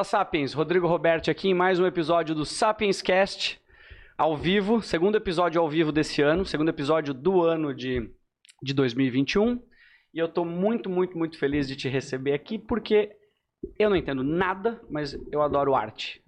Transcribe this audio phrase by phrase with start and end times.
[0.00, 3.60] Fala Sapiens, Rodrigo Roberti aqui em mais um episódio do Sapiens Cast,
[4.16, 8.10] ao vivo, segundo episódio ao vivo desse ano, segundo episódio do ano de,
[8.62, 9.62] de 2021.
[10.14, 13.14] E eu tô muito, muito, muito feliz de te receber aqui, porque
[13.78, 16.22] eu não entendo nada, mas eu adoro arte.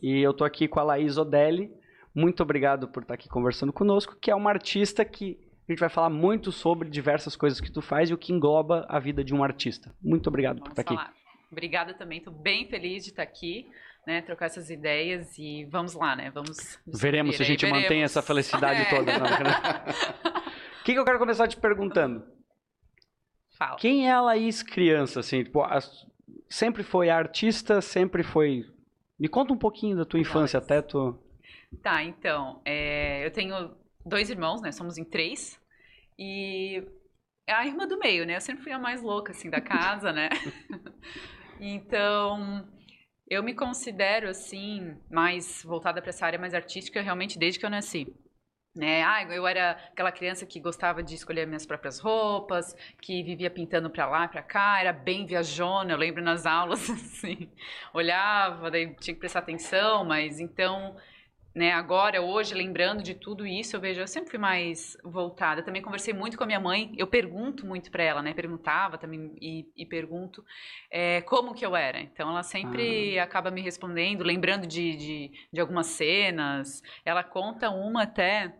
[0.00, 1.72] E eu tô aqui com a Laís Odelli.
[2.14, 5.36] Muito obrigado por estar aqui conversando conosco, que é uma artista que
[5.68, 8.86] a gente vai falar muito sobre diversas coisas que tu faz e o que engloba
[8.88, 9.92] a vida de um artista.
[10.00, 11.08] Muito obrigado Vamos por estar falar.
[11.08, 11.25] aqui.
[11.50, 13.68] Obrigada também, estou bem feliz de estar aqui,
[14.06, 14.22] né?
[14.22, 16.30] Trocar essas ideias e vamos lá, né?
[16.30, 16.78] Vamos.
[16.86, 18.90] Veremos se a gente mantém essa felicidade É.
[18.90, 19.12] toda.
[20.80, 22.24] O que, que eu quero começar te perguntando?
[23.56, 23.76] Fala.
[23.76, 25.44] Quem é a Laís criança, assim?
[25.44, 25.62] Tipo,
[26.48, 28.64] sempre foi artista, sempre foi...
[29.18, 31.18] Me conta um pouquinho da tua infância, até tu...
[31.82, 33.74] Tá, então, é, eu tenho
[34.04, 34.70] dois irmãos, né?
[34.72, 35.58] Somos em três.
[36.18, 36.82] E
[37.46, 38.36] é a irmã do meio, né?
[38.36, 40.28] Eu sempre fui a mais louca, assim, da casa, né?
[41.60, 42.66] Então,
[43.28, 47.70] eu me considero, assim, mais voltada para essa área mais artística realmente desde que eu
[47.70, 48.06] nasci.
[48.74, 49.02] Né?
[49.02, 53.88] Ah, eu era aquela criança que gostava de escolher minhas próprias roupas, que vivia pintando
[53.88, 57.50] pra lá, pra cá, era bem viajona, eu lembro nas aulas, assim,
[57.94, 60.94] olhava, daí tinha que prestar atenção, mas então
[61.56, 65.62] né, agora, hoje, lembrando de tudo isso, eu vejo, eu sempre fui mais voltada.
[65.62, 68.34] Também conversei muito com a minha mãe, eu pergunto muito para ela, né?
[68.34, 70.44] Perguntava também e, e pergunto
[70.90, 71.98] é, como que eu era.
[71.98, 76.82] Então, ela sempre acaba me respondendo, lembrando de, de, de algumas cenas.
[77.06, 78.52] Ela conta uma até,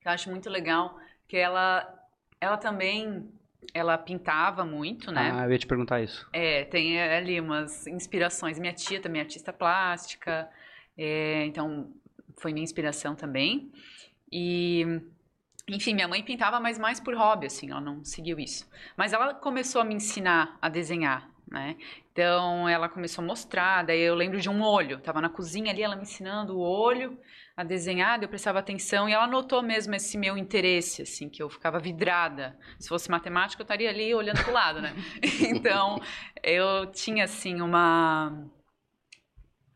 [0.00, 1.92] que eu acho muito legal, que ela,
[2.40, 3.28] ela também,
[3.74, 5.32] ela pintava muito, né?
[5.34, 6.28] Ah, eu ia te perguntar isso.
[6.32, 8.56] É, tem ali umas inspirações.
[8.56, 10.48] Minha tia também é artista plástica,
[10.96, 11.92] é, então
[12.40, 13.70] foi minha inspiração também.
[14.32, 14.84] E,
[15.68, 18.68] enfim, minha mãe pintava, mas mais por hobby, assim, ela não seguiu isso.
[18.96, 21.76] Mas ela começou a me ensinar a desenhar, né?
[22.12, 25.82] Então ela começou a mostrar, daí eu lembro de um olho, tava na cozinha ali,
[25.82, 27.18] ela me ensinando o olho
[27.56, 31.50] a desenhar, eu prestava atenção e ela notou mesmo esse meu interesse, assim, que eu
[31.50, 32.56] ficava vidrada.
[32.78, 34.94] Se fosse matemática, eu estaria ali olhando pro lado, né?
[35.50, 36.00] Então,
[36.42, 38.46] eu tinha assim uma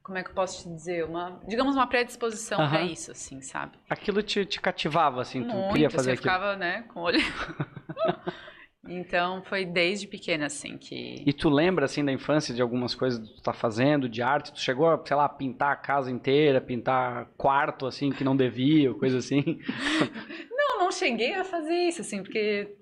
[0.04, 2.92] como é que eu posso te dizer, uma, digamos uma predisposição para Aham.
[2.92, 3.72] isso, assim, sabe?
[3.88, 6.28] Aquilo te, te cativava, assim, tu Muito, queria assim, fazer eu aquilo.
[6.34, 7.18] ficava, né, com o olho.
[8.86, 13.26] então, foi desde pequena assim que E tu lembra, assim, da infância de algumas coisas
[13.26, 14.52] que tu tá fazendo, de arte?
[14.52, 18.92] Tu chegou a, sei lá, pintar a casa inteira, pintar quarto, assim, que não devia,
[18.94, 19.42] coisa assim?
[20.50, 22.76] Não, não cheguei a fazer isso, assim, porque.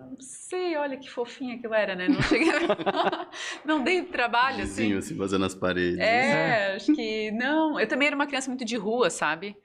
[0.00, 2.08] Não sei, olha que fofinha que eu era, né?
[2.08, 2.48] Não cheguei.
[3.64, 4.82] não dei trabalho, assim.
[4.82, 5.98] Vizinho, assim, fazendo as paredes.
[5.98, 7.30] É, acho que.
[7.32, 9.56] Não, eu também era uma criança muito de rua, sabe?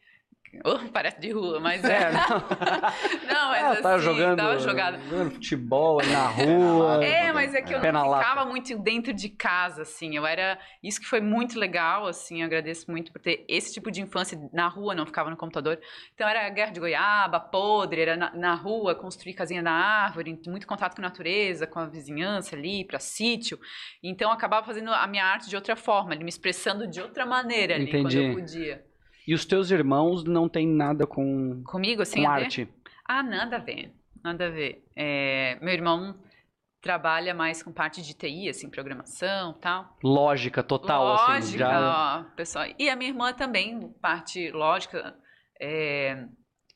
[0.64, 2.04] Oh, parece de rua, mas é.
[2.04, 2.20] É, não.
[3.28, 5.00] Não, mas Ela assim, tava jogando, tava jogada.
[5.00, 7.04] jogando futebol na rua.
[7.06, 8.24] É, mas é que eu não lata.
[8.24, 10.16] ficava muito dentro de casa, assim.
[10.16, 10.58] Eu era.
[10.82, 12.42] Isso que foi muito legal, assim.
[12.42, 15.80] Eu agradeço muito por ter esse tipo de infância na rua, não ficava no computador.
[16.14, 20.66] Então era guerra de goiaba, podre, era na, na rua, construir casinha na árvore, muito
[20.68, 23.60] contato com a natureza, com a vizinhança ali, pra sítio.
[24.02, 27.76] Então eu acabava fazendo a minha arte de outra forma, me expressando de outra maneira
[27.76, 28.26] ali, quando Entendi.
[28.30, 28.86] eu podia.
[29.28, 32.44] E os teus irmãos não tem nada com, Comigo, assim, com ver?
[32.44, 32.70] arte?
[33.06, 33.92] Ah, nada a ver.
[34.24, 34.86] Nada a ver.
[34.96, 36.16] É, meu irmão
[36.82, 39.98] trabalha mais com parte de TI, assim, programação e tal.
[40.02, 41.32] Lógica total, assim.
[41.32, 42.32] lógica, Já...
[42.38, 42.66] pessoal.
[42.80, 45.14] E a minha irmã também, parte lógica,
[45.60, 46.26] é,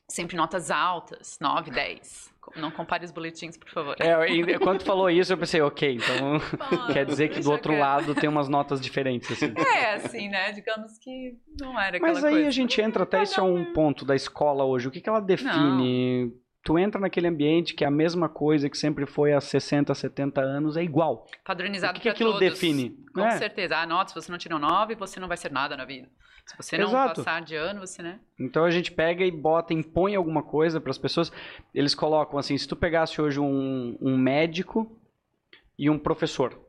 [0.08, 2.32] sempre notas altas, 9, 10.
[2.56, 3.96] Não compare os boletins, por favor.
[4.00, 8.14] É, quando falou isso, eu pensei, ok, então Pô, quer dizer que do outro lado
[8.14, 9.54] tem umas notas diferentes, assim.
[9.56, 10.50] É, assim, né?
[10.52, 12.48] Digamos que não era Mas aí coisa.
[12.48, 14.88] a gente entra até, isso é um ponto da escola hoje.
[14.88, 16.32] O que, que ela define?
[16.64, 20.40] Tu entra naquele ambiente que é a mesma coisa que sempre foi há 60, 70
[20.40, 21.26] anos, é igual.
[21.44, 22.48] Padronizado O que que aquilo todos.
[22.48, 22.90] define?
[23.12, 23.36] Com É.
[23.36, 23.76] certeza.
[23.78, 26.08] Ah, nota, se você não tirou 9, você não vai ser nada na vida.
[26.46, 27.16] Se você não Exato.
[27.22, 28.20] passar de ano, você, né?
[28.38, 31.32] Então a gente pega e bota, impõe alguma coisa para as pessoas.
[31.74, 34.90] Eles colocam assim: se tu pegasse hoje um, um médico
[35.78, 36.60] e um professor,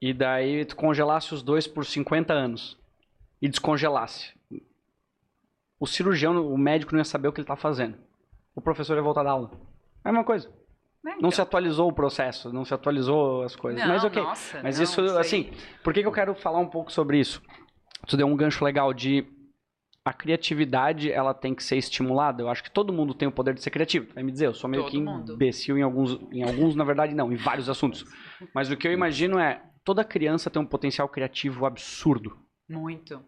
[0.00, 2.76] e daí tu congelasse os dois por 50 anos
[3.42, 4.32] e descongelasse,
[5.80, 7.96] o cirurgião, o médico não ia saber o que ele tá fazendo.
[8.54, 9.50] O professor ia voltar da aula.
[10.04, 10.48] É a mesma coisa.
[11.02, 11.30] Né, Não então.
[11.30, 13.80] se atualizou o processo, não se atualizou as coisas.
[13.80, 14.20] Não, Mas ok.
[14.22, 15.50] nossa, Mas não, isso, aí- assim,
[15.84, 17.40] por que, que eu quero falar um pouco sobre isso?
[18.06, 19.24] Tu deu um gancho legal de
[20.04, 22.42] a criatividade, ela tem que ser estimulada.
[22.42, 24.06] Eu acho que todo mundo tem o poder de ser criativo.
[24.06, 25.34] Tu Vai me dizer, eu sou meio Todo que mundo.
[25.34, 28.04] imbecil em alguns, em alguns, na verdade, não, em vários assuntos.
[28.54, 32.36] Mas o que eu imagino é, toda criança tem um potencial criativo absurdo.
[32.68, 33.22] Muito.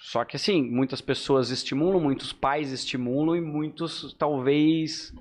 [0.00, 5.12] Só que assim, muitas pessoas estimulam, muitos pais estimulam e muitos talvez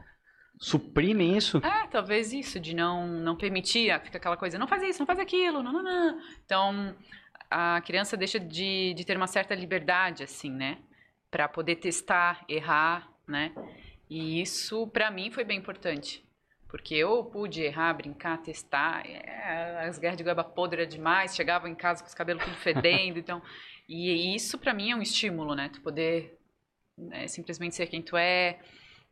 [0.60, 1.58] suprimem isso?
[1.58, 5.06] É, talvez isso, de não, não permitir, ah, fica aquela coisa, não faz isso, não
[5.06, 6.22] faz aquilo, não, não, não.
[6.46, 6.96] Então,
[7.50, 10.78] a criança deixa de, de ter uma certa liberdade, assim, né?
[11.30, 13.54] Para poder testar, errar, né?
[14.10, 16.26] E isso, para mim, foi bem importante.
[16.70, 19.06] Porque eu pude errar, brincar, testar.
[19.06, 21.36] É, as guerras de goiaba podre era demais.
[21.36, 23.20] Chegava em casa com os cabelos tudo fedendo.
[23.20, 23.42] então,
[23.88, 25.69] e isso, para mim, é um estímulo, né?
[25.69, 26.38] Tu poder
[26.98, 28.60] né, simplesmente ser quem tu é.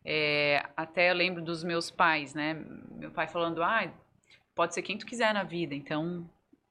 [0.03, 0.65] é.
[0.75, 2.53] Até eu lembro dos meus pais, né?
[2.91, 3.91] Meu pai falando, ah,
[4.53, 5.73] pode ser quem tu quiser na vida.
[5.73, 6.29] Então,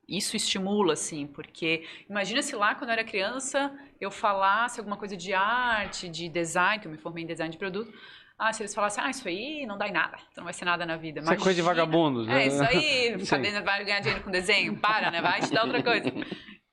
[0.09, 5.17] isso estimula, assim, porque imagina se lá, quando eu era criança, eu falasse alguma coisa
[5.17, 7.93] de arte, de design, que eu me formei em design de produto.
[8.37, 10.65] Ah, se eles falassem, ah, isso aí não dá em nada, então não vai ser
[10.65, 11.21] nada na vida.
[11.21, 12.29] Isso é coisa de vagabundos.
[12.29, 13.17] É, isso aí,
[13.63, 15.23] vai ganhar dinheiro com desenho, para, né?
[15.23, 16.13] Vai te dar outra coisa.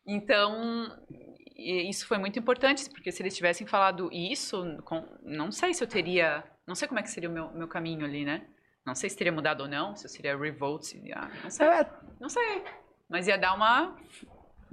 [0.05, 0.91] Então,
[1.55, 4.63] isso foi muito importante, porque se eles tivessem falado isso,
[5.23, 8.05] não sei se eu teria, não sei como é que seria o meu, meu caminho
[8.05, 8.45] ali, né?
[8.85, 11.89] Não sei se teria mudado ou não, se eu seria revolt, ah, não sei, é.
[12.19, 12.63] não sei.
[13.07, 13.95] Mas ia dar uma.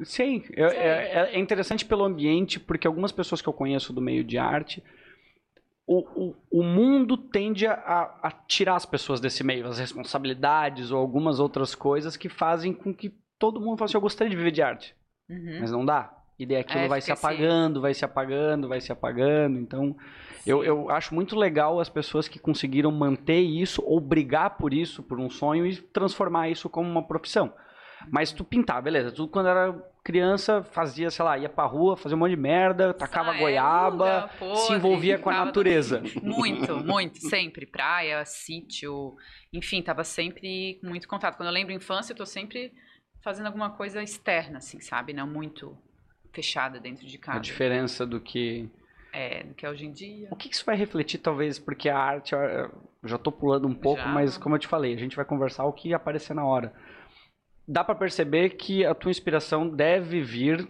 [0.02, 4.24] Sim, é, é, é, interessante pelo ambiente, porque algumas pessoas que eu conheço do meio
[4.24, 4.82] de arte,
[5.86, 10.98] o, o, o mundo tende a, a, tirar as pessoas desse meio, as responsabilidades ou
[10.98, 14.52] algumas outras coisas que fazem com que todo mundo fale assim, eu gostaria de viver
[14.52, 14.97] de arte.
[15.28, 15.58] Uhum.
[15.60, 16.14] Mas não dá.
[16.38, 19.58] E daí aquilo é, vai se apagando, vai se apagando, vai se apagando.
[19.58, 19.96] Então,
[20.46, 25.02] eu, eu acho muito legal as pessoas que conseguiram manter isso ou brigar por isso,
[25.02, 27.52] por um sonho e transformar isso como uma profissão.
[28.10, 29.10] Mas tu pintar, beleza.
[29.10, 32.94] Tu quando era criança fazia, sei lá, ia pra rua, fazia um monte de merda,
[32.94, 36.02] tacava ah, goiaba, podre, se envolvia com a natureza.
[36.22, 37.66] Muito, muito, sempre.
[37.66, 39.16] Praia, sítio,
[39.52, 41.36] enfim, tava sempre com muito contato.
[41.36, 42.72] Quando eu lembro infância, eu tô sempre
[43.22, 45.12] fazendo alguma coisa externa, assim, sabe?
[45.12, 45.76] Não muito
[46.32, 47.38] fechada dentro de casa.
[47.38, 48.68] A diferença do que...
[49.12, 50.28] É, do que é hoje em dia.
[50.30, 52.34] O que isso vai refletir, talvez, porque a arte,
[53.04, 54.08] já tô pulando um pouco, já.
[54.08, 56.72] mas como eu te falei, a gente vai conversar o que aparecer na hora
[57.68, 60.66] dá para perceber que a tua inspiração deve vir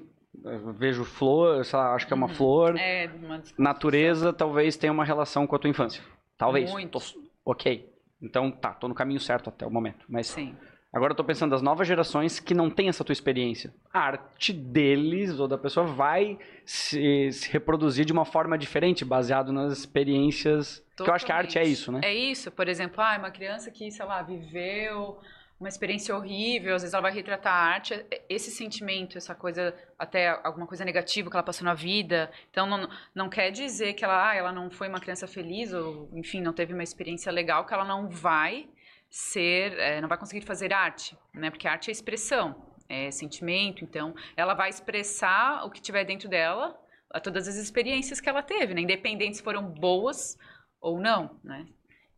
[0.77, 2.35] vejo flor, lá, acho que é uma uhum.
[2.35, 2.77] flor.
[2.77, 6.03] É, uma natureza talvez tenha uma relação com a tua infância.
[6.37, 6.71] Talvez.
[6.71, 6.99] Muito.
[6.99, 7.93] Tô, ok.
[8.21, 10.05] Então, tá, tô no caminho certo até o momento.
[10.09, 10.57] Mas Sim.
[10.93, 13.73] Agora eu tô pensando das novas gerações que não têm essa tua experiência.
[13.93, 19.53] A arte deles ou da pessoa vai se, se reproduzir de uma forma diferente, baseado
[19.53, 20.79] nas experiências.
[20.97, 21.05] Totalmente.
[21.05, 22.01] Que eu acho que a arte é isso, né?
[22.03, 22.51] É isso.
[22.51, 25.19] Por exemplo, ah, uma criança que, sei lá, viveu
[25.59, 29.75] uma experiência horrível, às vezes ela vai retratar a arte, é, esse sentimento, essa coisa,
[29.99, 32.31] até alguma coisa negativa que ela passou na vida.
[32.51, 36.09] Então, não, não quer dizer que ela, ah, ela não foi uma criança feliz, ou,
[36.13, 38.69] enfim, não teve uma experiência legal, que ela não vai
[39.11, 41.51] ser, é, não vai conseguir fazer arte, né?
[41.51, 42.55] Porque arte é expressão,
[42.89, 46.79] é sentimento, então ela vai expressar o que tiver dentro dela,
[47.11, 48.83] a todas as experiências que ela teve, né?
[48.83, 50.37] Independente se foram boas
[50.81, 51.67] ou não, né?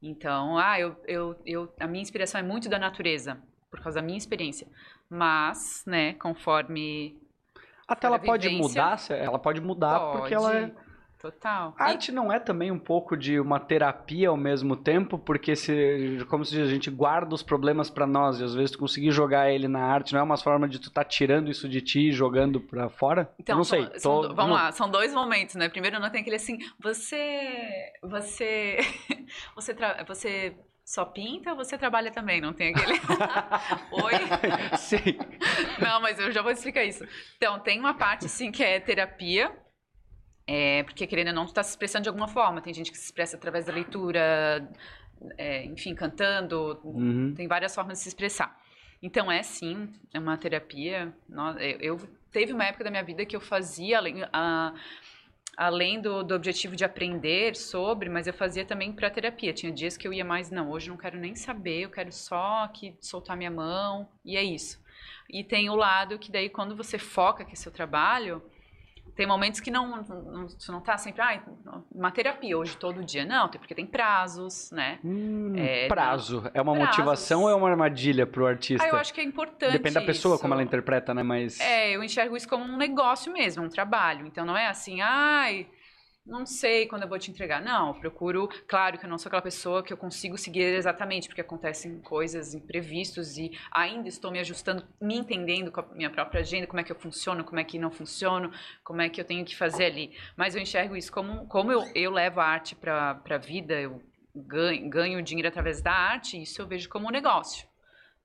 [0.03, 3.41] Então, ah, eu, eu, eu, a minha inspiração é muito da natureza,
[3.71, 4.67] por causa da minha experiência.
[5.09, 7.21] Mas, né, conforme.
[7.87, 10.19] Até ela pode mudar, ela pode mudar pode.
[10.19, 10.73] porque ela é
[11.21, 11.75] Total.
[11.79, 16.19] A arte não é também um pouco de uma terapia ao mesmo tempo, porque se,
[16.31, 19.11] como se diz, a gente guarda os problemas para nós e às vezes tu conseguir
[19.11, 21.83] jogar ele na arte não é uma forma de tu estar tá tirando isso de
[21.83, 23.31] ti e jogando para fora?
[23.39, 23.87] Então, não sei.
[23.99, 25.69] São, tô, vamos lá, são dois momentos, né?
[25.69, 28.79] Primeiro não tem aquele assim, você você
[29.55, 30.57] você você
[30.91, 32.41] só pinta ou você trabalha também?
[32.41, 32.99] Não tem aquele.
[33.93, 34.15] Oi?
[34.77, 35.19] Sim.
[35.81, 37.05] Não, mas eu já vou explicar isso.
[37.37, 39.57] Então, tem uma parte, assim, que é terapia,
[40.53, 42.61] é, porque, querendo ou não, tu está se expressando de alguma forma.
[42.61, 44.69] Tem gente que se expressa através da leitura,
[45.39, 46.81] é, enfim, cantando.
[46.83, 47.33] Uhum.
[47.37, 48.61] Tem várias formas de se expressar.
[49.01, 51.15] Então, é sim, é uma terapia.
[51.57, 52.01] Eu, eu
[52.33, 54.75] teve uma época da minha vida que eu fazia, além, a,
[55.57, 59.53] além do, do objetivo de aprender sobre, mas eu fazia também para terapia.
[59.53, 62.65] Tinha dias que eu ia mais, não, hoje não quero nem saber, eu quero só
[62.65, 64.83] aqui soltar minha mão, e é isso.
[65.29, 68.43] E tem o lado que daí, quando você foca que é seu trabalho
[69.15, 71.41] tem momentos que não, não, você não tá sempre, ah,
[71.93, 73.25] uma terapia hoje todo dia.
[73.25, 74.99] Não, porque tem prazos, né?
[75.05, 76.43] Hum, é, prazo.
[76.55, 76.89] É uma prazos.
[76.89, 78.85] motivação ou é uma armadilha pro artista?
[78.85, 79.73] Ah, eu acho que é importante.
[79.73, 80.43] Depende da pessoa isso.
[80.43, 81.23] como ela interpreta, né?
[81.23, 81.61] Mas.
[81.61, 84.27] É, eu enxergo isso como um negócio mesmo, um trabalho.
[84.27, 85.67] Então não é assim, ai
[86.25, 87.63] não sei quando eu vou te entregar.
[87.63, 91.41] Não, procuro, claro que eu não sou aquela pessoa que eu consigo seguir exatamente, porque
[91.41, 96.67] acontecem coisas imprevistos e ainda estou me ajustando, me entendendo com a minha própria agenda,
[96.67, 98.51] como é que eu funciono, como é que não funciono,
[98.85, 100.13] como é que eu tenho que fazer ali.
[100.37, 104.03] Mas eu enxergo isso como, como eu, eu levo a arte para a vida, eu
[104.35, 107.67] ganho, ganho dinheiro através da arte, isso eu vejo como um negócio.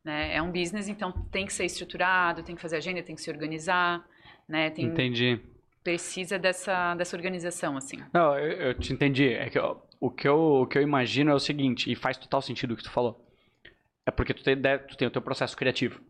[0.03, 0.35] Né?
[0.35, 3.31] É um business, então tem que ser estruturado, tem que fazer agenda, tem que se
[3.31, 4.05] organizar.
[4.47, 4.69] Né?
[4.69, 5.54] Tem, Entendi
[5.85, 7.97] precisa dessa, dessa organização, assim.
[8.11, 9.29] Não, eu, eu te entendi.
[9.29, 12.17] É que eu- o, que eu, o que eu imagino é o seguinte, e faz
[12.17, 13.23] total sentido o que tu falou.
[14.05, 16.01] É porque tu tem, tu tem o teu processo criativo.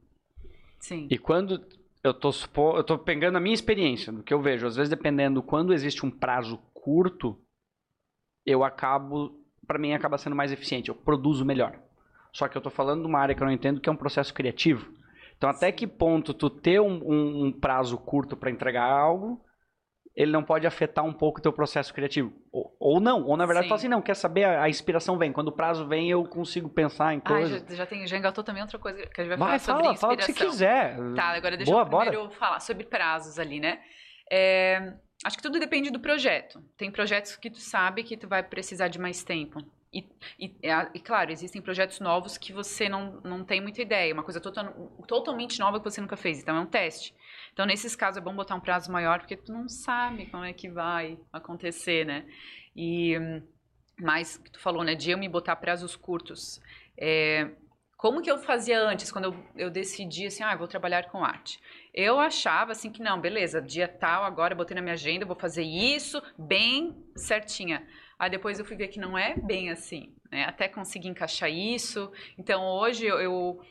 [0.79, 1.07] Sim.
[1.11, 1.61] E quando
[2.03, 4.89] eu tô, supo- eu tô pegando a minha experiência, do que eu vejo, às vezes
[4.89, 7.37] dependendo quando existe um prazo curto,
[8.45, 11.77] eu acabo, pra mim acaba sendo mais eficiente, eu produzo melhor.
[12.31, 13.95] Só que eu tô falando de uma área que eu não entendo, que é um
[13.97, 14.89] processo criativo.
[15.37, 19.41] Então até que ponto tu ter um, um- um prazo curto pra entregar algo,
[20.15, 22.31] ele não pode afetar um pouco o teu processo criativo.
[22.51, 23.69] Ou, ou não, ou na verdade Sim.
[23.69, 25.33] fala assim, não, quer saber, a, a inspiração vem.
[25.33, 27.65] Quando o prazo vem, eu consigo pensar em coisas.
[27.67, 29.83] já, já, tem, já engatou também outra coisa que a gente vai, Vai, falar sobre
[29.83, 30.97] fala, fala o que você quiser.
[31.15, 32.31] Tá, agora deixa Boa, eu primeiro bora.
[32.31, 33.81] falar sobre prazos ali, né?
[34.31, 34.93] É,
[35.25, 36.63] acho que tudo depende do projeto.
[36.77, 39.59] Tem projetos que tu sabe que tu vai precisar de mais tempo.
[39.93, 40.05] E,
[40.39, 44.13] e, é, e, claro, existem projetos novos que você não, não tem muita ideia.
[44.13, 44.73] Uma coisa total,
[45.07, 46.39] totalmente nova que você nunca fez.
[46.39, 47.13] Então, é um teste.
[47.55, 50.51] Então, nesses casos, é bom botar um prazo maior, porque tu não sabe como é
[50.51, 52.25] que vai acontecer, né?
[52.75, 53.15] E,
[53.97, 56.59] mas, que tu falou, né, de eu me botar prazos curtos.
[56.97, 57.49] É,
[57.95, 61.57] como que eu fazia antes, quando eu, eu decidi, assim, ah, vou trabalhar com arte?
[61.93, 65.63] Eu achava, assim, que não, beleza, dia tal, agora botei na minha agenda, vou fazer
[65.63, 67.87] isso bem certinha.
[68.19, 70.43] Aí depois eu fui ver que não é bem assim, né?
[70.43, 72.11] Até conseguir encaixar isso.
[72.37, 73.61] Então, hoje, eu, eu,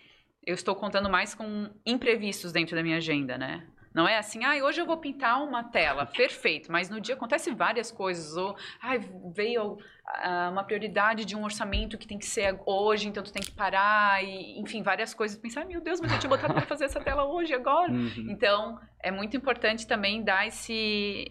[0.47, 3.67] eu estou contando mais com imprevistos dentro da minha agenda, né?
[3.95, 7.53] Não é assim, ah, hoje eu vou pintar uma tela, perfeito, mas no dia acontece
[7.55, 8.95] várias coisas, ou ah,
[9.33, 13.41] veio ah, uma prioridade de um orçamento que tem que ser hoje, então tu tem
[13.41, 15.39] que parar, e, enfim, várias coisas.
[15.39, 17.93] Pensar, meu Deus, mas eu tinha botado para fazer essa tela hoje, agora.
[17.93, 18.27] Uhum.
[18.31, 21.31] Então, é muito importante também dar esse,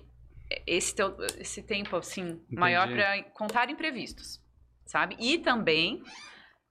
[0.65, 4.41] esse, teu- esse tempo, assim, maior para contar imprevistos,
[4.86, 5.17] sabe?
[5.20, 6.01] E também,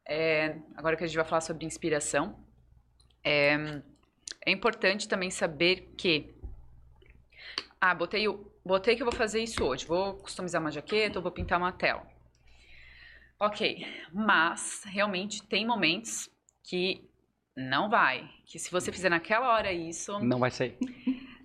[0.09, 2.43] é, agora que a gente vai falar sobre inspiração,
[3.23, 3.83] é,
[4.45, 6.35] é importante também saber que,
[7.81, 8.27] ah, botei,
[8.65, 11.73] botei que eu vou fazer isso hoje, vou customizar uma jaqueta ou vou pintar uma
[11.73, 12.07] tela.
[13.39, 16.31] Ok, mas realmente tem momentos
[16.63, 17.09] que
[17.57, 20.77] não vai, que se você fizer naquela hora isso, Não vai sair.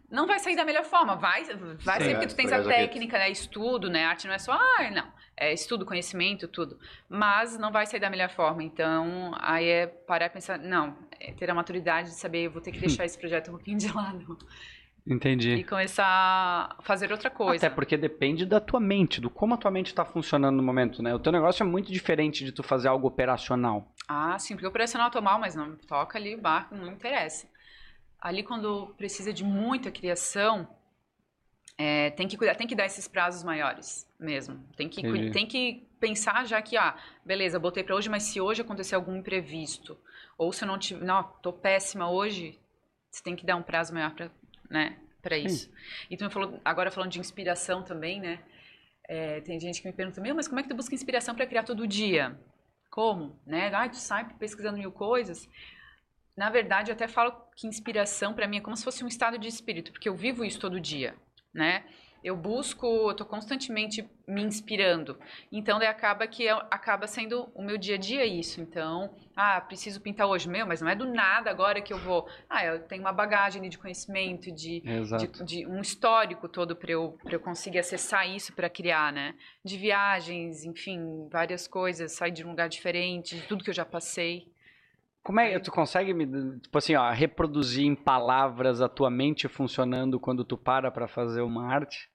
[0.10, 1.16] não vai sair da melhor forma.
[1.16, 1.44] Vai,
[1.84, 2.06] vai Sim.
[2.06, 3.30] ser porque tu tens a técnica, né?
[3.30, 4.06] Estudo, né?
[4.06, 5.12] Arte não é só, ah, não.
[5.36, 6.80] É estudo, conhecimento, tudo.
[7.10, 8.64] Mas não vai sair da melhor forma.
[8.64, 11.07] Então, aí é parar e pensar, não, é
[11.38, 13.92] ter a maturidade de saber, eu vou ter que deixar esse projeto um pouquinho de
[13.92, 14.38] lado.
[15.10, 15.54] Entendi.
[15.54, 17.66] E começar a fazer outra coisa.
[17.66, 21.02] Até porque depende da tua mente, do como a tua mente está funcionando no momento,
[21.02, 21.16] né?
[21.16, 23.90] O teu negócio é muito diferente de tu fazer algo operacional.
[24.06, 27.48] Ah, sim, porque operacional tô mal, mas não toca ali o barco, não interessa.
[28.20, 30.68] Ali quando precisa de muita criação,
[31.78, 34.62] é, tem que cuidar, tem que dar esses prazos maiores mesmo.
[34.76, 35.32] Tem que, Entendi.
[35.32, 39.16] tem que pensar já que, ah, beleza, botei para hoje, mas se hoje acontecer algum
[39.16, 39.98] imprevisto,
[40.38, 42.60] ou se eu não tiver, não, tô péssima hoje,
[43.10, 44.32] você tem que dar um prazo maior para,
[44.70, 45.72] né, para isso.
[46.10, 48.40] E tu me falou, agora falando de inspiração também, né?
[49.08, 51.48] É, tem gente que me pergunta, meu, mas como é que tu busca inspiração para
[51.48, 52.38] criar todo dia?
[52.90, 53.40] Como?
[53.46, 53.72] Né?
[53.74, 55.50] Ah, tu sai pesquisando mil coisas.
[56.36, 59.38] Na verdade, eu até falo que inspiração para mim é como se fosse um estado
[59.38, 61.16] de espírito, porque eu vivo isso todo dia,
[61.54, 61.84] né?
[62.28, 65.18] Eu busco, eu tô constantemente me inspirando.
[65.50, 68.60] Então, daí acaba que eu- acaba sendo o meu dia a dia isso.
[68.60, 72.28] Então, ah, preciso pintar hoje, meu, mas não é do nada agora que eu vou.
[72.50, 74.84] Ah, eu tenho uma bagagem de conhecimento, de,
[75.20, 79.34] de, de um histórico todo para eu, pra eu conseguir acessar isso para criar, né?
[79.64, 83.86] De viagens, enfim, várias coisas, sair de um lugar diferente, de tudo que eu já
[83.86, 84.52] passei.
[85.24, 86.26] Como é que tu consegue me,
[86.60, 91.42] tipo assim, ó, reproduzir em palavras a tua mente funcionando quando tu para pra fazer
[91.42, 92.10] uma arte?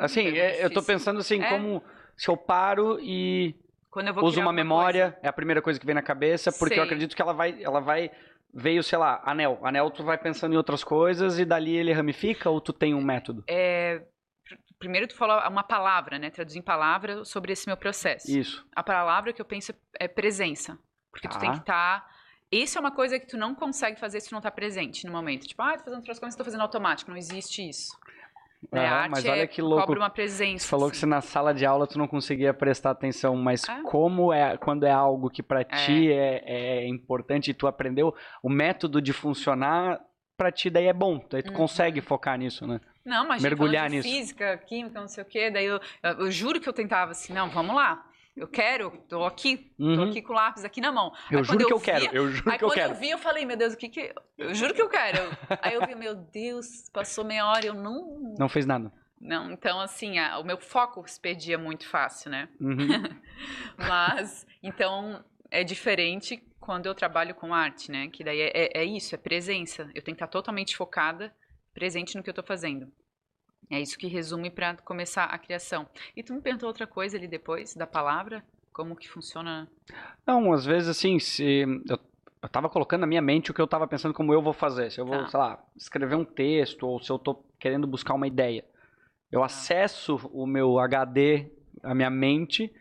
[0.00, 0.82] Assim, é, eu tô difícil.
[0.86, 1.48] pensando assim, É.
[1.48, 1.82] como
[2.16, 3.54] se eu paro e
[3.90, 6.52] Quando eu vou uso uma memória, coisa, é a primeira coisa que vem na cabeça,
[6.52, 8.10] porque eu acredito que ela vai, ela vai,
[8.54, 9.58] veio, sei lá, anel.
[9.62, 13.02] Anel tu vai pensando em outras coisas e dali ele ramifica ou tu tem um
[13.02, 13.42] método?
[13.48, 13.98] é,
[14.44, 16.30] pr- primeiro tu falou uma palavra, né?
[16.30, 18.30] Traduzir em palavra sobre esse meu processo.
[18.30, 18.64] Isso.
[18.76, 20.78] A palavra que eu penso é presença.
[21.10, 21.40] Porque tu Tá.
[21.40, 22.06] tem que estar.
[22.52, 25.12] Isso é uma coisa que tu não consegue fazer se tu não tá presente no
[25.12, 25.46] momento.
[25.46, 27.10] Tipo, ah, tô fazendo outras coisas, tô fazendo automático.
[27.10, 27.96] Não existe isso.
[28.70, 28.86] Né?
[28.86, 29.86] Ah, mas é- olha que louco.
[29.86, 30.64] cobra uma presença.
[30.64, 31.00] Você falou que assim.
[31.00, 33.80] se na sala de aula tu não conseguia prestar atenção, mas Ah.
[33.84, 36.42] como é quando é algo que pra ti é,
[36.82, 39.98] é importante e tu aprendeu o método de funcionar,
[40.36, 41.24] pra ti daí é bom.
[41.30, 41.56] Daí tu Uhum.
[41.56, 42.80] consegue focar nisso, né?
[43.04, 44.06] Não, mas mergulhar nisso.
[44.08, 45.50] física, química, não sei o quê.
[45.50, 48.04] Daí eu, eu, eu juro que eu tentava assim, não, vamos lá.
[48.36, 50.02] Eu quero, tô aqui, tô Uhum.
[50.08, 51.12] aqui com o lápis aqui na mão.
[51.30, 52.92] Eu Aí juro que eu via- quero, eu juro Aí que eu quando quero.
[52.92, 54.14] eu vi, eu falei, meu Deus, o que que...
[54.38, 55.18] Eu juro que eu quero.
[55.60, 58.34] Aí eu vi, meu Deus, passou meia hora, eu não...
[58.38, 58.92] Não fez nada.
[59.20, 62.48] Não, então assim, a- o meu foco se perdia muito fácil, né?
[62.60, 62.76] Uhum.
[63.76, 68.08] Mas, então, é diferente quando eu trabalho com arte, né?
[68.08, 69.82] Que daí é, é- é isso, é presença.
[69.94, 71.34] Eu tenho que estar totalmente focada,
[71.74, 72.90] presente no que eu tô fazendo.
[73.70, 75.86] É isso que resume para começar a criação.
[76.16, 79.68] E tu me perguntou outra coisa ali depois da palavra, como que funciona?
[80.26, 81.44] Não, às vezes assim, se
[81.88, 81.98] eu,
[82.42, 84.90] eu tava colocando na minha mente o que eu tava pensando como eu vou fazer.
[84.90, 85.28] Se eu vou, Tá.
[85.28, 88.64] sei lá, escrever um texto ou se eu tô querendo buscar uma ideia.
[89.30, 89.46] Eu Tá.
[89.46, 91.46] acesso o meu HD,
[91.84, 92.72] a minha mente,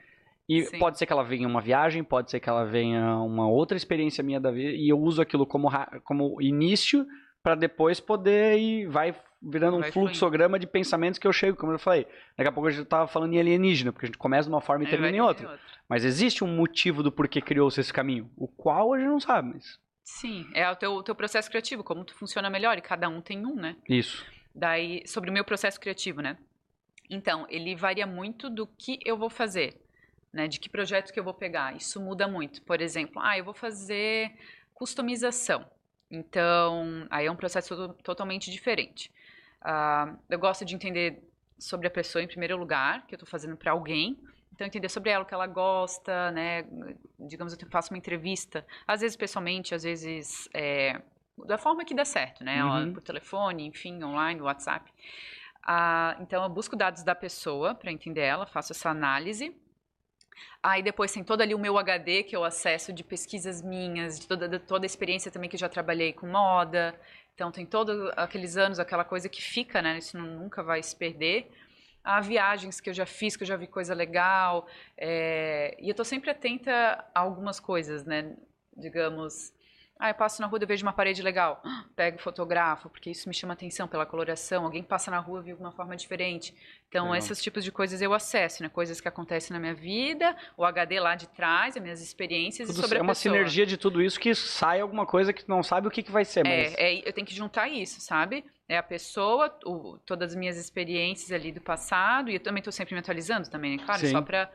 [0.47, 0.79] e Sim.
[0.79, 4.23] pode ser que ela venha uma viagem, pode ser que ela venha uma outra experiência
[4.23, 5.69] minha da vida, e eu uso aquilo como,
[6.03, 7.05] como início
[7.41, 11.71] para depois poder ir, vai virando um Vai fluxograma de pensamentos que eu chego, como
[11.71, 12.05] eu falei.
[12.37, 14.61] Daqui a pouco a gente tava falando em alienígena, porque a gente começa de uma
[14.61, 15.57] forma e Aí termina em outra.
[15.87, 19.53] Mas existe um motivo do porquê criou-se esse caminho, o qual a gente não sabe,
[19.53, 23.21] mas Sim, é o teu, teu processo criativo, como tu funciona melhor, e cada um
[23.21, 23.75] tem um, né?
[23.87, 24.25] isso.
[24.53, 26.35] Daí, sobre o meu processo criativo, né?
[27.07, 29.79] Então, ele varia muito do que eu vou fazer,
[30.33, 30.47] né?
[30.47, 31.75] De que projeto que eu vou pegar.
[31.75, 32.61] Isso muda muito.
[32.63, 34.33] Por exemplo, ah, eu vou fazer
[34.73, 35.65] customização.
[36.11, 39.11] Então, aí é um processo to- totalmente diferente.
[39.61, 41.21] Ah, eu gosto de entender
[41.57, 44.17] sobre a pessoa em primeiro lugar, que eu estou fazendo para alguém.
[44.53, 46.65] Então, entender sobre ela, o que ela gosta, né?
[47.19, 51.01] Digamos, eu faço uma entrevista, às vezes pessoalmente, às vezes é,
[51.45, 52.63] da forma que dá certo, né?
[52.63, 52.93] Uhum.
[52.93, 54.91] Por telefone, enfim, online, WhatsApp.
[55.63, 59.55] Ah, então, eu busco dados da pessoa para entender ela, faço essa análise.
[60.61, 64.27] Aí depois tem todo ali o meu HD que eu acesso de pesquisas minhas, de
[64.27, 66.95] toda, de toda a experiência também que já trabalhei com moda.
[67.35, 69.97] Então tem todos aqueles anos, aquela coisa que fica, né?
[69.97, 71.49] Isso nunca vai se perder.
[72.03, 74.67] Há viagens que eu já fiz, que eu já vi coisa legal.
[74.97, 76.71] é, E eu tô sempre atenta
[77.13, 78.35] a algumas coisas, né?
[78.75, 79.53] Digamos,
[79.99, 81.61] ah, eu passo na rua e vejo uma parede legal.
[81.95, 84.63] Pego e fotografo, porque isso me chama atenção pela coloração.
[84.63, 86.55] Alguém passa na rua e viu de uma forma diferente.
[86.87, 88.69] Então, esses tipos de coisas eu acesso, né?
[88.69, 92.79] Coisas que acontecem na minha vida, o HD lá de trás, as minhas experiências Tudo
[92.79, 93.33] e sobre é a uma pessoa.
[93.33, 96.11] sinergia de tudo isso que sai alguma coisa que tu não sabe o que, que
[96.11, 98.43] vai ser, mas É, é, eu tenho que juntar isso, sabe?
[98.67, 102.71] É a pessoa, o- todas as minhas experiências ali do passado, e eu também estou
[102.71, 103.83] sempre me atualizando também, né?
[103.83, 104.11] Claro, Sim.
[104.11, 104.49] só para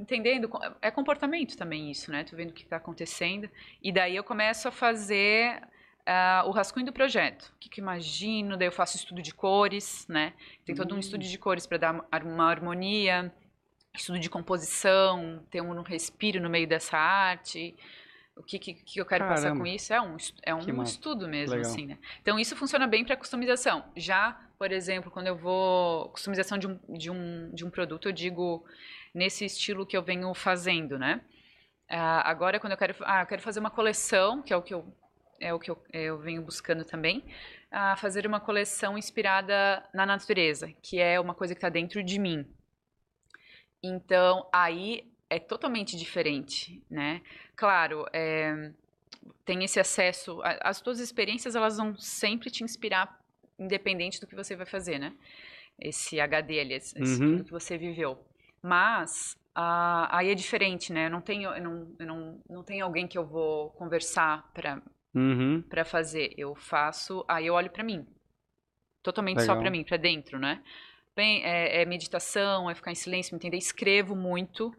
[0.00, 2.24] entendendo, é comportamento também isso, né?
[2.24, 3.48] Tô vendo o que está acontecendo.
[3.82, 5.62] E daí eu começo a fazer
[6.06, 7.52] ah, o rascunho do projeto.
[7.54, 10.32] O que, que eu imagino, daí eu faço estudo de cores, né?
[10.64, 11.00] Tem todo um Hum.
[11.00, 13.32] estudo de cores para dar uma- harmonia,
[13.94, 17.76] estudo de composição, ter um respiro no meio dessa arte.
[18.36, 19.60] O que, que, que eu quero passar Caramba.
[19.60, 21.70] com isso é um, é um estudo mesmo, Legal.
[21.70, 21.98] assim, né?
[22.22, 23.84] Então, isso funciona bem para customização.
[23.94, 26.08] Já, por exemplo, quando eu vou...
[26.08, 28.64] Customização de um, de um, de um produto, eu digo
[29.14, 31.20] nesse estilo que eu venho fazendo, né?
[31.88, 32.94] Ah, agora, quando eu quero...
[33.00, 34.96] Ah, eu quero fazer uma coleção, que é o que eu,
[35.40, 37.24] é o que eu, eu venho buscando também,
[37.70, 42.18] ah, fazer uma coleção inspirada na natureza, que é uma coisa que está dentro de
[42.18, 42.46] mim.
[43.82, 47.22] Então, aí é totalmente diferente, né?
[47.56, 48.72] Claro, é,
[49.44, 50.40] tem esse acesso.
[50.60, 53.18] As tuas experiências elas vão sempre te inspirar,
[53.58, 55.14] independente do que você vai fazer, né?
[55.78, 57.30] Esse HD ali, esse, esse Uhum.
[57.30, 58.18] tudo que você viveu.
[58.62, 61.06] Mas ah, aí é diferente, né?
[61.06, 64.80] Eu não tenho, eu não, eu não, não tenho alguém que eu vou conversar para
[65.12, 65.60] Uhum.
[65.68, 66.32] para fazer.
[66.36, 68.06] Eu faço, aí eu olho para mim.
[69.02, 69.62] Totalmente só Legal.
[69.62, 70.62] para mim, para dentro, né?
[71.16, 73.56] Bem, é, é meditação, é ficar em silêncio, me entender.
[73.56, 74.72] Escrevo muito,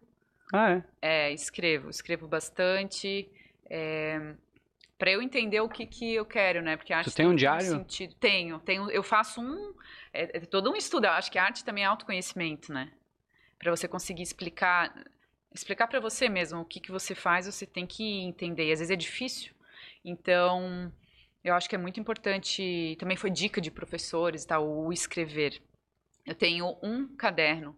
[0.54, 0.84] Ah, é.
[1.02, 3.30] é, escrevo, escrevo bastante.
[3.70, 4.36] É,
[4.98, 6.78] para eu entender o que, que eu quero, né?
[6.78, 7.65] Porque a arte tem um diário?
[7.65, 8.15] sentido.
[8.15, 8.89] Tenho, tenho.
[8.89, 9.74] Eu faço um.
[10.13, 11.06] É, é todo um estudo.
[11.08, 12.91] Eu acho que a arte também é autoconhecimento, né?
[13.62, 14.93] Para você conseguir explicar.
[15.54, 18.67] Explicar para você mesmo o que, que você faz, você tem que entender.
[18.67, 19.54] E às vezes é difícil.
[20.04, 20.91] Então,
[21.43, 22.95] eu acho que é muito importante.
[23.00, 24.60] Também foi dica de professores, tá?
[24.60, 25.62] O escrever.
[26.26, 27.78] Eu tenho um caderno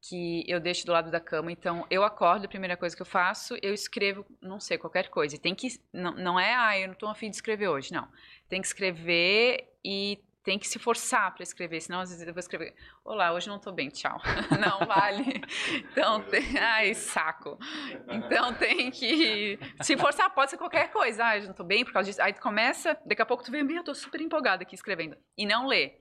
[0.00, 1.50] que eu deixo do lado da cama.
[1.50, 5.36] Então, eu acordo, a primeira coisa que eu faço, eu escrevo, não sei, qualquer coisa.
[5.36, 5.80] E tem que.
[5.92, 7.92] Não, não é, ah, eu não tô afim de escrever hoje.
[7.92, 8.08] Não.
[8.48, 10.18] Tem que escrever e
[10.48, 13.58] tem que se forçar para escrever, senão às vezes eu vou escrever, olá, hoje não
[13.58, 14.18] tô bem, tchau.
[14.58, 15.42] Não vale.
[15.92, 17.58] Então, tem, ai, saco.
[18.08, 21.22] Então tem que se forçar, pode ser qualquer coisa.
[21.22, 22.22] Ah, eu não tô bem por causa disso.
[22.22, 25.18] Aí tu começa, daqui a pouco tu vê, meu, eu tô super empolgada aqui escrevendo.
[25.36, 25.96] E não lê.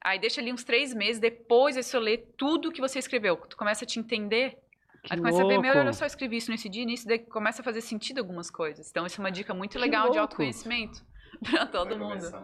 [0.00, 3.36] Aí deixa ali uns três meses, depois você lê tudo que você escreveu.
[3.36, 4.58] Tu começa a te entender.
[5.02, 5.88] Que aí tu começa a ver, meu, louco.
[5.88, 8.88] eu só escrevi isso nesse dia, nisso, daí começa a fazer sentido algumas coisas.
[8.88, 10.20] Então, isso é uma dica muito legal de louco.
[10.20, 11.04] autoconhecimento
[11.50, 12.30] pra todo mundo.
[12.30, 12.42] começar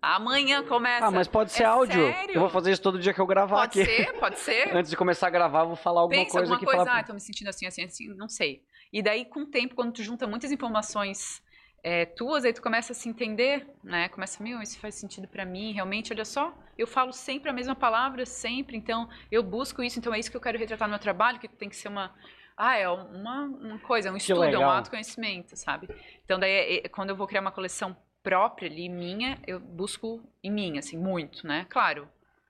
[0.00, 1.06] amanhã começa.
[1.06, 2.12] Ah, mas pode ser É áudio.
[2.12, 2.34] sério?
[2.34, 3.90] Eu vou fazer isso todo dia que eu gravar Pode aqui.
[3.90, 4.70] ser, pode ser.
[4.76, 7.00] Antes de começar a gravar, eu vou falar alguma Pensa coisa alguma coisa, falar...
[7.00, 8.62] ah, tô me sentindo assim, assim, assim, não sei.
[8.92, 11.42] E daí, com o tempo, quando tu junta muitas informações
[11.82, 14.08] é, tuas, aí tu começa a se entender, né?
[14.08, 17.74] Começa, meu, isso faz sentido pra mim, realmente, olha só, eu falo sempre a mesma
[17.74, 20.98] palavra, sempre, então eu busco isso, então é isso que eu quero retratar no meu
[20.98, 22.14] trabalho, que tem que ser uma...
[22.56, 25.88] Ah, é uma, uma coisa, é um estudo, é um autoconhecimento, sabe?
[26.24, 30.22] Então, daí, é- é- quando eu vou criar uma coleção própria ali, minha, eu busco
[30.42, 31.66] em mim, assim, muito, né?
[31.68, 32.08] Claro,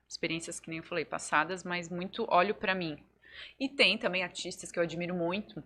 [0.09, 2.99] experiências que nem eu falei, passadas, mas muito olho para mim.
[3.59, 5.63] E tem também artistas que eu admiro muito.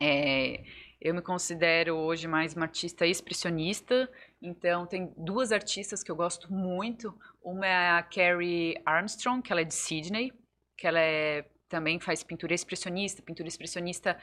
[0.00, 0.62] É,
[1.00, 6.52] eu me considero hoje mais uma artista expressionista, então tem duas artistas que eu gosto
[6.52, 7.14] muito.
[7.42, 10.32] Uma é a Carrie Armstrong, que ela é de Sydney,
[10.76, 13.22] que ela é, também faz pintura expressionista.
[13.22, 14.18] Pintura expressionista,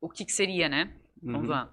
[0.00, 0.92] o que, que seria, né?
[1.22, 1.54] Vamos Uhum.
[1.54, 1.72] lá.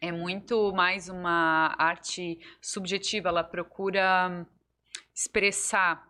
[0.00, 4.46] É muito mais uma arte subjetiva, ela procura
[5.14, 6.06] expressar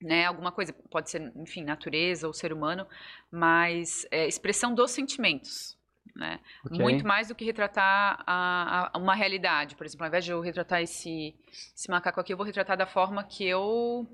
[0.00, 2.86] né, alguma coisa, pode ser, enfim, natureza ou ser humano,
[3.30, 5.76] mas é, expressão dos sentimentos,
[6.16, 6.40] né?
[6.64, 6.78] Ok.
[6.78, 9.76] Muito mais do que retratar a, a- uma realidade.
[9.76, 11.34] Por exemplo, ao invés de eu retratar esse,
[11.76, 14.08] esse macaco aqui, eu vou retratar da forma que eu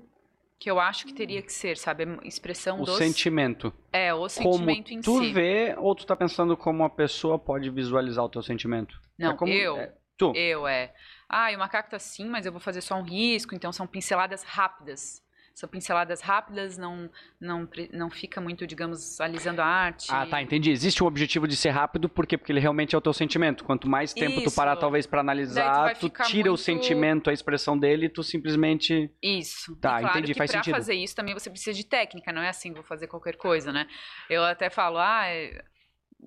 [0.59, 2.03] que eu acho que teria que ser, sabe?
[2.03, 3.71] A Expressão O dos sentimento.
[3.93, 5.31] é o Como sentimento em tu si.
[5.31, 8.99] vê, ou tu tá pensando como a pessoa pode visualizar o teu sentimento?
[9.17, 10.33] Não, É como- eu, é, tu.
[10.35, 10.93] eu é.
[11.29, 13.85] Ah, e o macaco tá assim, mas eu vou fazer só um risco, então são
[13.85, 15.21] pinceladas rápidas.
[15.57, 17.09] São pinceladas rápidas, não
[17.41, 20.05] não não fica muito, digamos, alisando a arte.
[20.11, 20.69] Ah, tá, entendi.
[20.69, 22.37] Existe um objetivo de ser rápido, por quê?
[22.37, 23.63] Porque ele realmente é o teu sentimento.
[23.63, 24.55] Quanto mais tempo tu Isso.
[24.55, 29.09] parar, talvez, tu analisar, tu, ficar tira o muito- sentimento, a expressão dele, tu simplesmente.
[29.19, 29.75] Isso.
[29.77, 30.75] Tá, e claro entendi, que faz pra sentido.
[30.75, 33.87] fazer isso também você precisa de técnica, não é assim, vou fazer qualquer coisa, né?
[34.29, 35.63] Eu até falo, ah, é-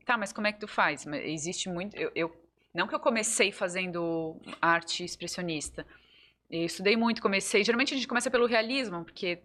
[0.05, 1.07] tá, mas como é que tu faz?
[1.07, 1.97] Existe muito.
[1.97, 2.37] Eu, eu-
[2.75, 5.87] não que eu comecei fazendo arte expressionista.
[6.51, 7.63] Eu estudei muito, comecei.
[7.63, 9.41] Geralmente a gente começa pelo realismo, porque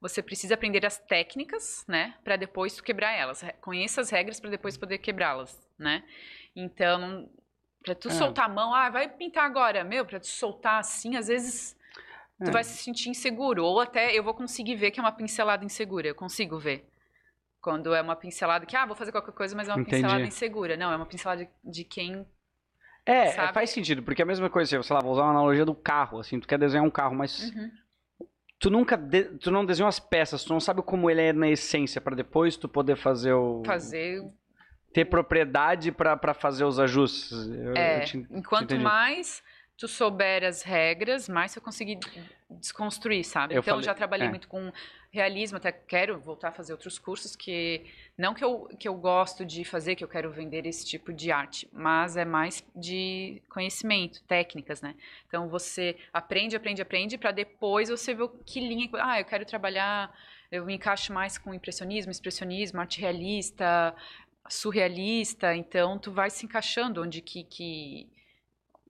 [0.00, 3.44] você precisa aprender as técnicas, né, Pra depois tu quebrar elas.
[3.60, 6.04] Conheça as regras pra depois poder quebrá-las, né?
[6.56, 7.28] Então,
[7.84, 8.12] pra tu É.
[8.12, 11.76] soltar a mão, ah, vai pintar agora, meu, pra tu soltar assim, às vezes
[12.42, 12.52] tu É.
[12.52, 13.64] vai se sentir inseguro.
[13.64, 16.06] Ou até eu vou conseguir ver que é uma pincelada insegura.
[16.08, 16.88] Eu consigo ver.
[17.60, 19.96] Quando é uma pincelada que, ah, vou fazer qualquer coisa, mas é uma Entendi.
[19.96, 20.76] pincelada insegura.
[20.76, 22.24] Não, é uma pincelada de, de quem.
[23.10, 23.54] É, Sabe?
[23.54, 26.18] faz sentido, porque é a mesma coisa, sei lá, vou usar uma analogia do carro,
[26.20, 27.70] assim, tu quer desenhar um carro, mas Uhum.
[28.60, 31.48] tu nunca, de- tu não desenhou as peças, tu não sabe como ele é na
[31.48, 33.62] essência, pra depois tu poder fazer o...
[33.64, 34.22] Fazer.
[34.92, 37.30] Ter propriedade pra pra fazer os ajustes.
[37.48, 38.82] Eu- É, eu te- enquanto entendi.
[38.84, 39.42] mais
[39.78, 42.00] tu souber as regras, mais você conseguir
[42.50, 43.54] desconstruir, sabe?
[43.54, 44.30] Eu então, falei- já trabalhei é.
[44.30, 44.72] muito com
[45.12, 47.86] realismo, até quero voltar a fazer outros cursos que
[48.16, 51.30] não que eu, que eu gosto de fazer, que eu quero vender esse tipo de
[51.30, 54.96] arte, mas é mais de conhecimento, técnicas, né?
[55.28, 60.12] Então você aprende, aprende, aprende para depois você ver que linha, ah, eu quero trabalhar,
[60.50, 63.94] eu me encaixo mais com impressionismo, expressionismo, arte realista,
[64.48, 68.08] surrealista, então tu vai se encaixando onde que, que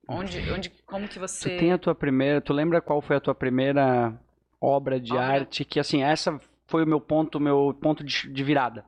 [0.08, 3.20] onde, onde como que Tu você tem a tua primeira, tu lembra qual foi a
[3.20, 4.18] tua primeira
[4.60, 5.22] obra de Olha.
[5.22, 8.84] arte que assim, essa foi o meu ponto, meu ponto de, de virada.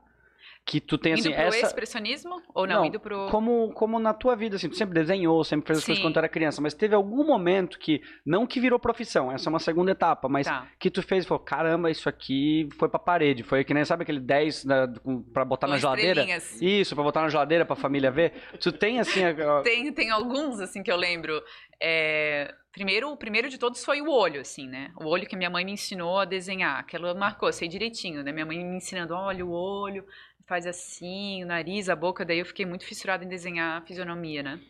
[0.63, 3.99] Que tu tem indo assim, pro essa expressionismo ou não, Não, indo pro como como
[3.99, 6.05] na tua vida assim, tu sempre desenhou, sempre fez as coisas Sim.
[6.07, 9.51] quando tu era criança, mas teve algum momento que não que virou profissão, essa é
[9.51, 10.67] uma segunda etapa, mas tá.
[10.79, 14.03] que tu fez e falou, caramba, isso aqui foi pra parede, foi que nem sabe
[14.03, 16.23] aquele 10 da, com- pra botar Com na geladeira?
[16.61, 18.31] Isso, pra botar na geladeira pra família ver.
[18.59, 21.41] Tu tem assim, a- Tem, tem alguns, assim, que eu lembro.
[21.81, 24.93] É, primeiro, o primeiro de todos foi o olho, assim, né?
[24.97, 26.79] O olho que minha mãe me ensinou a desenhar.
[26.79, 28.31] Aquela marcou, sei direitinho, né?
[28.31, 30.05] Minha mãe me ensinando, olha o olho,
[30.45, 32.23] faz assim, o nariz, a boca.
[32.23, 34.61] Daí eu fiquei muito fissurada em desenhar a fisionomia, né?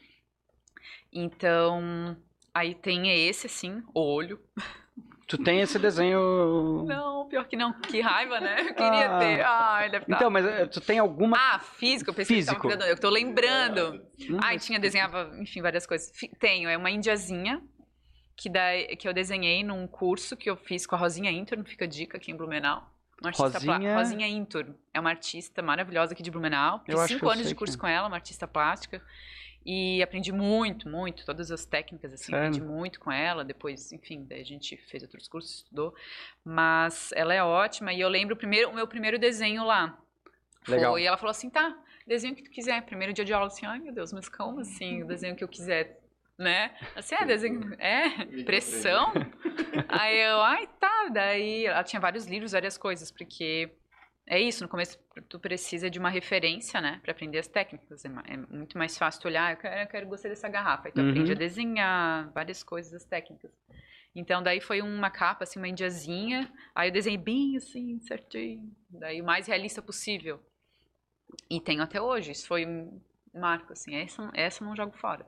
[1.11, 2.15] Então,
[2.53, 4.39] aí tem esse, assim, o olho.
[5.37, 7.71] Tu tem esse desenho Não, pior que não.
[7.73, 8.59] Que raiva, né?
[8.59, 9.19] Eu queria Ah.
[9.19, 9.41] ter.
[9.45, 10.15] Ai, deve tá.
[10.15, 12.55] Então, mas eh, tu tem alguma Ah, físico, eu pensei Físico.
[12.55, 12.89] que tava cuidando.
[12.89, 14.03] Eu tô lembrando.
[14.29, 16.11] Hum, Ai, tinha, desenhava, enfim, várias coisas.
[16.39, 17.61] Tenho, é uma indiazinha
[18.35, 21.85] que, daí, que eu desenhei num curso que eu fiz com a Rosinha Intur, fica
[21.85, 22.83] a dica aqui em Blumenau.
[23.21, 24.65] Uma artista Rosinha- Rosinha Intur.
[24.93, 26.81] É uma artista maravilhosa aqui de Blumenau.
[26.87, 27.79] Eu Fiz cinco anos de curso é.
[27.79, 29.01] com ela, uma artista plástica.
[29.65, 32.47] E aprendi muito, muito, todas as técnicas, assim, Sério?
[32.47, 33.43] aprendi muito com ela.
[33.43, 35.93] Depois, enfim, daí a gente fez outros cursos, estudou.
[36.43, 37.93] Mas ela é ótima.
[37.93, 39.97] E eu lembro o, primeiro, o meu primeiro desenho lá.
[40.67, 40.93] Legal.
[40.93, 42.81] Foi, e ela falou assim, tá, desenho o que tu quiser.
[42.83, 45.47] Primeiro dia de aula, assim, ai meu Deus, mas como assim, o desenho que eu
[45.47, 45.99] quiser,
[46.37, 46.75] né?
[46.95, 49.13] Assim, é, desenho, é, pressão?
[49.87, 53.71] Aí eu, ai, tá, daí ela tinha vários livros, várias coisas, porque
[54.31, 58.09] é isso, no começo tu precisa de uma referência, né, pra aprender as técnicas, é
[58.33, 61.01] é muito mais fácil tu olhar, eu quero, eu quero gostei dessa garrafa, aí tu
[61.01, 61.09] Uhum.
[61.09, 63.51] aprende a desenhar, várias coisas, as técnicas.
[64.15, 69.21] Então, daí foi uma capa, assim, uma indiazinha, aí eu desenhei bem, assim, certinho, daí
[69.21, 70.39] o mais realista possível.
[71.49, 73.01] E tenho até hoje, isso foi um
[73.33, 75.25] marco, assim, essa, essa eu não jogo fora.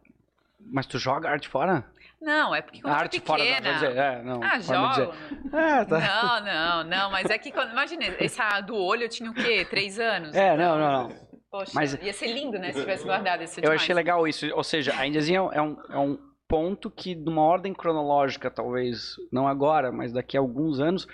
[0.72, 1.86] Mas tu joga arte fora?
[2.22, 3.62] Não, é porque quando arte fora, pequena...
[3.62, 4.42] quer dizer, é, não.
[4.42, 5.14] Ah, jogo.
[5.54, 6.00] É, tá.
[6.00, 7.72] Não, não, não, mas é que quando.
[7.72, 9.66] Imagina, essa do olho eu tinha o quê?
[9.70, 10.34] Três anos?
[10.34, 11.34] É, não, não, não.
[11.52, 12.72] Poxa, Mas- ia ser lindo, né?
[12.72, 14.48] Se tivesse guardado esse Eu achei legal isso.
[14.56, 19.48] Ou seja, a Indiazinha é um, é um ponto que, numa ordem cronológica, talvez, não
[19.48, 21.08] agora, mas daqui a alguns anos,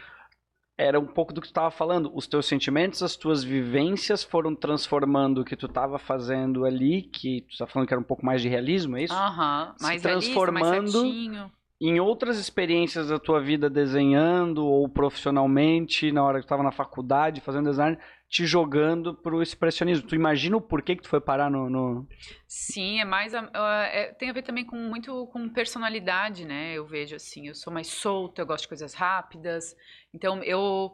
[0.80, 2.10] era um pouco do que tu estava falando.
[2.16, 7.42] Os teus sentimentos, as tuas vivências foram transformando o que tu estava fazendo ali, que
[7.42, 9.14] tu está falando que era um pouco mais de realismo, é isso?
[9.14, 11.52] Aham, Se mais transformando realista, mais.
[11.82, 16.72] Em outras experiências da tua vida desenhando ou profissionalmente, na hora que tu estava na
[16.72, 17.98] faculdade fazendo design,
[18.30, 20.08] te jogando pro expressionismo.
[20.08, 21.70] Tu imagina o porquê que tu foi parar no...
[21.70, 22.08] no...
[22.48, 23.34] Sim, é mais.
[23.34, 23.50] a-
[23.92, 26.74] é- tem a ver também com muito com personalidade, né?
[26.74, 29.76] Eu vejo assim, eu sou mais solta, eu gosto de coisas rápidas.
[30.14, 30.94] Então eu.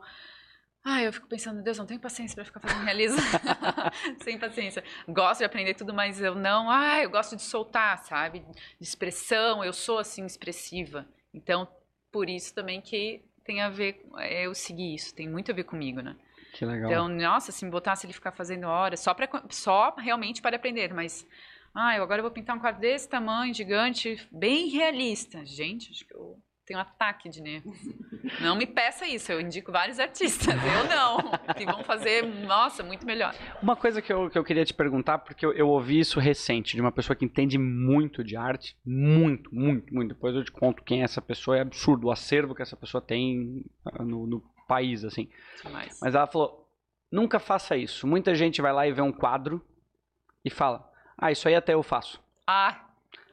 [0.88, 3.18] Ai, eu fico pensando, Deus, não tenho paciência pra ficar fazendo realismo.
[4.24, 4.84] Sem paciência.
[5.08, 6.70] Gosto de aprender tudo, mas eu não.
[6.70, 8.40] Ai, eu gosto de soltar, sabe?
[8.80, 11.06] De expressão, eu sou assim expressiva.
[11.34, 11.68] Então,
[12.12, 14.06] por isso também que tem a ver.
[14.20, 16.16] é, Eu seguir isso, tem muito a ver comigo, né?
[16.56, 16.90] Que legal.
[16.90, 20.94] Então, nossa, se me botasse ele ficar fazendo horas, só, pra, só realmente para aprender,
[20.94, 21.28] mas.
[21.74, 25.46] Ah, eu agora eu vou pintar um quadro desse tamanho, gigante, bem realista.
[25.46, 27.78] Gente, acho que eu tenho um ataque de nervos.
[28.40, 30.56] Não me peça isso, eu indico vários artistas.
[30.56, 31.18] Eu não.
[31.54, 33.36] Que vão fazer, nossa, muito melhor.
[33.62, 36.76] Uma coisa que eu, que eu queria te perguntar, porque eu, eu ouvi isso recente,
[36.76, 40.14] de uma pessoa que entende muito de arte, muito, muito, muito.
[40.14, 43.02] Depois eu te conto quem é essa pessoa, é absurdo o acervo que essa pessoa
[43.02, 45.30] tem ah, no, no país, assim.
[45.64, 46.00] Demais.
[46.02, 46.68] Mas ela falou,
[47.12, 48.06] nunca faça isso.
[48.08, 49.64] Muita gente vai lá e vê um quadro
[50.44, 52.22] e fala, ah, isso aí até eu faço.
[52.48, 52.86] Ah,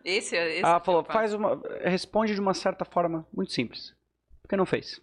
[0.04, 3.94] esse, esse ela falou, faz uma, responde de uma certa forma muito simples.
[4.42, 5.00] Por que não fez?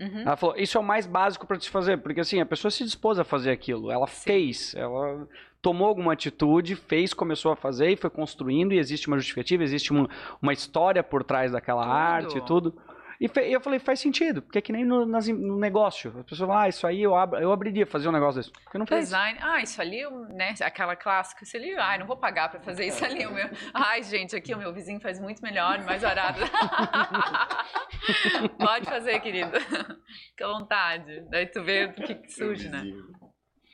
[0.00, 0.20] Uhum.
[0.20, 2.84] Ela falou, isso é o mais básico pra te fazer, porque assim, a pessoa se
[2.84, 4.22] dispôs a fazer aquilo, ela Sim.
[4.22, 5.28] fez, ela
[5.60, 9.90] tomou alguma atitude, fez, começou a fazer e foi construindo, e existe uma justificativa, existe
[9.90, 10.08] uma,
[10.40, 11.92] uma história por trás daquela Tudo.
[11.92, 12.82] arte e tudo.
[13.20, 16.14] E fe- eu falei, faz sentido, porque é que nem no, nas- no negócio.
[16.18, 18.52] As pessoas falam, ah, isso aí eu, abro, eu abriria fazer um negócio desse.
[18.52, 19.06] Porque não fez.
[19.06, 20.02] Design, ah, isso ali,
[20.34, 20.54] né?
[20.62, 23.26] Aquela clássica, isso ali, ai, não vou pagar pra fazer isso ali.
[23.26, 26.38] O meu, ai, gente, aqui o meu vizinho faz muito melhor, mais barato.
[28.58, 29.58] Pode fazer, querida.
[30.30, 31.20] Fica à vontade.
[31.30, 32.82] Daí tu vê o que, que surge, né?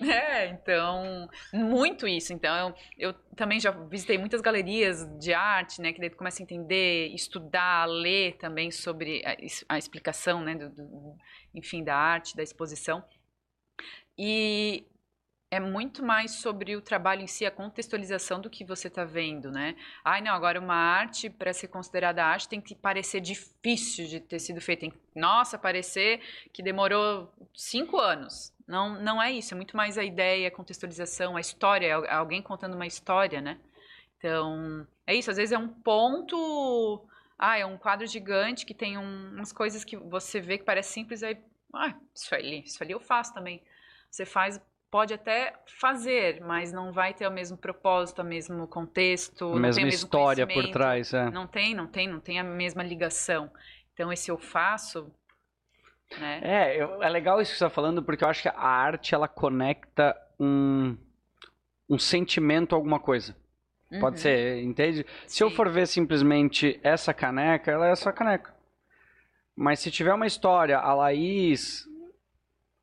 [0.00, 2.33] É, então, muito isso.
[2.33, 5.92] Então, eu, eu também já visitei muitas galerias de arte, né?
[5.92, 9.37] Que daí tu começa a entender, estudar, ler também sobre a,
[9.74, 10.54] a explicação, né?
[10.57, 11.16] Do, do-
[11.54, 13.04] enfim, da arte, da exposição.
[14.18, 14.85] E
[15.50, 19.52] é muito mais sobre o trabalho em si, a contextualização do que você está vendo,
[19.52, 19.76] né?
[20.04, 24.40] Ai, não, agora uma arte, para ser considerada arte, tem que parecer difícil de ter
[24.40, 24.88] sido feita.
[25.16, 26.20] Nossa, parecer
[26.54, 28.54] que demorou cinco anos.
[28.66, 32.40] Não, não é isso, é muito mais a ideia, a contextualização, a história, al- alguém
[32.42, 33.59] contando uma história, né?
[34.18, 37.07] Então, é isso, às vezes é um ponto.
[37.38, 40.92] Ah, é um quadro gigante que tem um- umas coisas que você vê que parece
[40.92, 41.37] simples, aí.
[41.74, 43.62] Ah, isso ali, isso ali eu faço também.
[44.11, 49.53] Você faz, pode até fazer, mas não vai ter o mesmo propósito, o mesmo contexto,
[49.53, 51.31] A mesma história por trás, é.
[51.31, 53.50] Não tem, não tem, não tem a mesma ligação.
[53.92, 55.12] Então, esse eu faço,
[56.18, 56.40] né?
[56.42, 59.14] É, eu- é legal isso que você está falando, porque eu acho que a arte,
[59.14, 60.96] ela conecta um,
[61.88, 63.37] um sentimento a alguma coisa.
[64.00, 64.22] Pode Uhum.
[64.22, 65.07] ser, entende?
[65.27, 68.53] Se eu for ver simplesmente essa caneca, ela é essa caneca.
[69.57, 71.87] Mas se tiver uma história, a Laís,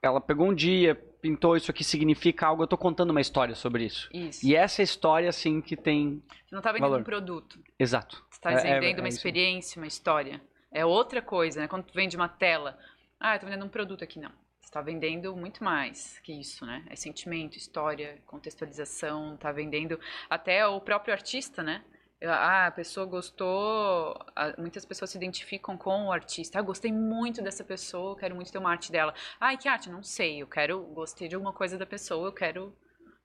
[0.01, 3.83] ela pegou um dia, pintou isso aqui, significa algo, eu tô contando uma história sobre
[3.85, 4.09] isso.
[4.13, 4.45] Isso.
[4.45, 6.23] E essa história, assim, que tem...
[6.45, 7.01] Você não está vendendo valor.
[7.01, 7.59] um produto.
[7.77, 8.23] Exato.
[8.29, 9.17] Você está É- é- vendendo é uma isso.
[9.17, 10.41] experiência, uma história.
[10.71, 11.67] É outra coisa, né?
[11.67, 12.79] Quando tu vende uma tela,
[13.21, 14.31] ah, eu vendendo um produto aqui, não.
[14.59, 16.83] Você está vendendo muito mais que isso, né?
[16.89, 21.83] É sentimento, história, contextualização, tá vendendo até o próprio artista, né?
[22.23, 24.15] Ah, a pessoa gostou,
[24.57, 26.59] muitas pessoas se identificam com o artista.
[26.59, 29.13] Ah, gostei muito dessa pessoa, quero muito ter uma arte dela.
[29.39, 29.89] Ah, que arte?
[29.89, 32.75] Não sei, eu quero, gostei de alguma coisa da pessoa, eu quero...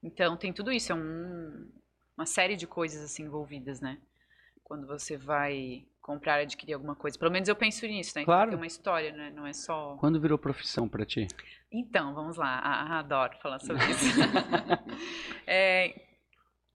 [0.03, 1.71] Então, tem tudo isso, é um,
[2.17, 3.99] uma série de coisas assim envolvidas, né?
[4.67, 7.17] Quando você vai comprar, adquirir alguma coisa.
[7.17, 8.25] Pelo menos eu penso nisso, né?
[8.25, 8.51] Claro.
[8.51, 9.31] Tem uma história, né?
[9.31, 9.97] Não é só...
[10.01, 11.29] Quando virou profissão pra ti?
[11.71, 12.59] Então, vamos lá.
[12.59, 14.07] Ah, adoro falar sobre isso.
[15.47, 15.95] É,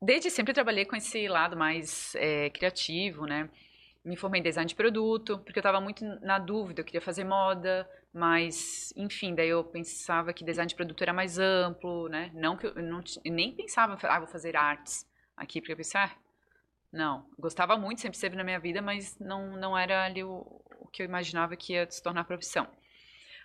[0.01, 3.49] desde sempre eu trabalhei com esse lado mais é, criativo, né?
[4.05, 7.25] Me formei em design de produto, porque eu estava muito na dúvida, eu queria fazer
[7.25, 12.31] moda, mas, enfim, daí eu pensava que design de produto era mais amplo, né?
[12.33, 15.99] Não que eu, não, eu nem pensava, ah, vou fazer artes aqui, porque eu pensei,
[15.99, 16.15] ah,
[16.91, 20.45] não, gostava muito, sempre esteve na minha vida, mas não, não era ali o,
[20.79, 22.67] o que eu imaginava que ia se tornar profissão.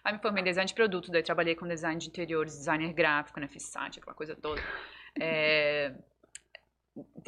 [0.04, 3.40] Aí me formei em design de produto, daí trabalhei com design de interiores, designer gráfico,
[3.40, 4.60] né, fiz site, aquela coisa toda.
[5.20, 5.94] É,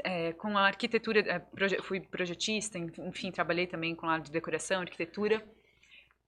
[0.05, 4.31] é, com a arquitetura, é, proje- fui projetista, en- enfim, trabalhei também com lado de
[4.31, 5.43] decoração, arquitetura.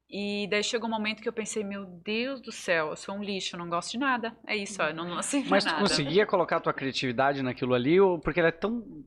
[0.08, 3.22] E daí chegou um momento que eu pensei, meu Deus do céu, eu sou um
[3.22, 4.36] lixo, eu não gosto de nada.
[4.44, 5.80] É isso, ó, eu não nasci pra Mas tu nada.
[5.82, 9.04] conseguia colocar a tua criatividade naquilo ali, ou porque ela é tão...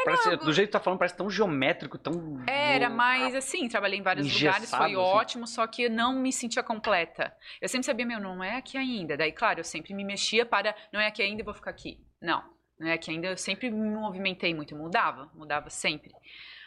[0.00, 2.42] É Parece- do jeito que tá falando, parece tão geométrico, tão.
[2.46, 4.96] Era mais assim, trabalhei em vários lugares, foi assim.
[4.96, 7.34] ótimo, só que eu não me sentia completa.
[7.60, 9.16] Eu sempre sabia, meu, não é aqui ainda.
[9.16, 11.98] Daí, claro, eu sempre me mexia para, não é aqui ainda, eu vou ficar aqui.
[12.20, 12.42] Não,
[12.78, 16.12] não é aqui ainda, eu sempre me movimentei muito, mudava, mudava sempre.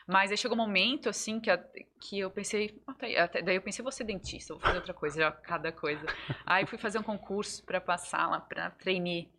[0.07, 1.61] Mas aí chegou um momento, assim, que, a-
[1.99, 2.81] que eu pensei,
[3.17, 6.05] até- daí eu pensei, vou ser dentista, vou fazer outra coisa, já cada coisa.
[6.45, 9.29] Aí fui fazer um concurso para passar lá, para trainee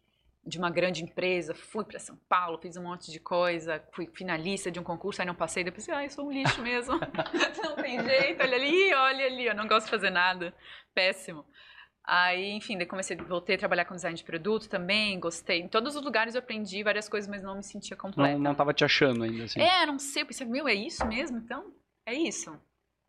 [0.49, 4.71] de uma grande empresa, fui para São Paulo, fiz um monte de coisa, fui finalista
[4.71, 6.99] de um concurso, aí não passei, depois pensei, ah, eu sou um lixo mesmo,
[7.63, 10.55] não tem jeito, olha ali, olha ali, eu não gosto de fazer nada,
[10.95, 11.45] péssimo.
[12.03, 15.61] Aí, enfim, daí comecei, voltei a trabalhar com design de produto também, gostei.
[15.61, 18.33] Em todos os lugares eu aprendi várias coisas, mas não me sentia completa.
[18.33, 19.61] Não, não tava te achando ainda, assim.
[19.61, 21.37] É, não sei, eu pensei, meu, é isso mesmo?
[21.37, 21.71] Então,
[22.07, 22.59] é isso.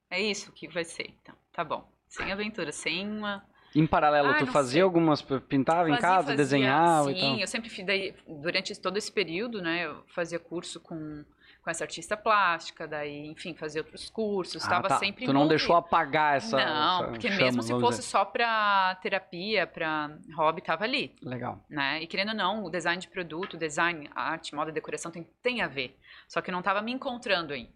[0.09, 1.89] É isso que vai ser, então, tá bom.
[2.09, 3.47] Sem aventura, sem uma...
[3.75, 4.81] Em paralelo, Ah, tu fazia sei.
[4.81, 5.21] algumas.
[5.21, 7.39] Pintava em Fazia, casa, fazia, desenhava e Sim, tal.
[7.39, 11.23] eu sempre fiz, daí, durante todo esse período, né, eu fazia curso com,
[11.63, 14.97] com essa artista plástica, daí, enfim, fazia outros cursos, Ah, estava tá.
[14.97, 16.57] sempre Tu não deixou apagar essa.
[16.57, 21.29] Não, essa porque chama, mesmo se fosse só pra terapia, pra hobby, tava ali, dizer.
[21.29, 21.63] Legal.
[21.69, 22.01] né?
[22.01, 25.67] E querendo ou não, o design de produto, design, arte, moda, decoração tem, tem a
[25.67, 25.95] ver.
[26.27, 27.69] Só que eu não tava me encontrando aí.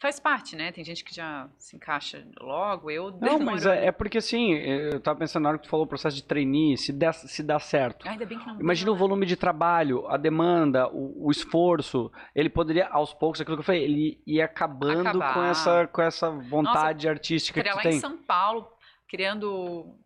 [0.00, 0.70] Faz parte, né?
[0.70, 3.44] Tem gente que já se encaixa logo, eu Não, demoro.
[3.44, 6.14] mas é, é porque assim, eu tava pensando na hora que tu falou o processo
[6.14, 8.08] de trainee, se, der, se dá certo.
[8.08, 12.12] Ainda bem que não Imagina o volume de trabalho, a demanda, o, o esforço.
[12.32, 15.34] Ele poderia, aos poucos, aquilo que eu falei, ele ia acabando Acabar.
[15.34, 18.00] com essa, com essa vontade artística que tu lá em tem.
[18.00, 18.68] São Paulo,
[19.08, 19.96] criando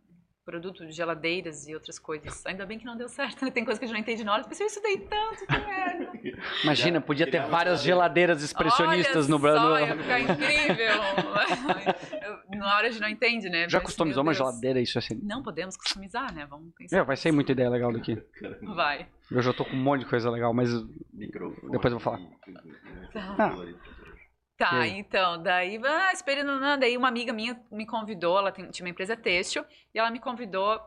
[0.52, 2.44] produto de geladeiras e outras coisas.
[2.44, 3.50] Ainda bem que não deu certo, né?
[3.50, 4.42] Tem coisa que a gente não entende na hora.
[4.42, 6.10] Eu pensei, eu estudei tanto, que merda.
[6.62, 8.34] Imagina, podia ter várias geladeira.
[8.36, 9.62] geladeiras expressionistas Olha no Brasil.
[9.62, 10.86] só, ia ficar incrível.
[12.22, 13.66] Eu- na hora a gente não entende, né?
[13.66, 15.18] Já Mas, customizou uma geladeira, isso assim.
[15.22, 16.46] Não podemos customizar, né?
[16.50, 16.98] Vamos pensar.
[16.98, 18.22] É, vai sair muita ideia legal daqui.
[18.62, 19.06] Vai.
[19.30, 20.68] Eu já tô com um monte de coisa legal, mas
[21.14, 21.72] Microfone.
[21.72, 22.20] Depois eu vou falar.
[23.14, 23.56] Tá.
[24.56, 28.86] Tá, então, daí, ah, esperando, não, daí uma amiga minha me convidou, ela tem- tinha
[28.86, 30.80] uma empresa têxtil, e ela me convidou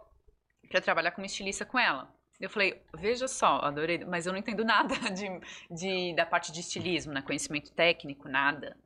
[0.69, 2.13] para trabalhar como estilista com ela.
[2.39, 5.27] Eu falei, veja só, adorei, mas eu não entendo nada de,
[5.69, 7.21] de- da parte de estilismo, né?
[7.21, 8.77] Conhecimento técnico, nada.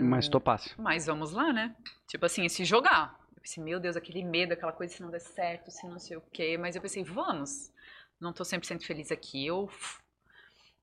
[0.00, 0.74] mas Hum, topasse.
[0.76, 1.74] Mas vamos lá, né?
[2.08, 3.18] Tipo assim, se jogar.
[3.34, 6.16] Eu pensei, meu Deus, aquele medo, aquela coisa se não der certo, se não sei
[6.16, 6.56] o quê.
[6.58, 7.72] Mas eu pensei, vamos.
[8.20, 9.46] Não tô 100% feliz aqui.
[9.46, 9.68] Eu...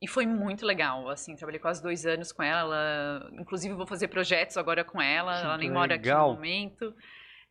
[0.01, 2.75] E foi muito legal, assim, trabalhei quase dois anos com ela.
[2.75, 5.39] ela- Inclusive, vou fazer projetos agora com ela.
[5.39, 6.33] Que ela nem mora aqui no legal.
[6.33, 6.95] momento.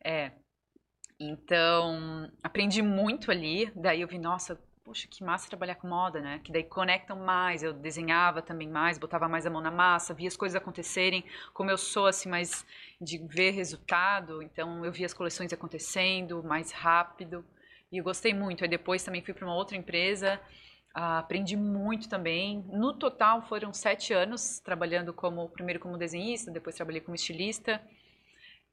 [0.03, 0.31] É.
[1.19, 3.71] Então, aprendi muito ali.
[3.75, 6.39] Daí eu vi, nossa, poxa, que massa trabalhar com moda, né?
[6.43, 7.63] Que daí conectam mais.
[7.63, 11.25] Eu desenhava também mais, botava mais a mão na massa, via as coisas acontecerem.
[11.53, 12.65] Como eu sou, assim, mais
[13.01, 17.43] de ver resultado, então eu via as coleções acontecendo mais rápido.
[17.91, 18.63] E eu gostei muito.
[18.63, 20.39] Aí depois também fui para uma outra empresa,
[20.97, 22.63] ah, aprendi muito também.
[22.69, 27.81] No total foram sete anos trabalhando como primeiro como desenhista, depois trabalhei como estilista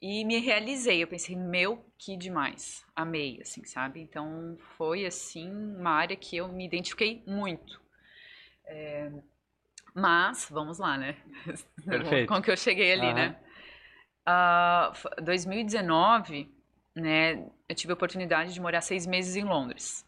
[0.01, 1.03] e me realizei.
[1.03, 4.01] Eu pensei, meu, que demais, amei, assim, sabe?
[4.01, 7.81] Então foi assim uma área que eu me identifiquei muito.
[8.67, 9.11] É,
[9.95, 11.17] Mas vamos lá, né?
[11.89, 12.27] Perfeito.
[12.27, 13.15] Como que eu cheguei ali, Aham.
[13.15, 13.37] né?
[14.27, 16.51] Ah, f- 2019,
[16.95, 17.47] né?
[17.69, 20.07] Eu tive a oportunidade de morar seis meses em Londres.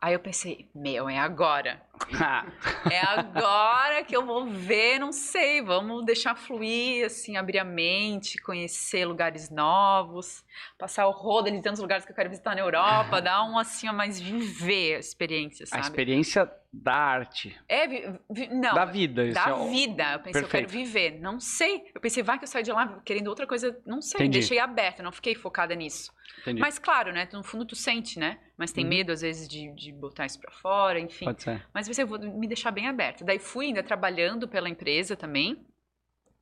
[0.00, 1.82] Aí eu pensei, meu, é agora.
[2.90, 8.38] É agora que eu vou ver, não sei, vamos deixar fluir, assim, abrir a mente,
[8.38, 10.44] conhecer lugares novos,
[10.78, 13.88] passar o rodo de tantos lugares que eu quero visitar na Europa, dar um assim,
[13.88, 15.82] ó, mais viver a experiência, a sabe?
[15.82, 19.32] experiência da arte, É, vi- vi- não, da vida.
[19.32, 20.12] da é vida.
[20.12, 20.50] Eu pensei, eu Perfeito.
[20.50, 21.18] quero viver.
[21.18, 21.90] Não sei.
[21.94, 23.80] Eu pensei, vai que eu saio de lá querendo outra coisa.
[23.86, 24.20] Não sei.
[24.20, 24.38] Entendi.
[24.40, 26.12] Deixei aberta, não fiquei focada nisso.
[26.42, 26.60] Entendi.
[26.60, 27.26] Mas claro, né?
[27.32, 28.38] No fundo tu sente, né?
[28.54, 28.90] Mas tem Uhum.
[28.90, 31.24] medo às vezes de, de botar isso pra fora, enfim.
[31.24, 31.66] Pode ser.
[31.72, 33.24] Mas você vou me deixar bem aberta.
[33.24, 35.64] Daí fui ainda trabalhando pela empresa também,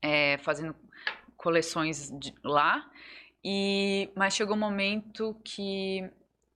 [0.02, 0.74] é, fazendo
[1.36, 2.88] coleções de- lá.
[3.44, 6.08] E mas chegou um momento que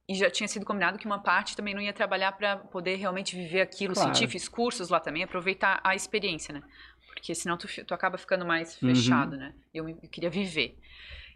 [0.08, 3.36] e já tinha sido combinado que uma parte também não ia trabalhar para poder realmente
[3.36, 4.12] viver aquilo, Claro.
[4.12, 6.62] sentir, fiz cursos lá também, aproveitar a experiência, né?
[7.06, 8.88] Porque senão tu, tu acaba ficando mais Uhum.
[8.88, 9.54] fechado, né?
[9.72, 10.76] Eu, eu queria viver.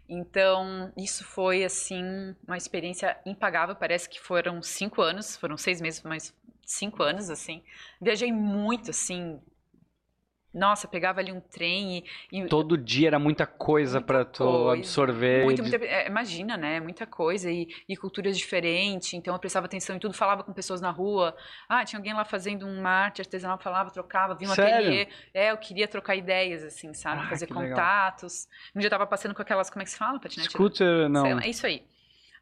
[0.09, 3.75] Então, isso foi, assim, uma experiência impagável.
[3.75, 6.33] Parece que foram cinco anos, foram seis meses, mas
[6.65, 7.63] cinco anos, assim.
[8.01, 9.39] Viajei muito, assim.
[10.53, 11.97] Nossa, pegava ali um trem
[12.31, 12.39] e.
[12.43, 14.79] e Todo dia era muita coisa pra tu coisa.
[14.79, 15.43] absorver.
[15.43, 16.79] muito, muita- é, imagina, né?
[16.79, 19.13] Muita coisa e, e culturas diferentes.
[19.13, 21.35] Então eu prestava atenção em tudo, falava com pessoas na rua.
[21.67, 24.75] Ah, tinha alguém lá fazendo uma arte artesanal, falava, trocava, vi um Sério?
[24.77, 25.07] ateliê.
[25.33, 27.23] É, eu queria trocar ideias, assim, sabe?
[27.25, 27.71] Ah, Fazer que legal.
[27.71, 28.47] contatos.
[28.73, 30.51] Um dia eu tava passando com aquelas, como é que se fala, patinete?
[30.53, 31.23] Scooter, não.
[31.25, 31.83] Sei lá, é isso aí.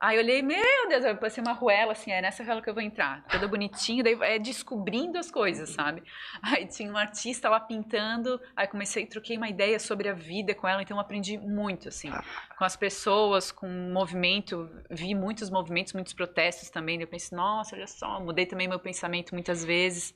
[0.04, 2.74] Aí eu olhei, meu Deus, vai ser uma ruela, assim, é nessa ruela que eu
[2.74, 3.24] vou entrar.
[3.24, 6.04] Toda bonitinha, daí é descobrindo as coisas, sabe?
[6.44, 10.68] Aí tinha um artista lá pintando, aí comecei, troquei uma ideia sobre a vida com
[10.68, 12.12] ela, então aprendi muito, assim,
[12.58, 17.74] com as pessoas, com o movimento, vi muitos movimentos, muitos protestos também, eu pensei, nossa,
[17.74, 20.14] olha só, mudei também meu pensamento muitas vezes.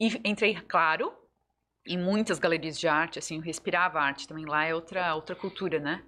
[0.00, 1.16] E entrei, claro,
[1.86, 5.78] em muitas galerias de arte, assim, eu respirava arte também, lá é outra, outra cultura,
[5.78, 6.02] né?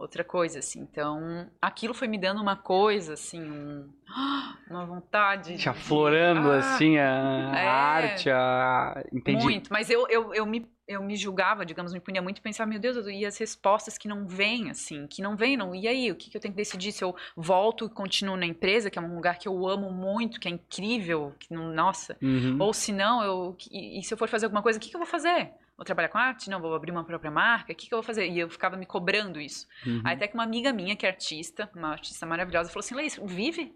[0.00, 0.80] Outra coisa, assim.
[0.80, 3.88] Então, aquilo foi me dando uma coisa, assim, um,
[4.70, 5.56] uma vontade.
[5.56, 9.04] Te aflorando, ah, assim, a, é, arte, a...
[9.12, 9.42] Entendi.
[9.42, 12.68] Muito, mas eu, eu, eu, me, eu me julgava, digamos, me punha muito e pensava,
[12.68, 16.10] meu Deus, e as respostas que não vêm, assim, que não vêm, não, e aí,
[16.10, 16.92] o que, que eu tenho que decidir?
[16.92, 20.40] Se eu volto e continuo na empresa, que é um lugar que eu amo muito,
[20.40, 22.56] que é incrível, que não, nossa, Uhum.
[22.58, 24.96] ou se não, eu, e, e se eu for fazer alguma coisa, o que, que
[24.96, 25.50] eu vou fazer?
[25.80, 26.50] Vou trabalhar com arte?
[26.50, 27.72] Não, vou abrir uma própria marca?
[27.72, 28.28] O que, que eu vou fazer?
[28.28, 29.66] E eu ficava me cobrando isso.
[29.86, 30.02] Uhum.
[30.04, 33.18] Aí até que uma amiga minha, que é artista, uma artista maravilhosa, falou assim, Leis,
[33.24, 33.74] vive,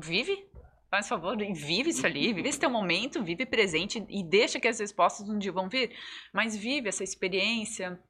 [0.00, 0.42] vive,
[0.90, 4.66] faz favor, e vive isso ali, vive esse teu momento, vive presente e deixa que
[4.66, 5.94] as respostas um dia vão vir,
[6.32, 8.00] mas vive essa experiência.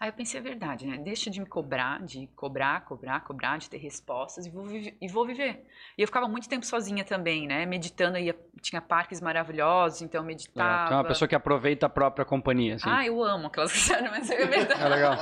[0.00, 0.96] Aí eu pensei, é verdade, né?
[0.98, 5.08] Deixa de me cobrar, de cobrar, cobrar, cobrar, de ter respostas e vou, vive- e
[5.08, 5.66] vou viver.
[5.96, 7.66] E eu ficava muito tempo sozinha também, né?
[7.66, 10.86] Meditando, eu ia, tinha parques maravilhosos, então eu meditava.
[10.86, 12.88] Tu é uma pessoa que aproveita a própria companhia, assim.
[12.88, 14.80] Ah, eu amo aquelas coisas, mas é verdade.
[14.80, 15.14] É legal.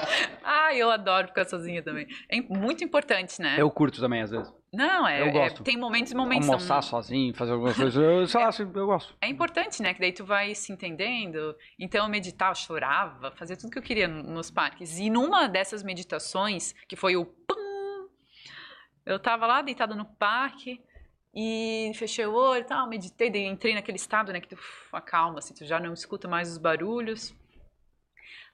[0.45, 2.07] Ah, eu adoro ficar sozinha também.
[2.29, 3.57] É muito importante, né?
[3.59, 4.53] Eu curto também, às vezes.
[4.73, 5.63] Não, é, Eu é- gosto.
[5.63, 6.49] tem momentos e momentos.
[6.49, 8.01] Almoçar são- sozinho, fazer alguma coisa.
[8.03, 9.17] Eu, sei lá, assim, eu gosto.
[9.21, 9.95] É importante, né?
[9.95, 11.57] Que daí tu vai se entendendo.
[11.79, 14.99] Então eu meditava, chorava, fazia tudo que eu queria no- nos parques.
[14.99, 18.09] E numa dessas meditações, que foi o pum,
[19.07, 20.81] eu tava lá deitada no parque
[21.35, 24.41] e fechei o olho e tal, meditei, daí entrei naquele estado, né?
[24.41, 27.35] Que tu uf, acalma, assim, tu já não escuta mais os barulhos.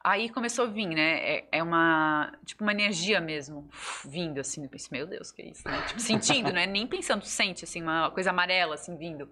[0.04, 1.18] Aí começou a vir, né?
[1.20, 3.68] É, é uma, tipo, uma energia mesmo,
[4.04, 4.64] vindo, assim.
[4.64, 5.80] Eu pensei, meu Deus, que é isso, né?
[5.86, 6.66] Tipo, sentindo, né?
[6.66, 9.30] Nem pensando, sente, assim, uma coisa amarela, assim, vindo.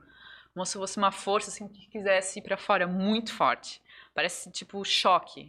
[0.54, 3.82] Como se fosse uma força, assim, que quisesse ir pra fora, muito forte.
[4.14, 5.46] Parece, tipo, choque,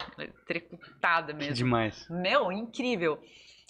[0.47, 1.53] trecutada mesmo.
[1.53, 2.07] demais.
[2.09, 3.21] Meu, incrível.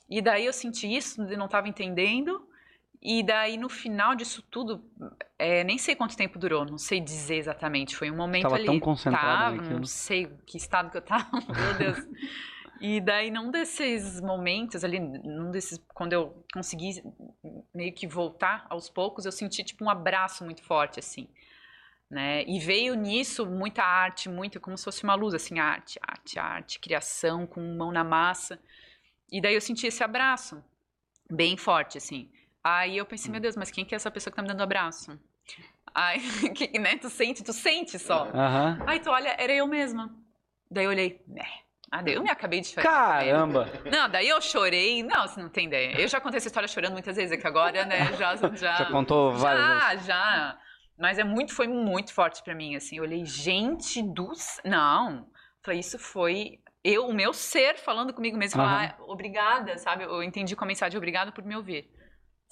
[0.09, 2.47] E daí eu senti isso, não estava entendendo.
[3.01, 4.83] E daí no final disso tudo,
[5.39, 7.95] é, nem sei quanto tempo durou, não sei dizer exatamente.
[7.95, 8.65] Foi um momento Tava ali.
[8.65, 9.79] tão concentrada tava, naquilo.
[9.79, 12.07] Não sei que estado que eu tava, meu Deus.
[12.79, 17.01] E daí num desses momentos ali, num desses quando eu consegui
[17.73, 21.27] meio que voltar aos poucos, eu senti tipo um abraço muito forte assim.
[22.07, 22.43] Né?
[22.45, 26.79] E veio nisso muita arte, muito como se fosse uma luz assim, arte, arte, arte,
[26.79, 28.59] criação com mão na massa.
[29.31, 30.63] E daí eu senti esse abraço
[31.29, 32.29] bem forte assim.
[32.63, 34.61] Aí eu pensei, meu Deus, mas quem que é essa pessoa que tá me dando
[34.61, 35.19] abraço?
[35.93, 36.19] Aí,
[36.53, 38.29] que, né, tu sente, tu sente só.
[38.33, 38.83] Aham.
[38.87, 40.15] Aí tu olha, era eu mesma.
[40.69, 41.45] Daí eu olhei, né?
[41.91, 42.83] Ah, daí eu me acabei de chorar.
[42.83, 43.67] Caramba!
[43.91, 45.03] Não, daí eu chorei.
[45.03, 45.99] Não, você não tem ideia.
[45.99, 48.35] Eu já contei essa história chorando muitas vezes, é que agora, né, já...
[48.37, 50.05] Já, Já contou várias já, vezes.
[50.05, 50.59] já.
[50.97, 52.97] Mas é muito, foi muito forte pra mim, assim.
[52.97, 54.33] Eu olhei, gente do...
[54.33, 55.27] c- Não.
[55.61, 56.59] Falei, isso foi...
[56.83, 58.69] Eu, o meu ser falando comigo mesmo, Aham.
[58.69, 60.03] falar, "Ah, obrigada, sabe?
[60.05, 61.91] Eu entendi com a mensagem, obrigada por me ouvir.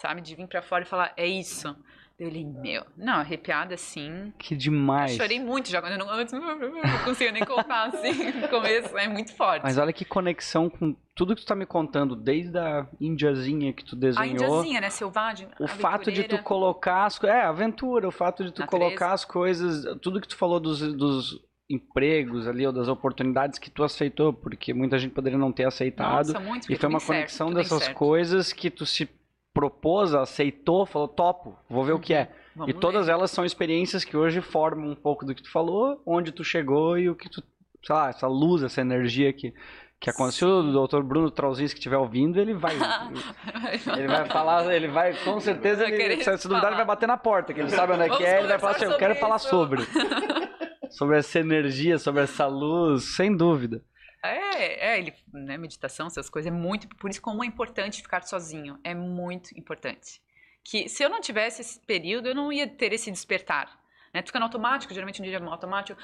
[0.01, 0.21] Sabe?
[0.21, 1.75] De vir pra fora e falar, é isso.
[2.17, 2.85] Eu olhei, meu...
[2.97, 4.33] Não, arrepiada, assim...
[4.37, 5.15] Que demais.
[5.15, 9.07] Chorei muito já quando eu não, antes, não conseguia nem contar assim no começo, é
[9.07, 9.63] muito forte.
[9.63, 13.85] Mas olha que conexão com tudo que tu tá me contando, desde a índiazinha que
[13.85, 14.33] tu a desenhou.
[14.33, 17.37] indiazinha, né, selvagem, O fato de tu colocar as coisas.
[17.37, 18.85] É, aventura, o fato de tu Natureza.
[18.85, 19.85] colocar as coisas.
[20.01, 24.73] Tudo que tu falou dos, dos empregos ali, ou das oportunidades que tu aceitou, porque
[24.73, 26.33] muita gente poderia não ter aceitado.
[26.33, 29.05] Nossa, muito, e foi uma conexão tudo dessas coisas que tu se
[29.53, 32.31] propôs, aceitou, falou, topo, vou ver o que é.
[32.55, 33.13] Vamos e todas ver.
[33.13, 36.97] elas são experiências que hoje formam um pouco do que tu falou, onde tu chegou
[36.97, 37.43] e o que tu,
[37.83, 39.53] sei lá, essa luz, essa energia que,
[39.99, 40.49] que aconteceu.
[40.49, 42.75] O doutor Bruno Trauzinski que estiver ouvindo, ele vai.
[43.97, 47.53] ele vai falar, ele vai, com certeza, ele, se duvidar, ele vai bater na porta,
[47.53, 49.35] que ele sabe onde é que é, ele vai falar assim, eu quero sobre falar
[49.37, 49.81] isso." sobre.
[50.89, 53.81] sobre essa energia, sobre essa luz, sem dúvida.
[54.21, 58.21] É, é, ele, né, meditação, essas coisas, é muito, por isso como é importante ficar
[58.23, 60.21] sozinho, é muito importante.
[60.63, 63.79] Que se eu não tivesse esse período, eu não ia ter esse despertar,
[64.13, 65.99] né, tu fica no automático, geralmente um dia automático,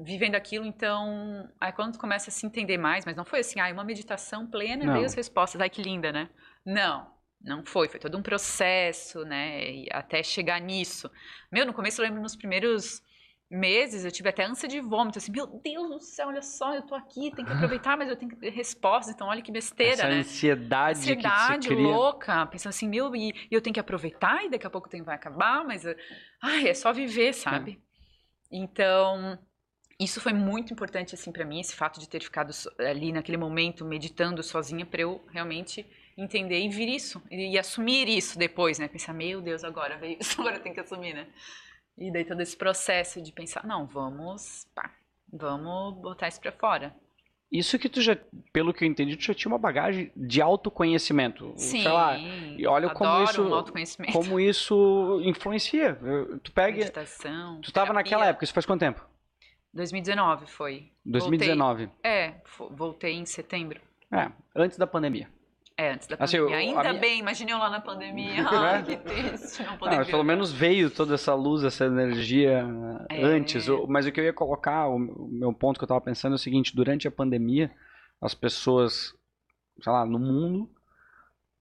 [0.00, 3.58] vivendo aquilo, então, aí quando tu começa a se entender mais, mas não foi assim,
[3.60, 4.94] ah, uma meditação plena, Não.
[4.94, 6.30] veio as respostas, ai que linda, né?
[6.64, 11.10] Não, não foi, foi todo um processo, né, e até chegar nisso.
[11.50, 13.02] Meu, no começo eu lembro nos primeiros
[13.52, 16.82] meses, eu tive até ânsia de vômito, assim, meu Deus do céu, olha só, eu
[16.82, 19.92] tô aqui, tenho que aproveitar, mas eu tenho que ter respostas, então olha que besteira,
[19.92, 20.20] essa né?
[20.20, 24.70] ansiedade, Ansiedade louca, pensando assim, meu, e, e eu tenho que aproveitar, e daqui a
[24.70, 25.96] pouco o tempo vai acabar, mas, eh,
[26.40, 27.78] ai, é só viver, sabe?
[28.50, 29.38] Então,
[29.98, 33.84] isso foi muito importante, assim, para mim, esse fato de ter ficado ali naquele momento,
[33.84, 35.86] meditando sozinha, para eu realmente
[36.16, 37.22] entender e vir isso.
[37.30, 38.88] E, e assumir isso depois, né?
[38.88, 41.26] Pensar, meu Deus, agora veio isso, agora eu tenho que assumir, né?
[41.98, 44.90] E daí todo esse processo de pensar, não, vamos, pá,
[45.32, 46.94] vamos botar isso pra fora.
[47.50, 48.16] Isso que tu já,
[48.50, 51.52] pelo que eu entendi, tu já tinha uma bagagem de autoconhecimento.
[51.58, 55.98] Sim, Sei lá, e olha como isso, um como isso influencia.
[56.42, 57.60] Tu pega, Meditação.
[57.60, 57.92] tu tava terapia.
[57.92, 59.06] naquela época, isso faz quanto tempo?
[59.74, 60.90] 2019 foi.
[61.04, 61.86] 2019.
[61.86, 63.80] Voltei, é, voltei em setembro.
[64.10, 65.28] É, antes da pandemia.
[65.76, 66.56] É, antes da Assim, pandemia.
[66.58, 68.34] Ainda minha- bem, imagine eu lá na pandemia.
[68.42, 68.56] É.
[68.56, 70.10] Ai, que triste, não Não, poder mas ver.
[70.10, 72.64] pelo menos veio toda essa luz, essa energia
[73.10, 73.22] É.
[73.24, 73.66] antes.
[73.88, 76.38] Mas o que eu ia colocar, o meu ponto que eu tava pensando é o
[76.38, 77.70] seguinte: durante a pandemia,
[78.20, 79.12] as pessoas,
[79.82, 80.70] sei lá, no mundo,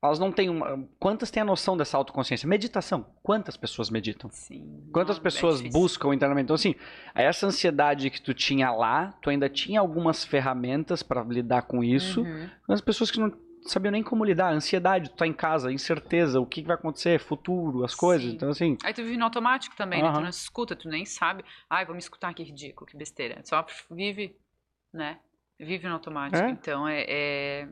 [0.04, 0.84] elas não têm uma.
[1.00, 2.50] Quantas têm a noção dessa autoconsciência?
[2.50, 3.06] Meditação.
[3.24, 4.30] Quantas pessoas meditam?
[4.32, 4.90] Sim.
[4.92, 5.80] Quantas Não, é pessoas difícil.
[5.80, 6.46] buscam internamente?
[6.46, 6.76] Então, assim,
[7.16, 12.22] essa ansiedade que tu tinha lá, tu ainda tinha algumas ferramentas para lidar com isso.
[12.24, 12.50] Uhum.
[12.68, 13.32] As pessoas que não
[13.64, 17.20] sabiam nem como lidar, ansiedade, tu tá em casa, incerteza, o que que vai acontecer,
[17.20, 18.28] futuro, as coisas.
[18.30, 18.36] Sim.
[18.36, 20.12] Então, assim, Aí tu vive no automático também, né?
[20.14, 21.44] Tu não se escuta, tu nem sabe.
[21.70, 23.42] Ai, vou me escutar, que ridículo, que besteira.
[23.44, 24.36] Só vive,
[24.94, 25.20] né?
[25.60, 26.44] Vive no automático.
[26.44, 26.50] É.
[26.50, 27.68] Então, é, é-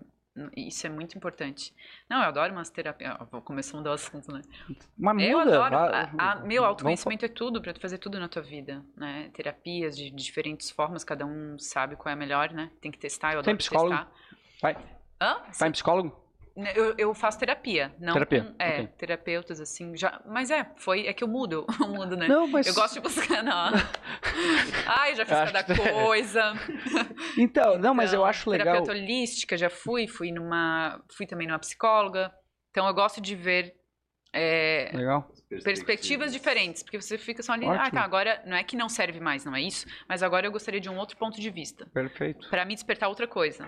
[0.56, 1.74] Isso é muito importante.
[2.10, 3.18] Não, eu adoro umas terapias.
[3.30, 4.42] Vou começar a mudar o assunto, né?
[4.98, 5.52] mas muda.
[5.52, 5.76] Eu adoro.
[5.96, 9.30] A, a- meu vamos autoconhecimento é tudo pra tu fazer tudo na tua vida, né?
[9.34, 12.72] Terapias de, de diferentes formas, cada um sabe qual é a melhor, né?
[12.80, 13.90] Tem que testar, eu adoro Tem psicólogo?
[13.98, 14.12] testar.
[14.62, 14.78] Vai.
[15.22, 15.41] Hã?
[15.57, 16.17] Vai em psicólogo?
[16.76, 18.88] Eu, eu faço terapia, não Terapia, com- é, ok.
[18.97, 22.28] terapeutas assim, já, mas é, foi é que eu mudo, eu mudo, né?
[22.28, 22.67] Não, mas.
[22.67, 23.72] Eu gosto de buscar na.
[24.86, 26.53] Ai, já fiz acho cada que- coisa.
[27.38, 28.65] Então, não, mas eu Então, acho legal.
[28.65, 31.01] Terapeuta holística, já fui, fui numa.
[31.15, 32.34] Fui também numa psicóloga.
[32.72, 33.74] Então eu gosto de ver
[34.34, 35.32] é, Legal.
[35.63, 37.91] perspectivas diferentes, porque você fica só ali, ah, Ótimo.
[37.91, 40.80] tá, agora não é que não serve mais, não é isso, mas agora eu gostaria
[40.80, 42.47] de um outro ponto de vista, Perfeito.
[42.49, 43.67] Pra me despertar outra coisa.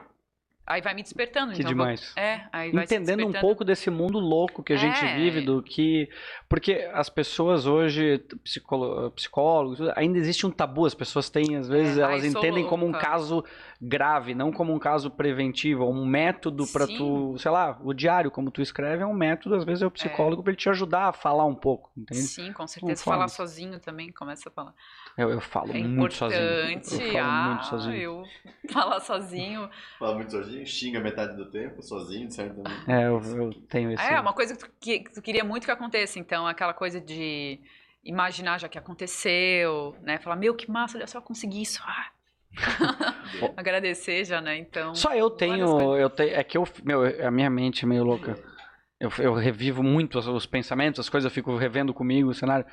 [0.72, 2.14] Aí vai me despertando, Que então eu vou- demais.
[2.16, 5.16] É, aí vai Entendendo um pouco desse mundo louco que a gente É.
[5.16, 6.08] vive, do que.
[6.48, 10.86] Porque as pessoas hoje, psicolo- psicólogos, ainda existe um tabu.
[10.86, 13.44] As pessoas têm, às vezes, É, elas ai, entendem como um caso
[13.82, 16.98] grave, não como um caso preventivo, um método pra Sim.
[16.98, 19.92] tu, sei lá, o diário, como tu escreve, é um método, às vezes é o
[19.92, 22.22] psicólogo pra ele te ajudar a falar um pouco, entende?
[22.22, 23.04] Sim, com certeza.
[23.04, 24.74] Falar sozinho também, começa a falar.
[25.18, 26.41] Eu, eu falo É muito sozinho.
[26.41, 26.93] importante.
[26.93, 27.95] Eu falo ah, muito sozinho.
[27.95, 28.24] eu
[28.72, 29.70] falar sozinho.
[29.99, 32.62] Fala muito sozinho, xinga metade do tempo, sozinho, certo.
[32.88, 34.03] É, eu, eu tenho esse.
[34.03, 36.18] É, uma coisa que tu, que- que tu queria muito que aconteça.
[36.20, 37.59] Então, aquela coisa de
[38.03, 40.18] imaginar já que aconteceu, né?
[40.18, 41.82] Falar, meu, que massa, olha só, eu consegui isso.
[41.86, 42.12] Ah.
[43.55, 44.57] Agradecer já, né?
[44.57, 44.93] Então.
[44.95, 48.38] Só eu tenho, eu tenho, é que eu, meu, a minha mente é meio louca.
[48.99, 52.66] Eu, eu revivo muito os, os pensamentos, as coisas, eu fico revendo comigo o cenário.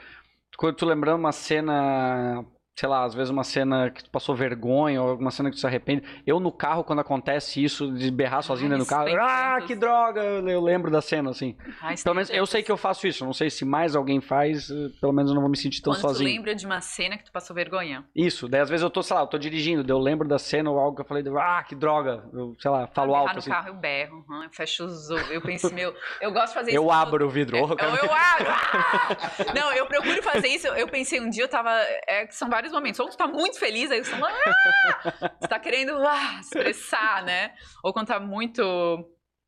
[0.56, 2.44] Quando tu lembrando uma cena,
[2.78, 5.60] sei lá, às vezes uma cena que tu passou vergonha ou alguma cena que tu
[5.60, 6.04] se arrepende.
[6.24, 10.22] Eu no carro, quando acontece isso, de berrar sozinho dentro do carro, ah, que droga,
[10.22, 11.56] eu, eu lembro da cena, assim.
[12.04, 14.90] Pelo menos eu sei que eu faço isso, não sei se mais alguém faz, eh,
[15.00, 16.30] pelo menos eu não vou me sentir tão Quando sozinho.
[16.30, 18.04] tu lembra de uma cena que tu passou vergonha.
[18.14, 20.38] Isso, daí às vezes eu tô, sei lá, eu tô dirigindo, daí eu lembro da
[20.38, 23.32] cena ou algo que eu falei, ah, que droga, eu, sei lá, falo Ah, alto
[23.32, 23.50] no assim.
[23.50, 24.24] carro, eu berro.
[24.30, 25.30] hum, Eu fecho os olhos.
[25.32, 26.76] Eu penso, meu, eu gosto de fazer isso.
[26.78, 27.56] Eu abro o vidro.
[27.56, 28.46] É, eu, eu abro!
[28.50, 29.16] ah!
[29.54, 30.68] Não, eu procuro fazer isso.
[30.68, 31.70] Eu pensei um dia, eu tava.
[32.06, 33.00] É, são vários momentos.
[33.00, 34.14] Ou tu tá muito feliz, aí você.
[34.14, 35.38] Ah!
[35.48, 37.54] Tá querendo ah, expressar, né?
[37.82, 38.62] Ou quando tá muito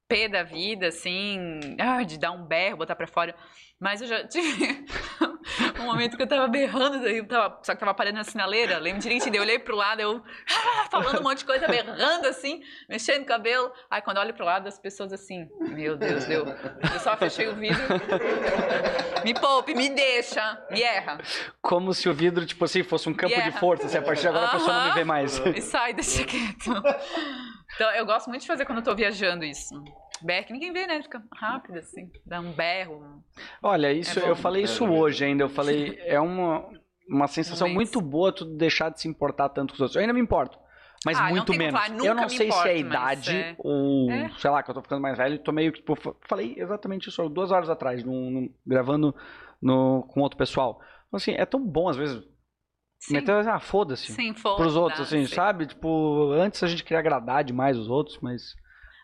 [0.08, 3.34] pé da vida, assim, ah, de dar um berro, botar pra fora.
[3.80, 4.84] Mas eu já tive
[5.80, 9.00] um momento que eu tava berrando, eu tava, só que tava parando na sinaleira, lembro
[9.00, 13.22] direitinho, eu olhei pro lado, eu ah, falando um monte de coisa, berrando assim, mexendo
[13.22, 13.72] o cabelo.
[13.90, 16.44] Aí quando eu olho pro lado, as pessoas assim, meu Deus, deu.
[16.46, 17.80] Eu só fechei o vidro.
[19.24, 21.18] Me poupe, me deixa, me erra.
[21.62, 23.88] Como se o vidro, tipo assim, fosse um campo de força.
[23.88, 25.38] Se a partir de agora a pessoa não me vê mais.
[25.38, 26.70] E sai, deixa quieto.
[27.74, 29.74] Então, eu gosto muito de fazer quando eu tô viajando isso.
[30.46, 31.02] Que ninguém vê, né?
[31.02, 32.10] Fica rápido, assim.
[32.26, 32.94] Dá um berro.
[32.96, 33.22] um-
[33.62, 35.44] Olha, isso É eu falei isso hoje ainda.
[35.44, 36.68] Eu falei, é uma,
[37.08, 37.92] uma sensação Momentos.
[37.94, 39.96] muito boa tu deixar de se importar tanto com os outros.
[39.96, 40.58] Eu ainda me importo.
[41.06, 41.80] Mas Ah, muito menos.
[41.80, 44.30] falar, eu não sei se é a importo, idade é- ou, É.
[44.38, 45.38] sei lá, que eu tô ficando mais velho.
[45.38, 49.14] Tô meio que, tipo, fa- falei exatamente isso duas horas atrás, num- num- gravando
[49.62, 50.78] no, com outro pessoal.
[51.08, 52.22] Então, Assim, é tão bom às vezes.
[52.98, 54.12] Sim, Meter, ah, foda-se.
[54.12, 55.34] sim foda Pros outros, assim, sim.
[55.34, 55.66] sabe?
[55.66, 58.54] Tipo, antes a gente queria agradar demais os outros, mas.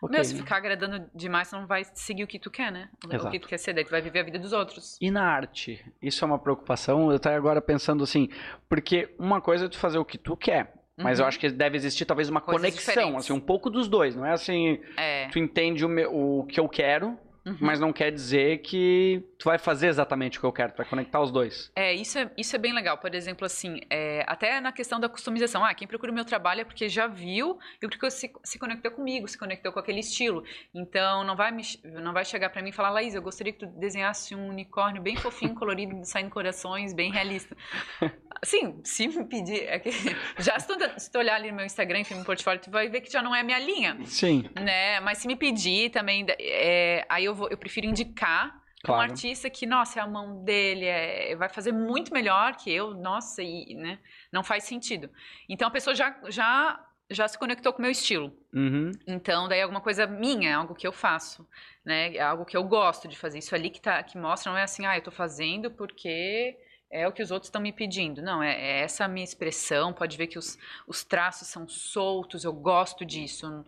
[0.02, 2.88] Ok, Meu, se ficar agradando demais, tu não vai seguir o que tu quer, né?
[3.04, 3.30] O Exato.
[3.30, 4.96] que tu quer ser, daí tu vai viver a vida dos outros.
[5.00, 5.84] E na arte?
[6.02, 7.10] Isso é uma preocupação.
[7.10, 8.28] Eu tô agora pensando assim,
[8.68, 11.24] porque uma coisa é tu fazer o que tu quer, mas Uhum.
[11.24, 13.24] eu acho que deve existir talvez uma Coisas conexão, diferentes.
[13.24, 14.14] assim, um pouco dos dois.
[14.16, 15.28] Não é assim, É.
[15.28, 17.56] tu entende o, meu- o que eu quero, Uhum.
[17.60, 20.86] mas não quer dizer que tu vai fazer exatamente o que eu quero, tu vai
[20.86, 21.70] conectar os dois.
[21.76, 22.98] É, isso é, isso é bem legal.
[22.98, 25.64] Por exemplo, assim, é, até na questão da customização.
[25.64, 28.90] Ah, quem procura o meu trabalho é porque já viu e porque se, se conectou
[28.90, 30.42] comigo, se conectou com aquele estilo.
[30.74, 33.60] Então, não vai, me, não vai chegar pra mim e falar, Laís, eu gostaria que
[33.60, 37.56] tu desenhasse um unicórnio bem fofinho, colorido, saindo corações, bem realista.
[38.44, 39.64] Sim, se me pedir.
[39.64, 39.90] É que,
[40.38, 42.88] já se tu, se tu olhar ali no meu Instagram, enfim, no portfólio, tu vai
[42.88, 43.98] ver que já não é a minha linha.
[44.04, 45.00] Sim, Né?
[45.00, 49.10] Mas se me pedir também, é, aí eu, vou, eu prefiro indicar um claro.
[49.10, 53.42] artista que, nossa, é a mão dele, é, vai fazer muito melhor que eu, nossa,
[53.42, 53.98] e né,
[54.30, 55.10] não faz sentido.
[55.48, 58.36] Então a pessoa já, já, já se conectou com o meu estilo.
[58.52, 58.92] Uhum.
[59.06, 61.48] Então, daí é alguma coisa minha, é algo que eu faço,
[61.84, 62.14] né?
[62.14, 63.38] É algo que eu gosto de fazer.
[63.38, 66.56] Isso ali que, tá, que mostra, não é assim, ah, eu tô fazendo porque
[66.90, 68.22] é o que os outros estão me pedindo.
[68.22, 69.92] Não, é, é essa a minha expressão.
[69.92, 73.64] Pode ver que os, os traços são soltos, eu gosto disso.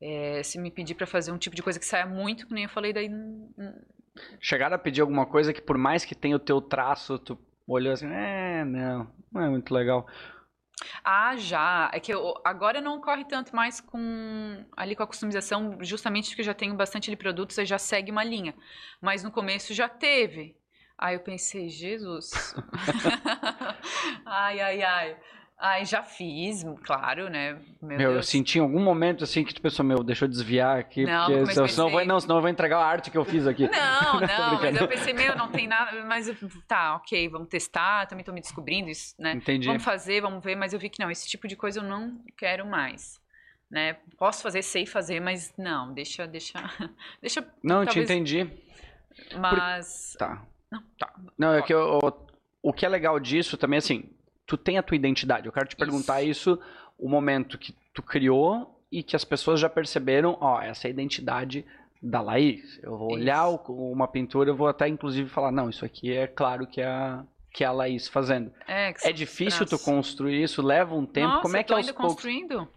[0.00, 2.64] É, se me pedir para fazer um tipo de coisa que saia muito, que nem
[2.64, 3.08] eu falei, daí
[4.40, 7.92] Chegaram a pedir alguma coisa que por mais que tenha o teu traço, tu olhou
[7.92, 10.06] assim, é, não, não é muito legal.
[11.02, 11.90] Ah, já.
[11.92, 16.42] É que eu, agora não corre tanto mais com ali com a customização, justamente porque
[16.42, 18.54] eu já tenho bastante ali produtos, aí já segue uma linha.
[19.00, 20.56] Mas no começo já teve.
[20.98, 22.32] Aí eu pensei, Jesus.
[24.24, 25.16] ai, ai, ai.
[25.58, 27.58] Aí já fiz, claro, né?
[27.80, 30.78] Meu, Meu, eu senti em algum momento assim que tu pensou, meu, deixa eu desviar
[30.78, 33.10] aqui, Não, porque começo senão, senão, eu vou, não, senão eu vou entregar a arte
[33.10, 33.62] que eu fiz aqui.
[33.66, 33.70] Não,
[34.12, 36.36] Tô não, mas eu pensei, meu, não tem nada, mas eu-
[36.68, 39.32] tá, ok, vamos testar, também tô me descobrindo isso, né?
[39.32, 39.66] Entendi.
[39.66, 42.20] Vamos fazer, vamos ver, mas eu vi que não, esse tipo de coisa eu não
[42.36, 43.18] quero mais.
[43.70, 43.96] Né?
[44.18, 46.52] Posso fazer, sei fazer, mas não, deixa, deixa,
[47.20, 48.48] deixa, Não, eu te talvez- entendi.
[49.40, 50.42] mas Tá.
[50.70, 51.12] Não, tá.
[51.38, 51.98] Não, é que eu-
[52.62, 54.04] o que é legal disso também, assim,
[54.46, 55.46] tu tem a tua identidade.
[55.46, 56.58] Eu quero te perguntar isso,
[56.98, 60.90] o momento que tu criou e que as pessoas já perceberam, ó, essa é a
[60.90, 61.64] identidade
[62.02, 62.78] da Laís.
[62.82, 66.26] Eu vou olhar o- uma pintura, eu vou até inclusive falar, não, isso aqui é
[66.26, 68.52] claro que é a, que é a Laís fazendo.
[68.68, 69.84] é, É difícil tu traços.
[69.84, 71.26] construir isso, leva um tempo.
[71.28, 72.06] Nossa, Como é eu que tô aos poucos.
[72.14, 72.68] construindo?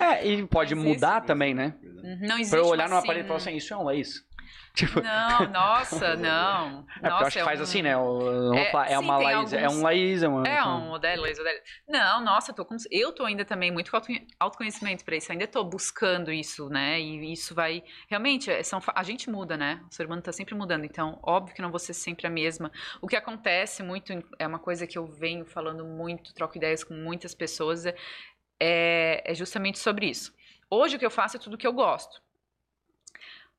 [0.00, 1.74] É, e pode mudar também, né?
[1.82, 3.76] Uhum, Não existe Pra eu olhar uma, numa assim, parede e falar assim, isso é
[3.76, 4.26] um Laís.
[4.74, 6.86] Tipo, Não, nossa, não.
[7.02, 7.94] é eu Nossa, acho que é faz um- assim, né?
[7.94, 10.48] O- eu É, é sim, uma Laís, é alguns- um Laís, é uma.
[10.48, 11.60] É um modelo, isso, modelo.
[11.86, 14.08] Não, nossa, eu tô, com- eu tô ainda também muito com auto-
[14.40, 15.30] autoconhecimento para isso.
[15.30, 16.98] Ainda tô buscando isso, né?
[16.98, 17.82] E isso vai.
[18.08, 19.82] Realmente, é, são, a gente muda, né?
[19.90, 20.86] O ser humano tá sempre mudando.
[20.86, 22.72] Então, óbvio que não vou ser sempre a mesma.
[23.02, 26.94] O que acontece muito, é uma coisa que eu venho falando muito, troco ideias com
[26.94, 27.94] muitas pessoas, é,
[28.58, 30.32] é, é justamente sobre isso.
[30.70, 32.22] Hoje o que eu faço é tudo que eu gosto.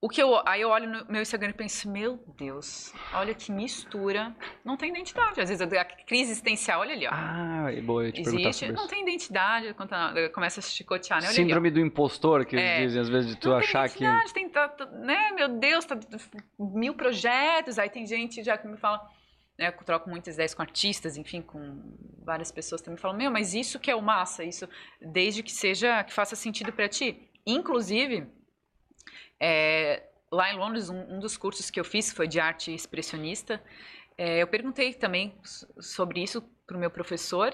[0.03, 3.49] O que eu, aí eu olho no meu Instagram e penso, meu Deus, olha que
[3.53, 4.35] mistura.
[4.65, 5.39] Não tem identidade.
[5.39, 7.11] Às vezes a crise existencial, olha ali, ó.
[7.13, 11.27] Ah, é boa eu te Existe, não tem identidade, quando tá- começa a chicotear, né?
[11.27, 12.81] Olha Síndrome do impostor, que É.
[12.81, 13.99] dizem, às vezes, de tu ali, achar não que.
[13.99, 15.31] tem identidade, tem, tá- tá- né?
[15.31, 15.97] Meu Deus, tá,
[16.59, 18.99] mil projetos, aí tem gente já que me fala,
[19.57, 21.81] né, eu troco muitas ideias com artistas, enfim, com
[22.25, 24.67] várias pessoas também falam, meu, mas isso que é o massa, isso,
[25.01, 27.29] desde que seja, que faça sentido pra ti.
[27.47, 28.27] Inclusive,
[29.39, 33.63] é, lá em Londres, um, um dos cursos que eu fiz foi de arte expressionista.
[34.17, 35.35] É, eu perguntei também
[35.79, 37.53] sobre isso para o meu professor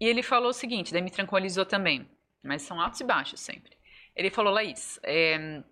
[0.00, 2.08] e ele falou o seguinte, daí me tranquilizou também,
[2.42, 3.76] mas são altos e baixos sempre.
[4.16, 5.62] Ele falou, Laís, é,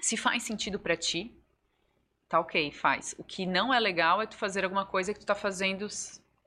[0.00, 1.34] se faz sentido para ti,
[2.28, 3.14] tá ok, faz.
[3.18, 5.88] O que não é legal é tu fazer alguma coisa que tu tá fazendo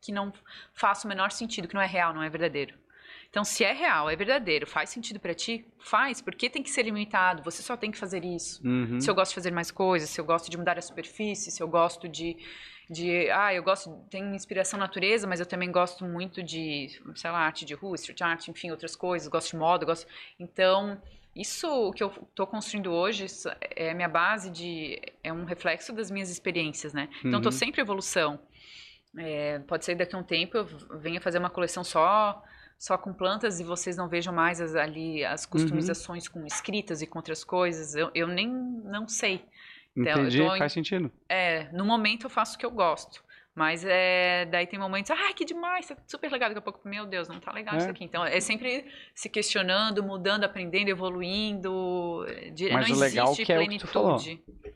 [0.01, 0.31] que não
[0.73, 2.77] faça o menor sentido, que não é real, não é verdadeiro.
[3.36, 6.83] Então, se é real, é verdadeiro, faz sentido para ti, faz, porque tem que ser
[6.83, 8.65] limitado, você só tem que fazer isso.
[8.65, 9.01] Uhum.
[9.01, 11.61] Se eu gosto de fazer mais coisas, se eu gosto de mudar a superfície, se
[11.61, 12.38] eu gosto de,
[12.89, 17.29] de ah, eu gosto, tenho inspiração na natureza, mas eu também gosto muito de, sei
[17.29, 20.07] lá, arte de rua, street art, enfim, outras coisas, gosto de moda, gosto.
[20.39, 20.97] Então,
[21.36, 23.25] isso que eu estou construindo hoje
[23.75, 27.09] é a minha base de é um reflexo das minhas experiências, né?
[27.19, 27.57] Então, estou Uhum.
[27.57, 28.39] sempre em evolução.
[29.17, 30.65] É, pode ser daqui a um tempo eu
[30.99, 32.41] venha fazer uma coleção só
[32.78, 37.07] só com plantas e vocês não vejam mais as, ali as customizações com escritas e
[37.07, 37.95] com outras coisas.
[37.95, 39.43] Eu, eu nem não sei.
[39.95, 41.11] Então, Entendi, em- faz sentido.
[41.30, 43.23] É, no momento eu faço o que eu gosto.
[43.55, 46.49] Mas é, daí tem momentos, ai, que demais, tá super legal.
[46.49, 47.78] Daqui a pouco, meu Deus, não tá legal É.
[47.78, 48.03] isso aqui.
[48.03, 52.26] Então, é sempre se questionando, mudando, aprendendo, evoluindo.
[52.73, 54.17] Mas não o legal existe que é o que tu falou.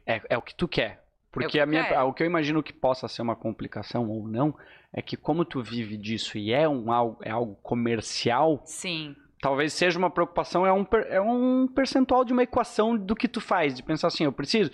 [0.06, 1.04] É, é o que tu quer.
[1.32, 2.08] Porque que a minha, quero.
[2.08, 4.56] o que eu imagino que possa ser uma complicação ou não,
[4.94, 9.74] é que como tu vive disso e é, um, algo, é algo comercial, Sim, talvez
[9.74, 13.76] seja uma preocupação, é um, é um percentual de uma equação do que tu faz,
[13.76, 14.72] de pensar assim, eu preciso.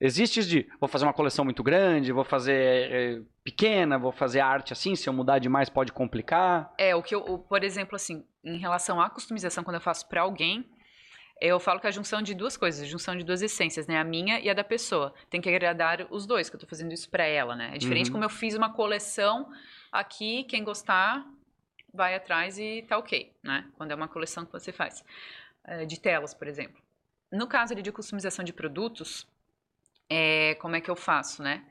[0.00, 4.72] Existe de, vou fazer uma coleção muito grande, vou fazer eh, pequena, vou fazer arte
[4.72, 6.72] assim, se eu mudar demais pode complicar.
[6.78, 10.20] É, o que eu, por exemplo, assim, em relação à customização, quando eu faço para
[10.20, 10.64] alguém,
[11.40, 13.96] Eu falo que é a junção de duas coisas, a junção de duas essências, né?
[13.98, 15.14] A minha e a da pessoa.
[15.30, 17.70] Tem que agradar os dois, que eu tô fazendo isso pra ela, né?
[17.74, 18.12] É diferente Uhum.
[18.14, 19.50] como eu fiz uma coleção
[19.92, 21.24] aqui, quem gostar
[21.94, 23.66] vai atrás e tá ok, né?
[23.76, 25.04] Quando é uma coleção que você faz.
[25.64, 26.80] Eh, De telas, por exemplo.
[27.30, 29.26] No caso de customização de produtos,
[30.10, 31.62] é, como é que eu faço, né?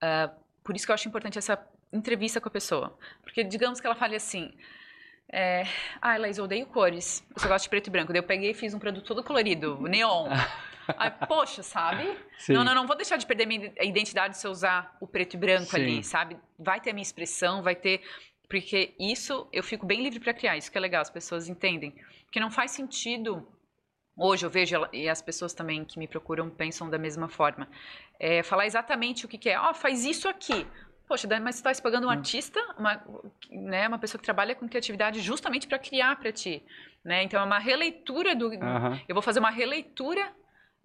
[0.00, 0.30] Ah,
[0.64, 1.58] por isso que eu acho importante essa
[1.92, 2.96] entrevista com a pessoa.
[3.22, 4.52] Porque digamos que ela fale assim...
[5.32, 5.64] É,
[6.00, 7.24] ah, Laís, eu odeio cores.
[7.34, 8.12] Eu só gosto de preto e branco.
[8.12, 10.28] Daí eu peguei e fiz um produto todo colorido, neon.
[10.96, 12.16] Aí, poxa, sabe?
[12.38, 12.52] Sim.
[12.52, 15.36] Não, não, não vou deixar de perder minha identidade se eu usar o preto e
[15.36, 15.76] branco Sim.
[15.76, 16.36] ali, sabe?
[16.58, 18.02] Vai ter a minha expressão, vai ter.
[18.48, 21.92] Porque isso eu fico bem livre para criar, isso que é legal, as pessoas entendem.
[22.24, 23.46] Porque não faz sentido.
[24.16, 27.68] Hoje eu vejo, e as pessoas também que me procuram pensam da mesma forma.
[28.18, 29.58] É, falar exatamente o que, que é.
[29.58, 30.66] Ó, faz isso aqui.
[31.06, 32.12] Poxa, mas você está pagando um Hum.
[32.12, 33.00] artista, uma,
[33.50, 36.62] né, uma pessoa que trabalha com criatividade justamente para criar para ti.
[37.04, 37.22] Né?
[37.22, 39.00] Então é uma releitura do, Aham.
[39.08, 40.32] eu vou fazer uma releitura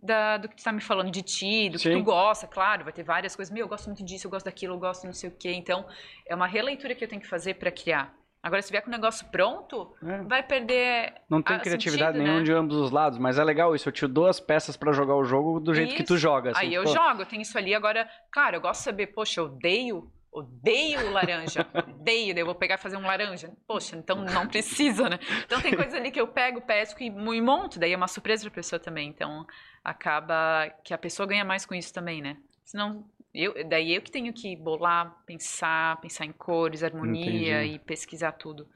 [0.01, 1.97] da- do que tu está me falando de ti, do que Sim.
[1.97, 3.51] tu gosta, claro, vai ter várias coisas.
[3.51, 5.51] Meu, eu gosto muito disso, eu gosto daquilo, eu gosto não sei o quê.
[5.53, 5.87] Então,
[6.27, 8.13] é uma releitura que eu tenho que fazer para criar.
[8.43, 10.23] Agora, se vier com o negócio pronto, É.
[10.23, 11.13] vai perder.
[11.29, 12.45] Não tem Ah, criatividade sentido, nenhuma né?
[12.45, 13.87] de ambos os lados, mas é legal isso.
[13.87, 16.17] Eu te dou as peças pra jogar o jogo do jeito que tu Isso.
[16.21, 16.51] joga.
[16.51, 16.89] assim, Aí eu pô.
[16.89, 17.75] jogo, eu tenho isso ali.
[17.75, 22.55] Agora, claro, eu gosto de saber, poxa, eu odeio, odeio laranja, odeio, daí eu vou
[22.55, 23.51] pegar e fazer um laranja.
[23.67, 25.19] Poxa, então não precisa, né?
[25.45, 28.41] Então tem coisas ali que eu pego, pesco e, e monto, daí é uma surpresa
[28.43, 29.07] pra pessoa também.
[29.09, 29.45] Então
[29.83, 32.37] acaba que a pessoa ganha mais com isso também, né?
[32.65, 37.75] Senão, eu, daí eu que tenho que bolar, pensar, pensar em cores, harmonia Entendi.
[37.75, 38.67] e pesquisar tudo.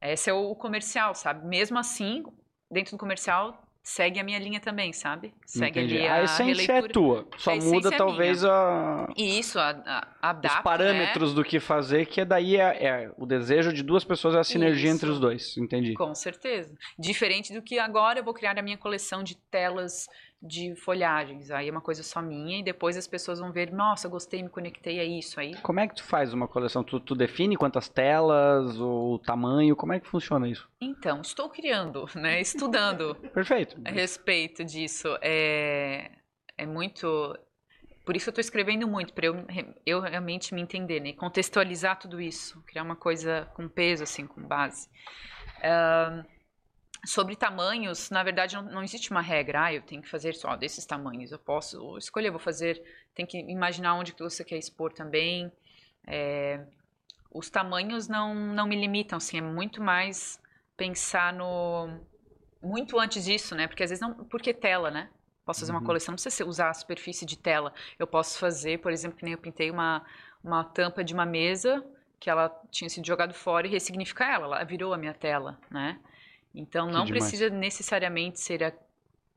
[0.00, 1.46] Esse é o comercial, sabe?
[1.46, 2.24] Mesmo assim,
[2.70, 5.34] dentro do comercial, segue a minha linha também, sabe?
[5.44, 5.98] Segue Entendi.
[5.98, 6.92] ali A, a, essência é releitura.
[6.92, 7.28] tua.
[7.36, 11.60] Só A muda é talvez a, E isso, a, a, adapta, os parâmetros do que
[11.60, 14.96] fazer, que é daí é, é o desejo de duas pessoas, é a sinergia Isso.
[14.96, 15.56] entre os dois.
[15.56, 15.90] Entendi.
[15.90, 15.94] Né?
[15.96, 16.74] Com certeza.
[16.98, 20.06] Diferente do que agora eu vou criar a minha coleção de telas
[20.42, 21.50] de folhagens.
[21.52, 24.48] Aí é uma coisa só minha e depois as pessoas vão ver, nossa, gostei, me
[24.48, 25.38] conectei a isso.
[25.38, 26.82] Aí Como é que tu faz uma coleção?
[26.82, 30.68] Tu, tu define quantas telas, o tamanho, como é que funciona isso?
[30.80, 32.40] Então, estou criando, né?
[32.42, 33.80] Estudando Perfeito.
[33.84, 35.16] a respeito disso.
[35.22, 36.10] É,
[36.58, 37.38] é muito.
[38.04, 39.46] Por isso eu estou escrevendo muito, para eu,
[39.86, 41.12] eu realmente me entender, né?
[41.12, 44.88] Contextualizar tudo isso, criar uma coisa com peso, assim, com base.
[45.62, 46.24] Ahn,
[47.04, 49.64] sobre tamanhos, na verdade, não, não existe uma regra.
[49.64, 51.32] Ah, eu tenho que fazer só desses tamanhos.
[51.32, 52.82] Eu posso escolher, vou fazer.
[53.14, 55.50] Tem que imaginar onde que você quer expor também.
[56.06, 56.64] É,
[57.30, 60.40] os tamanhos não, não me limitam, assim, é muito mais
[60.76, 61.88] pensar no
[62.62, 63.66] muito antes disso, né?
[63.66, 65.10] Porque às vezes não, porque tela, né?
[65.44, 65.76] Posso fazer Uhum.
[65.76, 67.72] uma coleção, não precisa usar a superfície de tela.
[67.98, 70.04] Eu posso fazer, por exemplo, que nem eu pintei uma
[70.44, 71.84] uma tampa de uma mesa
[72.18, 76.00] que ela tinha sido jogado fora e ressignificar ela, ela virou a minha tela, né?
[76.54, 77.08] Então Que não demais.
[77.08, 78.72] precisa necessariamente ser a,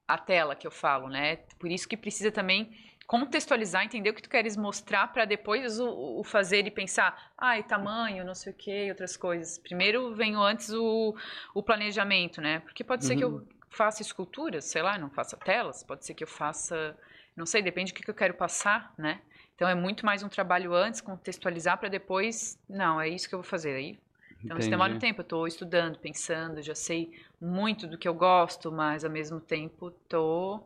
[0.07, 1.38] a tela que eu falo, né?
[1.59, 2.72] Por isso que precisa também
[3.07, 7.63] contextualizar, entender o que tu queres mostrar para depois o, o fazer e pensar, ai,
[7.63, 9.59] tamanho, não sei o que, outras coisas.
[9.59, 11.16] Primeiro vem antes o,
[11.53, 12.59] o planejamento, né?
[12.61, 13.24] Porque pode ser que Uhum.
[13.24, 16.97] eu faça esculturas, sei lá, não faça telas, pode ser que eu faça,
[17.36, 19.22] não sei, depende do que que eu quero passar, né?
[19.55, 23.39] Então é muito mais um trabalho antes, contextualizar para depois, não, é isso que eu
[23.39, 23.76] vou fazer.
[23.76, 23.99] Aí
[24.46, 25.08] então, isso demora um Entendi.
[25.12, 25.22] tempo.
[25.22, 29.91] Eu estou estudando, pensando, já sei muito do que eu gosto, mas ao mesmo tempo
[30.08, 30.62] tô,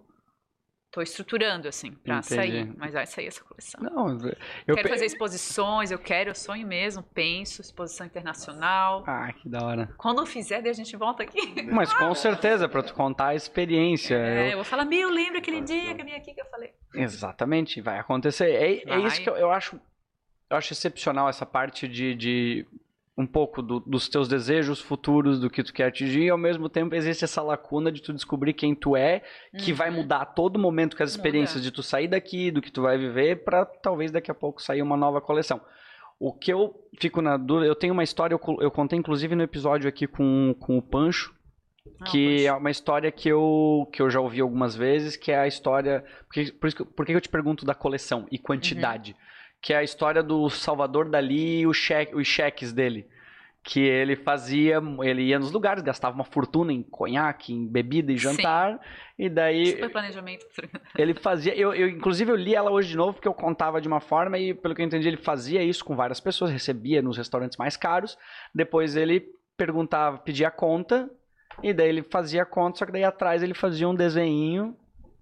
[0.91, 2.35] tô estruturando, assim, para Entendi.
[2.35, 2.73] sair.
[2.77, 3.81] Mas vai sair essa coleção.
[3.81, 4.09] Não,
[4.67, 9.03] eu quero pe- fazer exposições, eu quero, eu sonho mesmo, penso, exposição internacional.
[9.07, 9.93] Ah, que da hora.
[9.97, 11.39] Quando eu fizer, daí a gente volta aqui.
[11.71, 14.15] Mas com certeza, pra tu contar a experiência.
[14.15, 16.45] É, eu- eu vou falar, meu, lembra aquele dia que eu vim aqui que eu
[16.47, 16.73] falei.
[16.93, 18.49] Exatamente, vai acontecer.
[18.51, 19.07] É, é Vai.
[19.07, 19.79] isso que eu, eu acho.
[20.49, 22.65] Eu acho excepcional essa parte de, de
[23.19, 26.69] um pouco do- dos teus desejos futuros, do que tu quer atingir, e ao mesmo
[26.69, 29.21] tempo existe essa lacuna de tu descobrir quem tu é,
[29.57, 29.97] que vai Uhum.
[29.97, 31.19] mudar a todo momento com as Muda.
[31.19, 34.61] experiências de tu sair daqui, do que tu vai viver, pra talvez daqui a pouco
[34.61, 35.59] sair uma nova coleção.
[36.17, 39.43] O que eu fico na dúvida, eu tenho uma história, eu, eu contei inclusive no
[39.43, 41.33] episódio aqui com, com o Pancho,
[41.99, 42.47] Ah, que poxa.
[42.47, 46.03] é uma história que eu, que eu já ouvi algumas vezes, que é a história.
[46.25, 49.13] Porque, por, isso que, por que eu te pergunto da coleção e quantidade?
[49.61, 53.07] Que é a história do Salvador Dali e o cheque, os cheques dele.
[53.61, 58.17] Que ele fazia, ele ia nos lugares, gastava uma fortuna em conhaque, em bebida e
[58.17, 58.29] Sim.
[58.35, 58.79] jantar,
[59.17, 60.45] e daí Super planejamento.
[60.97, 61.53] ele fazia.
[61.53, 64.39] Eu, eu, inclusive, eu li ela hoje de novo, porque eu contava de uma forma,
[64.39, 67.75] e pelo que eu entendi, ele fazia isso com várias pessoas, recebia nos restaurantes mais
[67.75, 68.17] caros.
[68.55, 71.09] Depois ele perguntava, pedia a conta,
[71.61, 74.73] e daí ele fazia a conta, só que daí atrás ele fazia um desenho,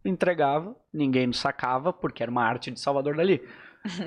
[0.05, 3.41] entregava, ninguém sacava, porque era uma arte de Salvador Dali.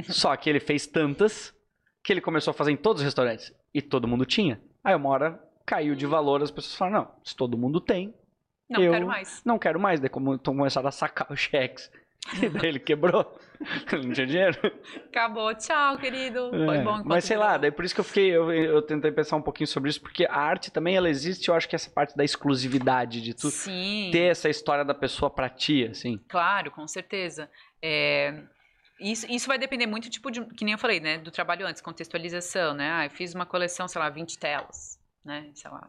[0.09, 1.55] Só que ele fez tantas
[2.03, 3.53] que ele começou a fazer em todos os restaurantes.
[3.75, 4.61] E todo mundo tinha.
[4.83, 8.15] Aí uma hora caiu de valor, as pessoas falaram, não, se todo mundo tem,
[8.69, 9.43] Não Eu- quero mais.
[9.45, 11.91] Não quero mais, daí como tô começando a sacar os cheques.
[12.41, 13.37] E daí ele quebrou.
[14.05, 14.57] não tinha dinheiro.
[15.09, 16.51] Acabou, tchau, querido.
[16.51, 18.81] Foi É, bom enquanto Mas sei lá, daí por isso que eu fiquei, eu, eu
[18.83, 21.75] tentei pensar um pouquinho sobre isso, porque a arte também ela existe, eu acho que
[21.75, 24.11] essa parte da exclusividade, de tu Sim.
[24.13, 26.19] ter essa história da pessoa pra ti, assim.
[26.29, 27.51] Claro, com certeza.
[27.83, 28.43] É,
[29.01, 31.19] isso, isso vai depender muito, tipo, de, que nem eu falei, né?
[31.19, 32.91] Do trabalho antes, contextualização, né?
[32.93, 35.51] Ah, eu fiz uma coleção, sei lá, 20 telas, né?
[35.55, 35.87] Sei lá,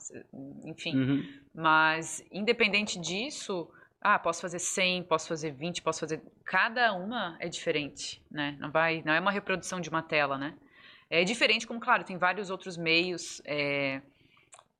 [0.66, 0.95] enfim.
[0.95, 1.39] Uhum.
[1.53, 6.22] Mas, independente disso, ah, posso fazer 100, posso fazer 20, posso fazer...
[6.45, 8.57] Cada uma é diferente, né?
[8.59, 10.55] Não, vai, não é uma reprodução de uma tela, né?
[11.09, 14.01] É diferente, como, claro, tem vários outros meios é,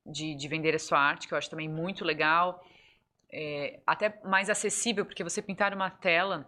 [0.06, 2.66] de, de vender a sua arte, que eu acho também muito legal.
[3.30, 6.48] É, até mais acessível, porque você pintar uma tela,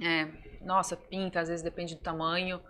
[0.00, 2.60] é, nossa, pinta, às vezes depende do tamanho,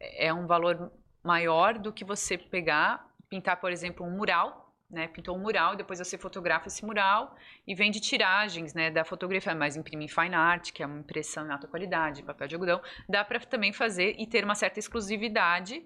[0.00, 0.92] é um valor
[1.22, 5.08] maior do que você pegar, pintar, por exemplo, um mural, né?
[5.08, 7.36] Pintou um mural depois você fotografa esse mural
[7.66, 11.46] e vende tiragens, né, da fotografia, mas imprimir em fine art, que é uma impressão
[11.46, 15.84] em alta qualidade, papel de algodão, dá para também fazer e ter uma certa exclusividade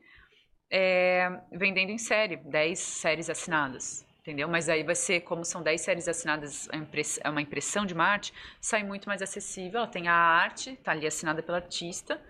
[0.70, 4.07] é, vendendo em série, 10 séries assinadas.
[4.28, 4.46] Entendeu?
[4.46, 6.68] Mas aí vai ser, como são 10 séries assinadas,
[7.24, 9.78] é uma impressão de uma arte, sai muito mais acessível.
[9.78, 12.20] Ela tem a arte, tá ali assinada pelo artista,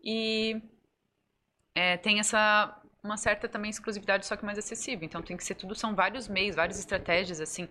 [0.00, 0.62] e
[1.74, 5.04] é, tem essa uma certa também exclusividade, só que mais acessível.
[5.04, 7.68] Então tem que ser tudo, são vários meios, várias estratégias, assim,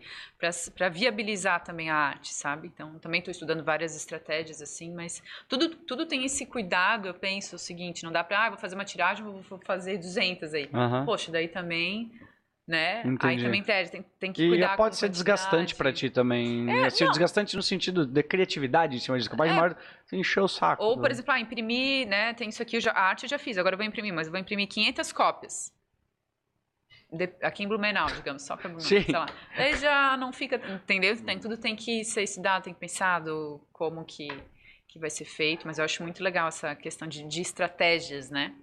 [0.76, 2.68] para viabilizar também a arte, sabe?
[2.68, 7.56] Então também estou estudando várias estratégias, assim, mas tudo, tudo tem esse cuidado, eu penso
[7.56, 10.70] o seguinte, não dá para, ah, vou fazer uma tiragem, vou, vou fazer 200 aí.
[10.74, 11.06] Aham.
[11.06, 12.12] Poxa, daí também,
[12.68, 13.02] né?
[13.02, 13.44] Aí Entendi.
[13.44, 16.10] também perde, tem, tem que E cuidar com pode ser desgastante pra quantidade.
[16.12, 16.70] ti também.
[16.70, 19.30] É, assim, desgastante no sentido de criatividade em cima disso.
[19.30, 19.62] Capaz de É.
[19.62, 20.84] hora você encher o saco.
[20.84, 22.34] Ou, por exemplo, ah, imprimir, né?
[22.34, 24.32] Tem isso aqui, já, a arte eu já fiz, agora eu vou imprimir, mas eu
[24.32, 25.72] vou imprimir 500 cópias.
[27.12, 29.02] De- aqui em Blumenau, digamos, só pra Blumenau, Sim.
[29.02, 29.28] sei lá.
[29.56, 31.16] Aí já não fica, entendeu?
[31.24, 33.24] Tem, tudo tem que ser estudado, tem que pensar
[33.72, 34.28] como que,
[34.90, 38.54] que vai ser feito, mas eu acho muito legal essa questão de, de estratégias, né?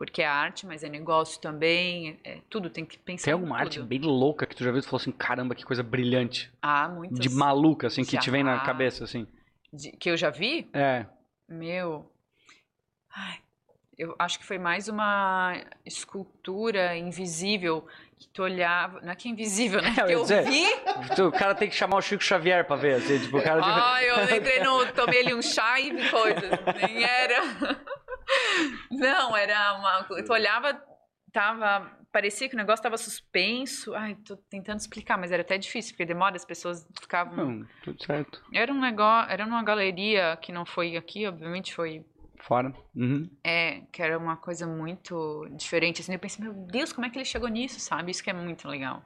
[0.00, 3.58] Porque é arte, mas é negócio também, é, tudo tem que pensar Tem em alguma
[3.58, 6.50] arte bem louca que tu já viu e falou assim, caramba, que coisa brilhante.
[6.62, 7.18] Ah, muitas.
[7.18, 9.26] De maluca, assim, que te vem na cabeça, assim.
[9.70, 11.04] de- que eu já vi, É.
[11.46, 12.10] Meu.
[13.14, 13.40] Ai,
[13.98, 17.86] eu acho que foi mais uma escultura invisível
[18.18, 19.00] que tu olhava.
[19.02, 19.94] Não é que é invisível, né?
[20.00, 20.44] Eu Que eu dizer.
[20.44, 20.64] vi.
[21.14, 23.60] Tu- O cara tem que chamar o Chico Xavier pra ver, assim, tipo, o cara...
[23.64, 24.86] Ai, eu entrei no.
[24.92, 26.50] Tomei ali um chá e vi coisas.
[26.80, 27.42] Nem era.
[28.90, 30.04] Não, era uma.
[30.04, 30.82] Tu olhava,
[31.32, 31.98] tava.
[32.12, 33.94] Parecia que o negócio tava suspenso.
[33.94, 37.36] Ai, tô tentando explicar, mas era até difícil, porque demora, as pessoas ficavam.
[37.36, 38.42] Não, tudo certo.
[38.52, 39.30] Era um negócio.
[39.30, 42.04] Era numa galeria que não foi aqui, obviamente foi
[42.42, 42.74] Fora.
[42.96, 43.28] Uhum.
[43.44, 47.18] É, que era uma coisa muito diferente, assim, eu pensei, meu Deus, como é que
[47.18, 48.10] ele chegou nisso, sabe?
[48.10, 49.04] Isso que é muito legal.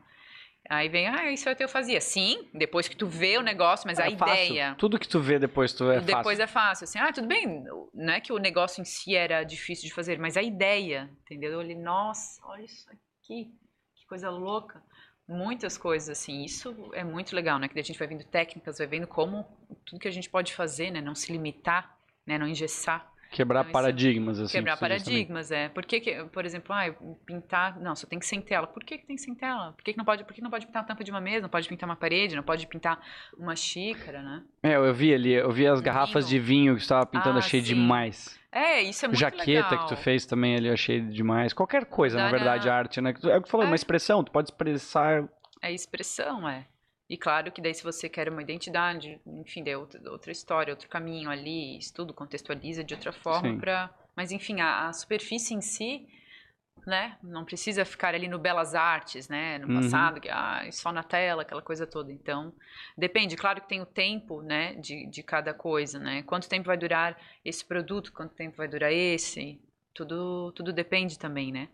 [0.69, 2.01] Aí vem, ah, isso até eu fazia.
[2.01, 4.35] Sim, depois que tu vê o negócio, mas a É fácil.
[4.35, 4.75] ideia...
[4.79, 6.43] Tudo que tu vê depois tu é depois fácil.
[6.43, 9.87] é fácil, assim, ah, tudo bem, não é que o negócio em si era difícil
[9.87, 11.53] de fazer, mas a ideia, entendeu?
[11.53, 13.53] Eu olhei, nossa, olha isso aqui,
[13.95, 14.83] que coisa louca.
[15.27, 17.67] Muitas coisas, assim, isso é muito legal, né?
[17.69, 19.47] Que a gente vai vendo técnicas, vai vendo como
[19.85, 21.01] tudo que a gente pode fazer, né?
[21.01, 21.97] Não se limitar,
[22.27, 22.37] né?
[22.37, 23.11] Não engessar.
[23.35, 24.53] Quebrar Então, paradigmas, assim.
[24.59, 24.99] Quebrar diz também.
[24.99, 25.69] paradigmas, é.
[25.69, 26.85] Por que, que por exemplo, ah,
[27.27, 27.81] pintar.
[27.81, 28.67] Não, só tem que ser em tela.
[28.67, 29.73] Por que, que tem que ser em tela?
[29.73, 31.43] Por que, que não pode, por que não pode pintar a tampa de uma mesa?
[31.43, 32.37] Não pode pintar uma parede?
[32.37, 33.01] Não pode pintar
[33.37, 34.43] uma xícara, né?
[34.63, 36.41] É, eu vi ali, eu vi as garrafas vinho.
[36.41, 37.67] de vinho que tu tava pintando, Ah, achei sim.
[37.67, 38.39] demais.
[38.53, 39.87] É, isso é muito Jaqueta legal.
[39.89, 41.53] que tu fez também ali, achei demais.
[41.53, 43.11] Qualquer coisa, na Dá verdade, na- arte, né?
[43.25, 43.69] É o que tu falou, É.
[43.69, 45.25] uma expressão, tu pode expressar.
[45.61, 46.65] É expressão, é.
[47.15, 50.73] E claro que daí se você quer uma identidade, enfim, daí é outra, outra história,
[50.73, 55.61] outro caminho ali, estudo, contextualiza de outra forma para, mas enfim, a, a superfície em
[55.61, 56.09] si,
[56.85, 59.75] né, não precisa ficar ali no belas artes, né, no Uhum.
[59.77, 62.11] passado, que ah, só na tela, aquela coisa toda.
[62.11, 62.53] Então,
[62.99, 66.25] depende, claro que tem o tempo, né, de, de cada coisa, né?
[66.25, 69.61] Quanto tempo vai durar esse produto, quanto tempo vai durar esse?
[69.95, 71.69] Tudo tudo depende também, né?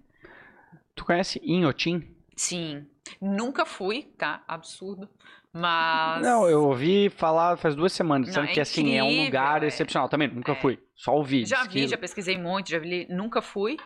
[0.94, 2.14] Tu conhece Inhotim?
[2.40, 2.86] Sim.
[3.20, 4.42] Nunca fui, tá?
[4.48, 5.06] Absurdo.
[5.52, 6.22] Mas.
[6.22, 9.62] Não, eu ouvi falar faz duas semanas, dizendo é que assim, é um incrível, lugar
[9.62, 9.66] é.
[9.66, 10.08] excepcional.
[10.08, 10.54] Também, nunca É.
[10.54, 10.78] fui.
[10.94, 11.44] Só ouvi.
[11.44, 13.76] Já vi, que- já pesquisei muito, já vi, nunca fui,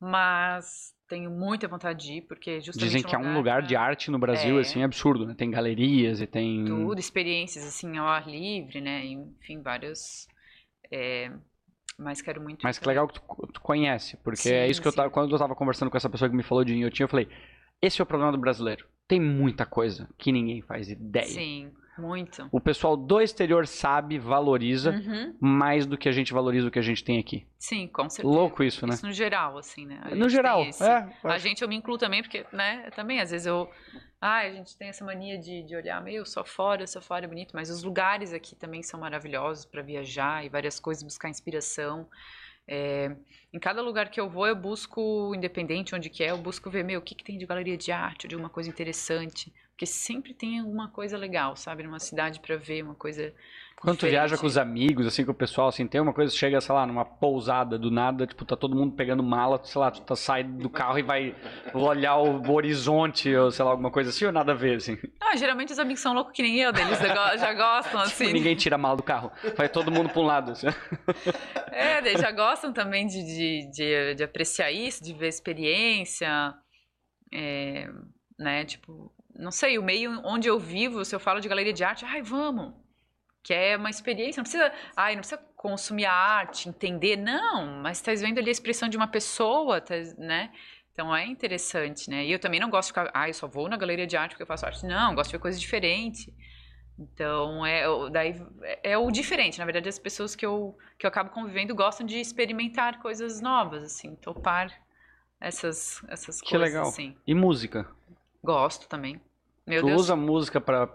[0.00, 3.76] mas tenho muita vontade de ir, porque justamente Dizem que é um lugar pra- de
[3.76, 4.60] arte no Brasil, É.
[4.62, 5.34] assim, absurdo, né?
[5.36, 6.64] Tem galerias e tem.
[6.64, 9.04] Tudo, experiências assim ao ar livre, né?
[9.06, 10.26] Enfim, vários.
[10.90, 11.30] é,
[11.98, 12.62] Mas quero muito.
[12.62, 14.96] Mas que legal que tu, tu conhece, porque é Sim, isso que eu sim.
[14.96, 15.10] tava.
[15.10, 17.28] Quando eu tava conversando com essa pessoa que me falou de Inhotim, eu falei:
[17.82, 18.86] esse é o problema do brasileiro.
[19.08, 21.26] Tem muita coisa que ninguém faz ideia.
[21.26, 22.48] Sim, muito.
[22.52, 26.78] O pessoal do exterior sabe, valoriza Uhum, mais do que a gente valoriza o que
[26.78, 27.46] a gente tem aqui.
[27.58, 28.32] Sim, com certeza.
[28.32, 28.94] Louco isso, né?
[28.94, 30.00] Isso no geral, assim, né?
[30.14, 31.08] No geral, esse- é.
[31.24, 33.68] A gente, eu me incluo também, porque, né, também, às vezes eu
[34.22, 37.28] Ah, a gente tem essa mania de, de olhar, meu, só fora, só fora é
[37.28, 42.06] bonito, mas os lugares aqui também são maravilhosos para viajar e várias coisas, buscar inspiração.
[42.72, 43.16] É,
[43.52, 46.84] em cada lugar que eu vou, eu busco, independente onde que é, eu busco ver,
[46.84, 49.52] meu, o que, que tem de galeria de arte, de alguma coisa interessante.
[49.70, 51.82] Porque sempre tem alguma coisa legal, sabe?
[51.82, 53.34] Numa cidade para ver uma coisa.
[53.80, 56.60] Quando tu viaja com os amigos, assim, com o pessoal, assim, tem uma coisa, chega,
[56.60, 60.02] sei lá, numa pousada do nada, tipo, tá todo mundo pegando mala, sei lá, tu
[60.02, 61.34] tá saindo do carro e vai
[61.72, 64.98] olhar o horizonte, ou sei lá, alguma coisa assim, ou nada a ver, assim?
[65.18, 68.24] Ah, geralmente os amigos são loucos que nem eu, deles já gostam, assim.
[68.24, 70.66] Tipo, ninguém tira a mala do carro, vai todo mundo pra um lado, assim.
[71.72, 76.52] É, eles já gostam também de, de, de, de apreciar isso, de ver experiência,
[77.32, 77.88] é,
[78.38, 81.82] né, tipo, não sei, o meio onde eu vivo, se eu falo de galeria de
[81.82, 82.74] arte, ai, vamos.
[83.42, 87.98] Que é uma experiência, não precisa, ai, não precisa consumir a arte, entender, não, mas
[87.98, 90.50] estás vendo ali a expressão de uma pessoa, tá, né?
[90.92, 92.26] Então é interessante, né?
[92.26, 94.32] E eu também não gosto de ficar, ah, eu só vou na galeria de arte
[94.32, 94.84] porque eu faço arte.
[94.84, 96.28] Não, gosto de ver coisas diferentes.
[96.98, 99.58] Então, é, daí, é, é o diferente.
[99.58, 103.82] Na verdade, as pessoas que eu, que eu acabo convivendo gostam de experimentar coisas novas,
[103.82, 104.70] assim, topar
[105.40, 106.68] essas, essas que coisas.
[106.68, 106.88] legal.
[106.88, 107.16] Assim.
[107.26, 107.88] E música?
[108.44, 109.18] Gosto também.
[109.70, 110.00] Meu tu Deus.
[110.02, 110.86] usa música pra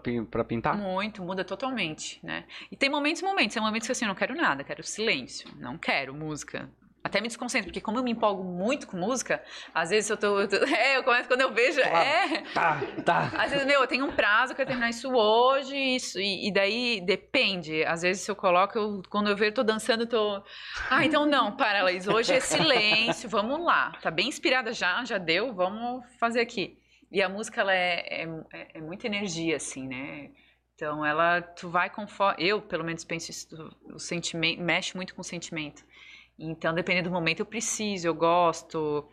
[0.44, 0.76] pintar?
[0.76, 2.44] Muito, muda totalmente, né?
[2.70, 3.54] E tem momentos e momentos.
[3.54, 5.48] Tem momentos que assim, eu não quero nada, quero silêncio.
[5.56, 6.70] Não quero música.
[7.02, 9.40] Até me desconcentro, porque como eu me empolgo muito com música,
[9.72, 10.40] às vezes eu tô.
[10.40, 11.80] eu tô- é, eu começo quando eu vejo.
[11.80, 12.42] É.
[12.52, 13.30] Tá, tá.
[13.38, 16.52] Às vezes, meu, eu tenho um prazo, eu quero terminar isso hoje, isso, e, e
[16.52, 17.84] daí depende.
[17.84, 20.42] Às vezes, se eu coloco, eu- quando eu vejo, eu tô dançando, eu tô.
[20.90, 23.92] Ah, então não, para, Laís, hoje é silêncio, vamos lá.
[24.02, 26.76] Tá bem inspirada já, já deu, vamos fazer aqui.
[27.10, 30.30] E a música, ela é, é, é- é muita energia, assim, né?
[30.74, 32.36] Então, ela, tu vai conforme.
[32.46, 35.82] Eu, pelo menos, penso isso, o sentimento, mexe muito com o sentimento.
[36.38, 39.08] Então, dependendo do momento, eu preciso, eu gosto.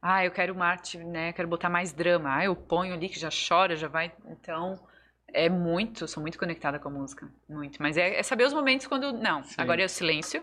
[0.00, 1.32] Ah, eu quero uma arte, né?
[1.32, 2.36] Quero botar mais drama.
[2.36, 4.12] Ah, eu ponho ali que já chora, já vai.
[4.26, 4.78] Então,
[5.32, 7.82] é muito, sou muito conectada com a música, muito.
[7.82, 9.42] Mas é, é saber os momentos quando não.
[9.42, 9.54] Sim.
[9.58, 10.40] Agora é o silêncio.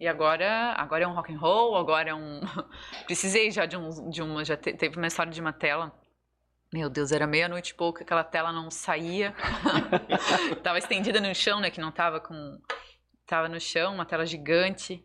[0.00, 2.40] E agora, agora é um rock and roll, agora é um.
[3.04, 5.92] Precisei já de um, de uma, já te- teve uma história de uma tela.
[6.72, 9.34] Meu Deus, era meia-noite e pouco, aquela tela não saía.
[10.62, 11.70] tava estendida no chão, né?
[11.70, 12.60] Que não tava com.
[13.26, 15.02] Tava no chão, uma tela gigante.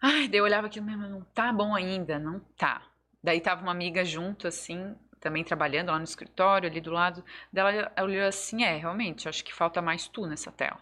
[0.00, 2.82] Ai, daí eu olhava aquilo mesmo, não tá bom ainda, não tá.
[3.22, 7.24] Daí tava uma amiga junto, assim, também trabalhando lá no escritório, ali do lado.
[7.52, 10.78] Daí ela olhou assim, é, realmente, acho que falta mais tu nessa tela.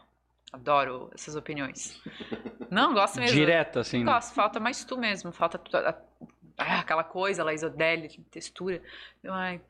[0.52, 1.98] Adoro essas opiniões.
[2.70, 3.34] Não, gosto mesmo.
[3.34, 4.02] Direto, assim.
[4.04, 4.12] né?
[4.12, 5.96] Gosto, falta mais tu mesmo, falta tu- a-
[6.58, 8.82] ah, aquela coisa lá, isodélia, textura.
[9.22, 9.60] Eu, ai,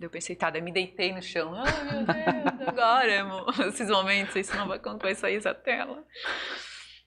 [0.00, 1.54] eu pensei, tá, daí me deitei no chão.
[1.54, 3.54] Ai, meu Deus, agora, amor.
[3.68, 6.04] Esses momentos, isso não vai quando vai sair essa tela.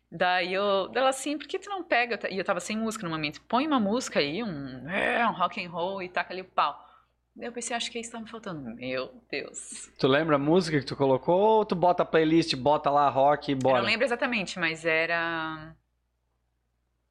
[0.10, 2.18] Daí eu, dela assim, por que tu não pega?
[2.32, 3.42] E eu tava sem música no momento.
[3.42, 6.82] Põe uma música aí, um, é, um rock and roll e taca ali o pau.
[7.36, 8.62] Daí eu pensei, acho que é isso que tá me faltando.
[8.76, 9.92] Meu Deus.
[10.00, 13.52] Tu lembra a música que tu colocou ou tu bota a playlist, bota lá rock
[13.52, 13.80] e Eu bora?
[13.80, 15.76] não lembro exatamente, mas era.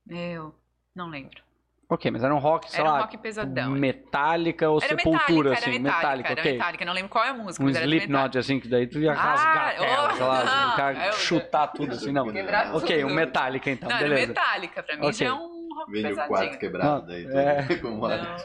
[0.09, 0.55] Eu
[0.95, 1.46] não lembro.
[1.89, 3.71] Ok, mas era um rock, sei Era um lá, rock pesadão.
[3.71, 6.53] metálica ou Era sepultura, metálica, assim, era metálica, era ok.
[6.55, 6.85] metálica.
[6.85, 8.99] Não lembro qual é a música, Um mas era do Slipknot, assim, que daí tu
[8.99, 12.33] ia Ah, rasgar a tela, oh, sei lá, não, ficar- eu- chutar tudo, assim, não.
[12.33, 13.13] Quebrar Ok, tudo.
[13.13, 14.27] um Metallica, então, Não, era beleza.
[14.27, 14.83] metálica.
[14.83, 15.13] Pra mim Ok.
[15.13, 16.29] já é um rock Vem o pesadinho.
[16.37, 17.39] quarto quebrado aí, tudo.
[17.39, 17.63] É.
[17.81, 18.09] Como.
[18.09, 18.37] Não.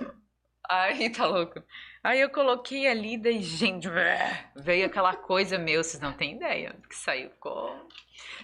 [0.69, 1.63] Aí tá louco.
[2.03, 3.87] Aí eu coloquei ali, daí, gente,
[4.55, 7.29] veio aquela coisa meu, vocês não têm ideia que saiu.
[7.29, 7.87] Ficou...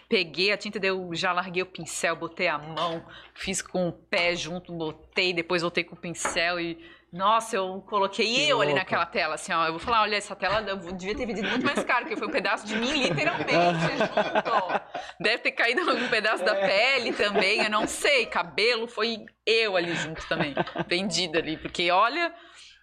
[0.10, 3.92] Peguei a tinta, daí eu já larguei o pincel, botei a mão, fiz com o
[3.92, 6.98] pé junto, botei, depois voltei com o pincel e.
[7.12, 8.80] Nossa, eu coloquei Que eu ali louco.
[8.80, 9.66] naquela tela, assim, ó.
[9.66, 12.28] Eu vou falar, olha, essa tela eu devia ter vendido muito mais caro, porque foi
[12.28, 13.52] um pedaço de mim, literalmente,
[13.98, 14.82] junto.
[15.20, 18.26] Deve ter caído algum pedaço da pele também, eu não sei.
[18.26, 20.54] Cabelo foi eu ali junto também,
[20.88, 22.34] vendido ali, porque olha,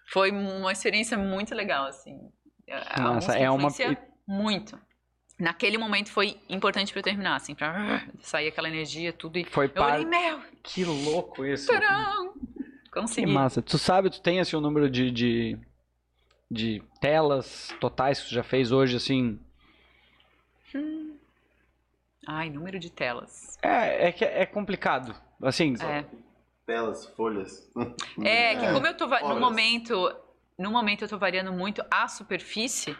[0.07, 2.19] foi uma experiência muito legal, assim.
[2.99, 3.69] Nossa, é uma-
[4.27, 4.79] Muito.
[5.39, 9.37] Naquele momento foi importante pra eu terminar, assim, pra sair aquela energia, tudo.
[9.39, 9.95] E Foi eu para...
[9.97, 11.67] olhei, meu, Que louco isso.
[11.67, 12.33] tcharam!
[12.33, 13.27] Que Consegui.
[13.33, 13.61] massa.
[13.61, 15.59] Tu sabe, tu tem, assim, o número de, de,
[16.49, 19.39] de telas totais que tu já fez hoje, assim...
[22.27, 23.59] Ai, número de telas.
[23.63, 25.15] É, é que é complicado.
[25.43, 26.05] Assim, É.
[26.67, 27.71] Telas, folhas.
[28.25, 29.07] É, que como eu tô.
[29.07, 30.17] No momento.
[30.59, 32.97] No momento eu tô variando muito a superfície.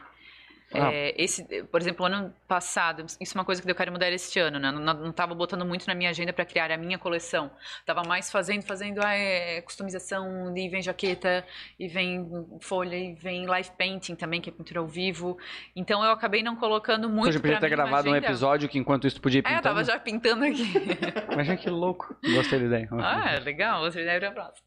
[0.75, 0.93] Ah.
[0.93, 4.39] É, esse, por exemplo, ano passado, isso é uma coisa que eu quero mudar este
[4.41, 4.71] ano, né?
[4.71, 7.51] Não, não tava botando muito na minha agenda para criar a minha coleção.
[7.87, 11.45] Tava mais fazendo, fazendo ah, é, customização, e vem jaqueta,
[11.79, 12.29] e vem
[12.61, 15.39] folha, e vem live painting também, que é pintura ao vivo.
[15.77, 18.27] Então eu acabei não colocando muito já podia ter gravado um agenda.
[18.27, 19.63] episódio que enquanto isso podia ir É, eu pintando.
[19.63, 20.73] tava já pintando aqui.
[21.33, 22.17] Imagina que louco.
[22.35, 22.89] Gostei da ideia.
[22.93, 24.67] Ah, legal, outra ideia pra próxima.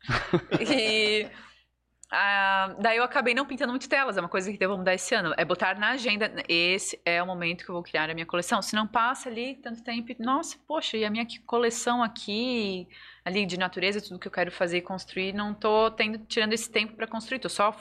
[0.61, 1.27] E,
[2.09, 5.13] Ah, daí eu acabei não pintando muito telas, é uma coisa que devo mudar esse
[5.13, 5.33] ano.
[5.35, 8.61] É botar na agenda, esse é o momento que eu vou criar a minha coleção.
[8.61, 12.87] Se não passa ali tanto tempo, nossa, poxa, e a minha coleção aqui,
[13.25, 16.71] ali de natureza, tudo que eu quero fazer e construir, não tô tendo, tirando esse
[16.71, 17.75] tempo para construir, tô só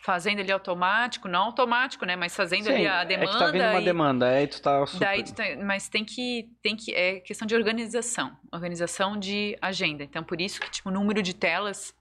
[0.00, 3.30] fazendo ali automático, não automático, né, mas fazendo Sim, ali a demanda.
[3.30, 3.84] É que tá vindo uma e...
[3.84, 5.04] demanda, aí tu tá super...
[5.04, 5.42] Daí tu tá...
[5.64, 10.04] mas tem que, tem que, é questão de organização, organização de agenda.
[10.04, 11.92] Então, por isso que, tipo, o número de telas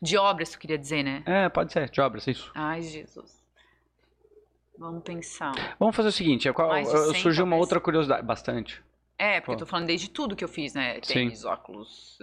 [0.00, 1.22] de obras, tu queria dizer, né?
[1.26, 2.50] É, pode ser, de obras, isso.
[2.54, 3.40] Ai, Jesus.
[4.78, 5.76] Vamos pensar.
[5.78, 8.82] Vamos fazer o seguinte, qual, de 100, surgiu uma outra curiosidade, bastante.
[9.18, 9.52] É, porque Pô.
[9.52, 10.94] eu tô falando desde tudo que eu fiz, né?
[11.02, 11.12] Sim.
[11.12, 12.18] Tênis, óculos,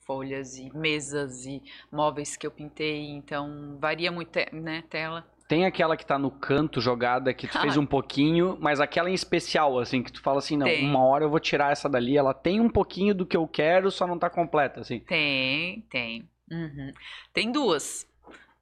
[0.00, 5.26] folhas e mesas e móveis que eu pintei, então varia muito, né, tela.
[5.46, 9.14] Tem aquela que tá no canto jogada que tu fez um pouquinho, mas aquela em
[9.14, 10.88] especial, assim, que tu fala assim, não, Tem.
[10.88, 13.90] uma hora eu vou tirar essa dali, ela tem um pouquinho do que eu quero,
[13.90, 15.00] só não tá completa, assim.
[15.00, 16.26] Tem, tem.
[16.50, 16.92] Uhum.
[17.32, 18.06] Tem duas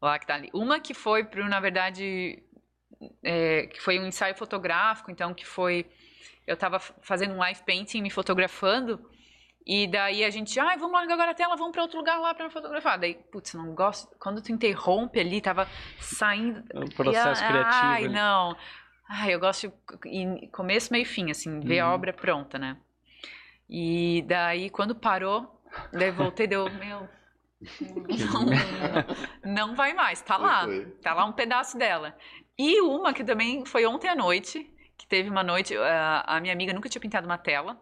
[0.01, 0.51] lá que tá ali.
[0.53, 2.43] Uma que foi pro, na verdade,
[3.23, 5.87] é, que foi um ensaio fotográfico, então que foi.
[6.47, 9.05] Eu tava f- fazendo um live painting, me fotografando,
[9.67, 12.33] e daí a gente, ai, vamos largar agora a tela, vamos pra outro lugar lá
[12.35, 12.99] me fotografar.
[12.99, 14.15] Daí, putz, não gosto.
[14.19, 15.69] Quando tu interrompe ali, tava
[15.99, 16.63] saindo.
[16.75, 17.87] O processo E, ah, criativo.
[17.87, 18.15] Ai, ali.
[18.15, 18.57] não.
[19.09, 19.73] Ai, eu gosto
[20.05, 21.95] de começo, meio e fim, assim, ver a Uhum.
[21.95, 22.77] obra pronta, né?
[23.69, 25.61] E daí, quando parou,
[25.93, 27.09] daí voltei, deu, meu.
[29.45, 30.67] Não, não vai mais, tá lá.
[31.03, 32.17] Tá lá um pedaço dela.
[32.59, 36.53] E uma que também foi ontem à noite, que teve uma noite, a, a minha
[36.53, 37.79] amiga nunca tinha pintado uma tela.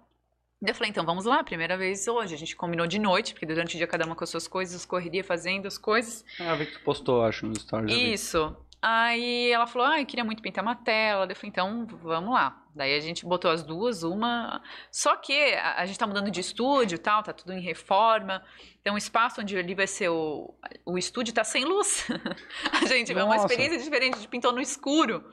[0.67, 2.35] Eu falei, então vamos lá, primeira vez hoje.
[2.35, 4.87] A gente combinou de noite, porque durante o dia cada uma com as suas coisas,
[4.87, 6.25] correria fazendo as coisas.
[6.41, 7.95] Ah, vi que tu postou, acho, no stories.
[7.95, 8.57] Isso.
[8.87, 11.25] Aí ela falou, ah, eu queria muito pintar uma tela.
[11.27, 12.63] Eu falei, então vamos lá.
[12.77, 14.61] Daí a gente botou as duas, uma.
[14.91, 18.45] Só que a, a gente tá mudando de estúdio tal, tá tudo em reforma.
[18.83, 20.55] Então o espaço onde ali vai ser o,
[20.85, 22.07] o estúdio tá sem luz.
[22.73, 23.47] a gente, é uma Nossa.
[23.47, 25.25] experiência diferente, a gente pintou no escuro.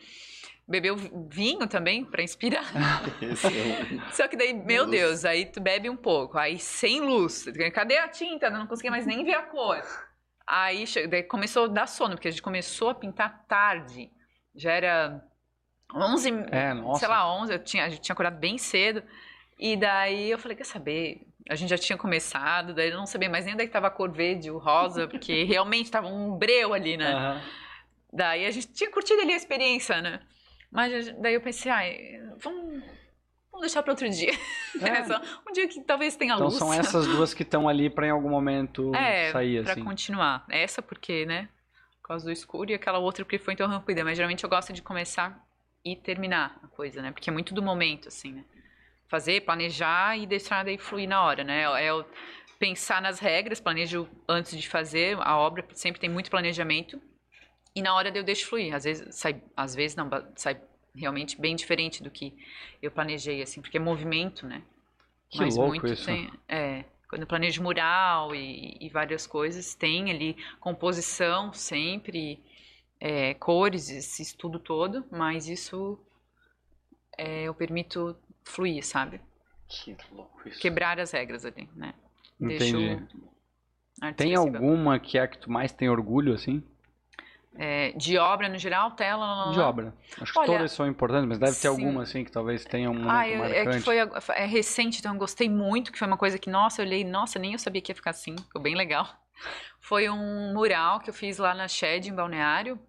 [0.66, 0.96] Bebeu
[1.30, 2.64] vinho também, pra inspirar.
[3.22, 4.92] Um- Só que daí, meu Luz.
[4.92, 7.44] Deus, aí tu bebe um pouco, aí sem luz,
[7.74, 8.50] cadê a tinta?
[8.50, 9.82] Não conseguia mais nem ver a cor.
[10.54, 10.84] Aí
[11.30, 14.12] começou a dar sono, porque a gente começou a pintar tarde.
[14.54, 15.24] Já era
[15.96, 19.02] 11, É, sei lá, 11, eu tinha, a gente tinha acordado bem cedo.
[19.58, 21.26] E daí eu falei, quer saber?
[21.50, 23.88] A gente já tinha começado, daí eu não sabia mais nem onde é que tava
[23.88, 27.14] a cor verde, o rosa, porque realmente tava um breu ali, né?
[27.14, 27.42] Aham.
[28.12, 30.20] Daí a gente tinha curtido ali a experiência, né?
[30.70, 32.84] Mas daí eu pensei, ai, vamos,
[33.52, 34.32] vamos deixar para outro dia.
[34.82, 35.04] É.
[35.04, 36.58] Só um dia que talvez tenha Então luz.
[36.58, 39.84] são essas duas que estão ali pra em algum momento É, sair, pra assim.
[39.84, 40.46] continuar.
[40.50, 41.50] Essa porque, né?
[42.02, 44.04] Por causa do escuro e aquela outra porque foi interrompida.
[44.04, 45.46] Mas geralmente eu gosto de começar
[45.84, 47.12] e terminar a coisa, né?
[47.12, 48.46] Porque é muito do momento, assim, né?
[49.10, 51.64] Fazer, planejar e deixar daí fluir na hora, né?
[51.82, 52.06] É eu
[52.58, 57.02] pensar nas regras, planejo antes de fazer a obra, sempre tem muito planejamento.
[57.76, 58.74] E na hora eu deixo fluir.
[58.74, 60.62] Às vezes sai, às vezes não, sai
[60.96, 62.34] realmente bem diferente do que
[62.82, 64.62] eu planejei, assim, porque é movimento, né?
[65.30, 66.06] Que Mas louco muito isso.
[66.06, 66.32] tem.
[66.48, 72.44] É, quando eu planejo mural e, e várias coisas, tem ali composição sempre,
[73.00, 76.00] é, cores, esse estudo todo, mas isso
[77.18, 79.22] é, eu permito fluir, sabe?
[79.68, 80.60] Que louco isso.
[80.60, 81.94] Quebrar as regras ali, né?
[82.40, 82.98] Entendi.
[84.00, 86.64] Deixo Tem alguma que é a que tu mais tem orgulho, assim?
[87.58, 89.26] É, de obra no geral, tela.
[89.26, 89.52] lá, lá.
[89.52, 89.94] De obra.
[90.22, 91.68] Acho que Olha, todas são importantes, mas deve ter sim.
[91.68, 95.14] alguma, assim, que talvez tenha um momento Ah, eu- é que foi é recente, então
[95.14, 97.82] eu gostei muito, que foi uma coisa que, nossa, eu olhei, nossa, nem eu sabia
[97.82, 99.06] que ia ficar assim, ficou bem legal.
[99.82, 102.80] Foi um mural que eu fiz lá na Shed, em Balneário,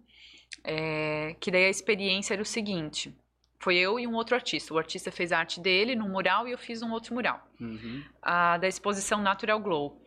[0.63, 3.13] é, que daí a experiência era o seguinte,
[3.59, 6.51] foi eu e um outro artista, o artista fez a arte dele num mural e
[6.51, 8.03] eu fiz um outro mural, Uhum.
[8.21, 10.01] a da exposição Natural Glow.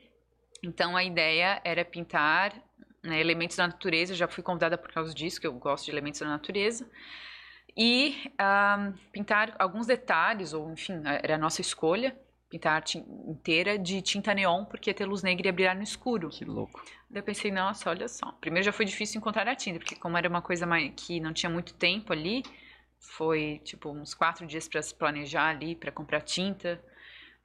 [0.62, 2.52] Então a ideia era pintar
[3.06, 5.90] né, elementos da natureza, eu já fui convidada por causa disso, que eu gosto de
[5.90, 6.88] elementos da natureza,
[7.76, 8.32] e
[9.12, 12.16] pintar alguns detalhes, ou enfim, era a nossa escolha,
[12.48, 15.76] pintar a arte inteira de tinta neon, porque ia ter luz negra e ia brilhar
[15.76, 16.30] no escuro.
[16.30, 16.82] Que louco.
[17.10, 18.32] Daí eu pensei, nossa, olha só.
[18.40, 20.66] Primeiro já foi difícil encontrar a tinta, porque como era uma coisa
[20.96, 22.42] que não tinha muito tempo ali,
[22.98, 26.82] foi tipo uns quatro dias para se planejar ali, para comprar tinta.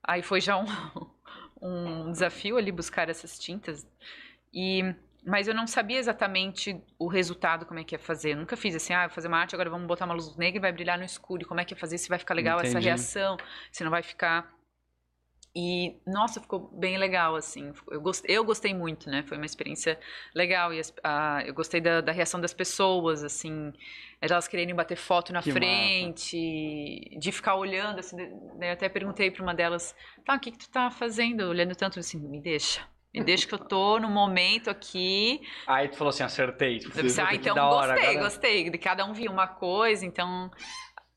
[0.04, 0.66] Aí foi já um,
[1.62, 3.86] um desafio ali buscar essas tintas.
[4.54, 8.32] E mas eu não sabia exatamente o resultado, como é que ia fazer.
[8.34, 10.58] Eu nunca fiz assim, ah, vou fazer uma arte, agora vamos botar uma luz negra
[10.58, 11.42] e vai brilhar no escuro.
[11.44, 11.98] E como é que ia fazer?
[11.98, 12.80] Se vai ficar legal essa Entendi.
[12.80, 13.38] reação,
[13.72, 14.52] se não vai ficar.
[15.54, 17.74] E, nossa, ficou bem legal, assim.
[17.90, 19.22] Eu gostei, eu gostei muito, né?
[19.24, 20.00] Foi uma experiência
[20.34, 20.74] legal.
[20.74, 23.74] E as- a- eu gostei da, da reação das pessoas, assim.
[24.22, 26.38] Elas querendo bater foto na Que frente,
[27.20, 28.16] de ficar olhando, assim.
[28.58, 29.94] Daí eu até perguntei para uma delas,
[30.26, 31.42] tá, o que, que tu tá fazendo?
[31.50, 32.88] Olhando tanto, assim, me deixa.
[33.14, 35.42] Me deixa que eu tô no momento aqui.
[35.68, 36.80] Aí tu falou assim, acertei.
[36.84, 38.70] Eu pensei, ah, então da hora, gostei, agora- gostei.
[38.70, 40.50] De cada um viu uma coisa, então.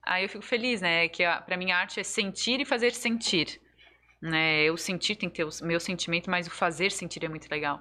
[0.02, 1.08] Aí eu fico feliz, né?
[1.08, 3.60] Que a, pra mim a arte é sentir e fazer sentir.
[4.20, 4.62] Né?
[4.64, 7.80] Eu sentir tem que ter o meu sentimento, mas o fazer sentir é muito legal.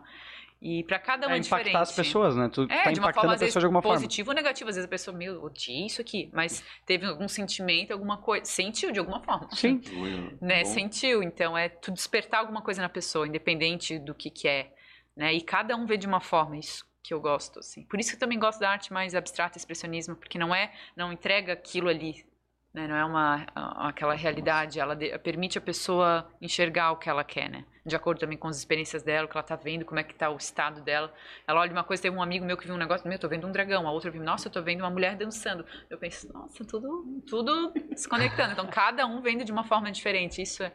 [0.65, 1.75] E pra cada um é, impactar diferente.
[1.75, 2.47] as pessoas, né?
[2.47, 3.97] Tu É, tá de uma impactando forma, a vezes, pessoa de alguma forma.
[3.97, 4.69] positivo ou negativo.
[4.69, 6.29] Às vezes a pessoa, meu, odiei isso aqui.
[6.31, 8.45] Mas teve algum sentimento, alguma coisa.
[8.45, 9.49] Sentiu de alguma forma.
[9.51, 9.81] Sim.
[10.41, 10.63] Né?
[10.63, 10.69] Bom.
[10.69, 11.21] Sentiu.
[11.21, 14.73] Então, é tu despertar alguma coisa na pessoa, independente do que que é.
[15.17, 15.33] Né?
[15.33, 17.83] E cada um vê de uma forma isso que eu gosto, assim.
[17.83, 20.15] Por isso que eu também gosto da arte mais abstrata, expressionismo.
[20.15, 22.25] Porque não é, não entrega aquilo ali.
[22.73, 22.87] Né?
[22.87, 23.45] Não é uma,
[23.87, 24.79] aquela realidade.
[24.79, 27.65] Ela de- permite a pessoa enxergar o que ela quer, né?
[27.85, 30.15] De acordo também com as experiências dela, o que ela tá vendo, como é que
[30.15, 31.13] tá o estado dela.
[31.47, 33.27] Ela olha uma coisa, teve um amigo meu que viu um negócio, meu, eu tô
[33.27, 33.87] vendo um dragão.
[33.87, 35.65] A outra viu, nossa, eu tô vendo uma mulher dançando.
[35.89, 38.53] Eu penso, nossa, tudo, tudo se conectando.
[38.53, 40.41] Então, cada um vendo de uma forma diferente.
[40.41, 40.73] Isso é,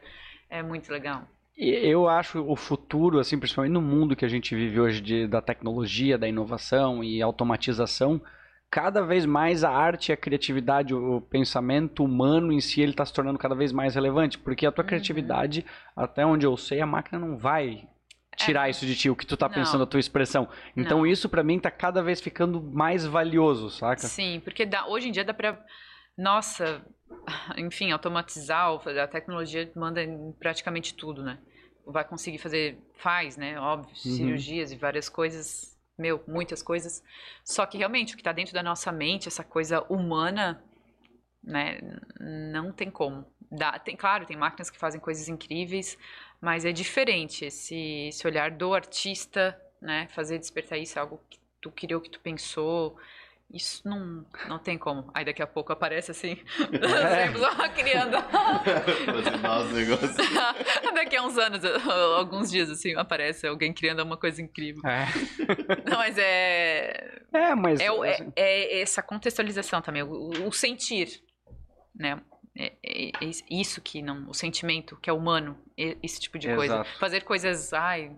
[0.51, 1.27] é muito legal.
[1.57, 5.43] Eu acho o futuro, assim, principalmente no mundo que a gente vive hoje de, da
[5.43, 8.23] tecnologia, da inovação e automatização,
[8.71, 13.13] cada vez mais a arte, a criatividade, o pensamento humano em si, ele está se
[13.13, 14.89] tornando cada vez mais relevante, porque a tua Uhum.
[14.89, 15.65] criatividade,
[15.97, 17.89] até onde eu sei, a máquina não vai
[18.37, 19.49] tirar isso de ti, o que tu tá É.
[19.49, 19.55] Não.
[19.57, 20.49] pensando, a tua expressão.
[20.77, 21.07] Então Não.
[21.07, 24.03] isso pra mim tá cada vez ficando mais valioso, saca?
[24.03, 25.61] Sim, porque dá, hoje em dia dá pra.
[26.17, 26.85] Nossa,
[27.57, 31.39] enfim, automatizar, a tecnologia manda em praticamente tudo, né?
[31.87, 33.59] Vai conseguir fazer, faz, né?
[33.59, 33.95] Óbvio, Uhum.
[33.95, 37.03] cirurgias e várias coisas, meu, muitas coisas.
[37.45, 40.63] Só que realmente o que tá dentro da nossa mente, essa coisa humana,
[41.43, 41.79] né?
[42.21, 43.27] Não tem como.
[43.51, 45.99] Dá, tem, claro, tem máquinas que fazem coisas incríveis,
[46.41, 50.07] mas é diferente esse, esse olhar do artista, né?
[50.09, 52.97] Fazer despertar isso, algo que tu criou, que tu pensou.
[53.53, 55.11] Isso não, não tem como.
[55.15, 56.37] Aí daqui a pouco aparece assim,
[56.69, 57.31] É.
[59.59, 60.17] os negócios.
[60.95, 61.65] daqui a uns anos,
[62.17, 64.83] alguns dias assim, aparece alguém criando uma coisa incrível.
[64.87, 65.07] É,
[65.89, 67.23] Não, mas é.
[67.33, 67.81] é mas...
[67.81, 71.23] É, é- assim, é essa contextualização também, o, o sentir,
[71.95, 72.21] né?
[72.57, 76.49] É, é- é isso que não, o sentimento que é humano, é esse tipo de
[76.55, 76.75] coisa.
[76.75, 76.99] Exato.
[76.99, 78.15] Fazer coisas, ai,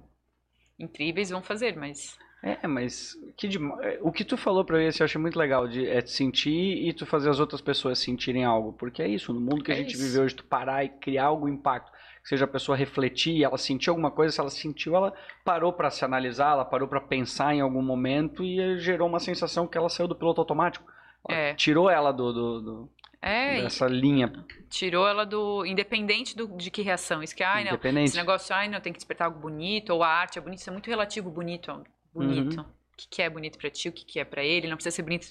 [0.78, 4.86] incríveis vão fazer, mas É, mas que dema- é, o que tu falou pra mim,
[4.86, 6.50] assim, eu achei muito legal, de é sentir
[6.88, 9.74] e tu fazer as outras pessoas sentirem algo, porque é isso, no mundo que a
[9.74, 10.02] É gente isso.
[10.02, 11.92] vive hoje, tu parar e criar algum impacto,
[12.22, 15.12] que seja a pessoa refletir, ela sentiu alguma coisa, se ela sentiu, ela
[15.44, 19.20] parou pra se analisar, ela parou pra pensar em algum momento e eh, gerou uma
[19.20, 20.90] sensação que ela saiu do piloto automático.
[21.28, 21.54] Ela É.
[21.54, 22.90] Tirou ela do, do- do-
[23.20, 24.32] é, dessa linha
[24.70, 28.08] tirou ela do independente do, de que reação, isso que ai não, independente.
[28.08, 30.70] esse negócio, ai não, tem que despertar algo bonito ou a arte é bonita, isso
[30.70, 31.70] é muito relativo, bonito,
[32.12, 32.58] bonito.
[32.58, 32.62] Uhum.
[32.62, 34.96] O que, que é bonito pra ti, o que, que é pra ele, não precisa
[34.96, 35.28] ser bonito,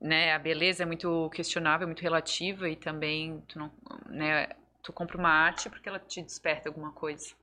[0.00, 0.32] né?
[0.32, 3.72] A beleza é muito questionável, muito relativa e também tu não,
[4.08, 4.48] né?
[4.82, 7.34] Tu compra uma arte porque ela te desperta alguma coisa,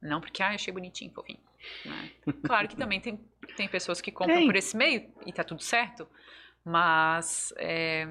[0.00, 1.38] não porque ah, achei bonitinho, fofinho.
[1.84, 2.10] né?
[2.42, 3.18] Claro que também tem
[3.56, 4.46] tem pessoas que compram Tem.
[4.46, 6.06] por esse meio e tá tudo certo,
[6.64, 8.06] mas é,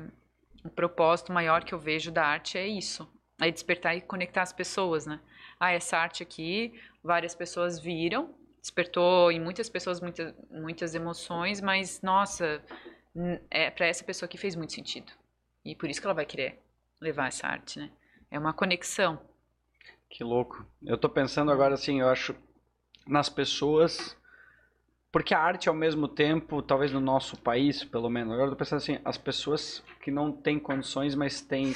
[0.63, 3.07] o propósito maior que eu vejo da arte é isso.
[3.39, 5.19] É despertar e conectar as pessoas, né?
[5.59, 6.73] Ah, essa arte aqui,
[7.03, 8.33] várias pessoas viram,
[8.65, 12.63] despertou em muitas pessoas muitas, muitas emoções, mas, nossa,
[13.51, 15.11] é para essa pessoa que fez muito sentido.
[15.63, 16.59] E por isso que ela vai querer
[16.99, 17.91] levar essa arte, né?
[18.31, 19.21] É uma conexão.
[20.09, 20.65] Que louco.
[20.83, 22.35] Eu tô pensando agora assim, eu acho
[23.07, 24.17] nas pessoas.
[25.11, 28.57] Porque a arte, ao mesmo tempo, talvez no nosso país, pelo menos, agora eu tô
[28.57, 31.71] pensando assim, as pessoas que não têm condições, mas têm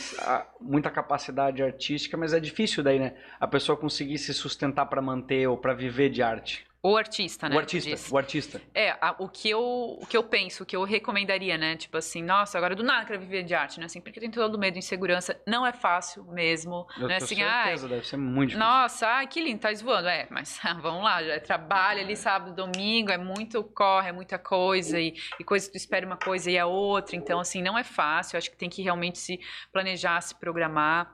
[0.60, 3.16] muita capacidade artística, mas é difícil daí, né?
[3.40, 6.68] A pessoa conseguir se sustentar pra manter ou pra viver de arte.
[6.82, 7.56] O artista, né?
[7.58, 8.62] o artista, o artista.
[8.74, 9.62] É, a- o, que eu,
[10.02, 11.76] o que eu penso, o que eu recomendaria, né?
[11.76, 13.86] Tipo assim, nossa, agora do nada eu quero viver de arte, né?
[13.86, 15.38] Assim, porque tem todo medo, insegurança.
[15.46, 16.88] Não é fácil mesmo.
[16.96, 18.66] Eu não é tenho assim, ai, certeza, deve ser muito difícil.
[18.66, 20.08] Nossa, ai, que lindo, tá voando.
[20.08, 24.40] É, mas vamos lá, já é trabalho ali sábado, domingo, é muito corre, é muita
[24.40, 27.14] coisa, e, e coisa que tu espera uma coisa e a outra.
[27.18, 28.38] Então, assim, não é fácil.
[28.38, 29.38] Acho que tem que realmente se
[29.74, 31.14] planejar, se programar.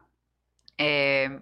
[0.78, 1.40] É,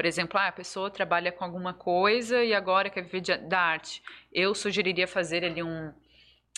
[0.00, 3.60] por exemplo, ah, a pessoa trabalha com alguma coisa e agora quer viver de- da
[3.60, 4.02] arte.
[4.32, 5.92] Eu sugeriria fazer ali um,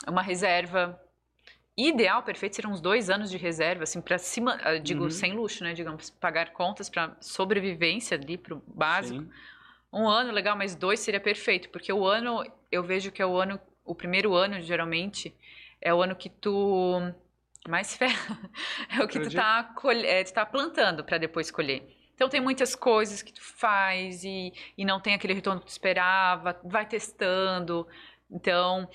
[0.06, 0.96] uma reserva.
[1.76, 5.10] Ideal, perfeito, seriam uns dois anos de reserva, assim, para cima, ah, digo, Uhum.
[5.10, 5.74] sem luxo, né?
[5.74, 9.22] Digamos, pagar contas para sobrevivência ali, pro básico.
[9.22, 9.30] Sim.
[9.92, 13.36] Um ano, legal, mas dois seria perfeito, porque o ano, eu vejo que é o
[13.36, 15.34] ano, o primeiro ano, geralmente,
[15.80, 17.12] é o ano que tu
[17.68, 18.38] mais ferra.
[18.88, 21.82] É o que tu tá, colhe- é, tu tá plantando para depois colher.
[22.22, 25.70] Então tem muitas coisas que tu faz e, e não tem aquele retorno que tu
[25.70, 27.84] esperava, vai testando.
[28.30, 28.88] Então,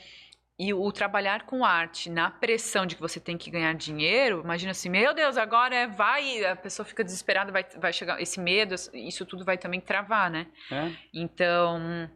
[0.58, 4.72] e o trabalhar com arte na pressão de que você tem que ganhar dinheiro, imagina
[4.72, 8.74] assim, meu Deus, agora é, vai, a pessoa fica desesperada, vai, vai chegar esse medo,
[8.94, 10.48] isso tudo vai também travar, né?
[10.72, 10.90] É?
[11.14, 12.10] Então,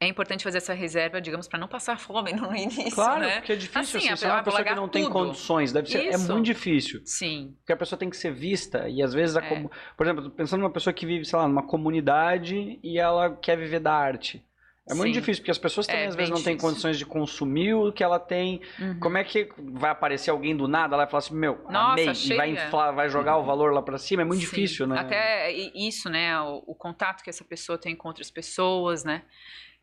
[0.00, 3.36] é importante fazer essa reserva, digamos, para não passar fome no início, Claro, né?
[3.36, 5.12] porque é difícil, Assim, assim, é uma pessoa que não tem tudo.
[5.12, 6.32] condições, deve ser, é Isso.
[6.32, 7.00] muito difícil.
[7.04, 9.48] Sim, Porque a pessoa tem que ser vista, e às vezes, a É.
[9.48, 13.56] comu- por exemplo, pensando numa pessoa que vive, sei lá, numa comunidade e ela quer
[13.56, 14.44] viver da arte.
[14.86, 15.20] É muito Sim.
[15.20, 18.04] difícil, porque as pessoas também É às vezes não têm condições de consumir o que
[18.04, 18.60] ela tem.
[18.78, 19.00] Uhum.
[19.00, 22.04] Como é que vai aparecer alguém do nada lá e falar assim, meu, Nossa, amei,
[22.04, 22.52] e achei, vai, é.
[22.66, 24.20] inflar, vai jogar o valor lá pra cima?
[24.20, 24.46] É muito Sim.
[24.50, 24.98] difícil, né?
[24.98, 26.38] Até isso, né?
[26.42, 29.22] O, o contato que essa pessoa tem com outras pessoas, né?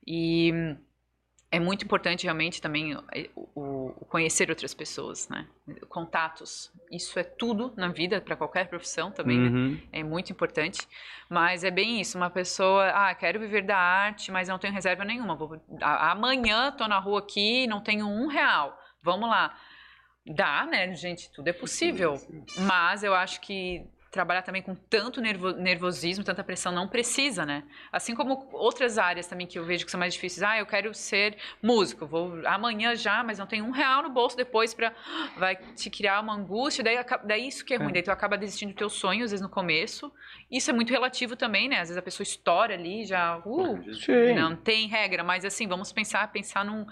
[0.05, 0.51] E
[1.51, 5.45] é muito importante realmente também eh, o, o conhecer outras pessoas, né?
[5.89, 6.71] Contatos.
[6.89, 9.49] Isso é tudo na vida, para qualquer profissão também, né?
[9.49, 9.81] Uhum.
[9.91, 10.87] É muito importante.
[11.29, 15.03] Mas é bem isso, uma pessoa, ah, quero viver da arte, mas não tenho reserva
[15.03, 15.35] nenhuma.
[15.35, 18.79] Vou, amanhã tô na rua aqui, não tenho um real.
[19.03, 19.53] Vamos lá.
[20.25, 21.29] Dá, né, gente?
[21.31, 22.15] Tudo é possível.
[22.59, 27.63] Mas eu acho que trabalhar também com tanto nervo- nervosismo, tanta pressão, não precisa, né?
[27.91, 30.43] Assim como outras áreas também que eu vejo que são mais difíceis.
[30.43, 34.35] Ah, eu quero ser músico, vou amanhã já, mas não tenho um real no bolso
[34.35, 34.93] depois para
[35.37, 37.93] vai te criar uma angústia, daí, daí isso que é ruim, É.
[37.93, 40.11] daí tu acaba desistindo do teu sonho, às vezes no começo.
[40.51, 41.75] Isso é muito relativo também, né?
[41.77, 44.33] Às vezes a pessoa estoura ali, já, uh, Sim.
[44.35, 46.85] não tem regra, mas assim, vamos pensar, pensar num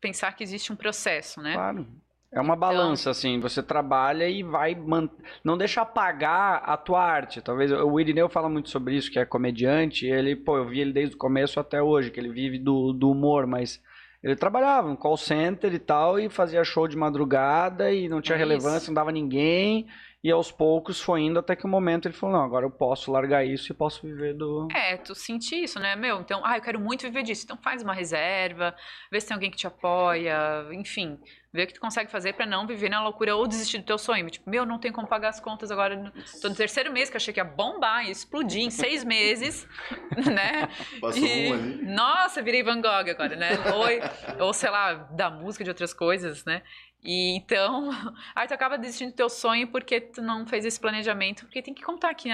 [0.00, 1.52] pensar que existe um processo, né?
[1.52, 1.86] Claro.
[2.32, 4.74] É uma balança, assim, você trabalha e vai.
[4.74, 5.08] Man...
[5.42, 7.40] Não deixa apagar a tua arte.
[7.40, 7.72] Talvez.
[7.72, 10.06] O Irineu fala muito sobre isso, que é comediante.
[10.06, 12.92] e Ele, pô, eu vi ele desde o começo até hoje, que ele vive do,
[12.92, 13.82] do humor, mas.
[14.22, 18.36] Ele trabalhava no call center e tal, e fazia show de madrugada e não tinha
[18.36, 18.90] É relevância, isso.
[18.90, 19.86] não dava ninguém.
[20.22, 23.10] E aos poucos foi indo até que o momento ele falou: não, agora eu posso
[23.10, 24.68] largar isso e posso viver do.
[24.76, 25.96] É, tu sentir isso, né?
[25.96, 27.44] Meu, então, ah, eu quero muito viver disso.
[27.44, 28.74] Então faz uma reserva,
[29.10, 31.18] vê se tem alguém que te apoia, enfim.
[31.52, 33.98] Vê o que tu consegue fazer pra não viver na loucura ou desistir do teu
[33.98, 34.30] sonho.
[34.30, 36.12] Tipo, meu, não tem como pagar as contas agora.
[36.40, 39.66] Tô no terceiro mês que achei que ia bombar, ia explodir em seis meses,
[40.32, 40.68] né?
[41.00, 41.82] Passou E, um ali.
[41.82, 43.50] nossa, virei Van Gogh agora, né?
[43.74, 46.62] Ou, ou sei lá, da música, de outras coisas, né?
[47.02, 47.90] E então,
[48.34, 51.74] aí tu acaba desistindo do teu sonho porque tu não fez esse planejamento, porque tem
[51.74, 52.28] que contar que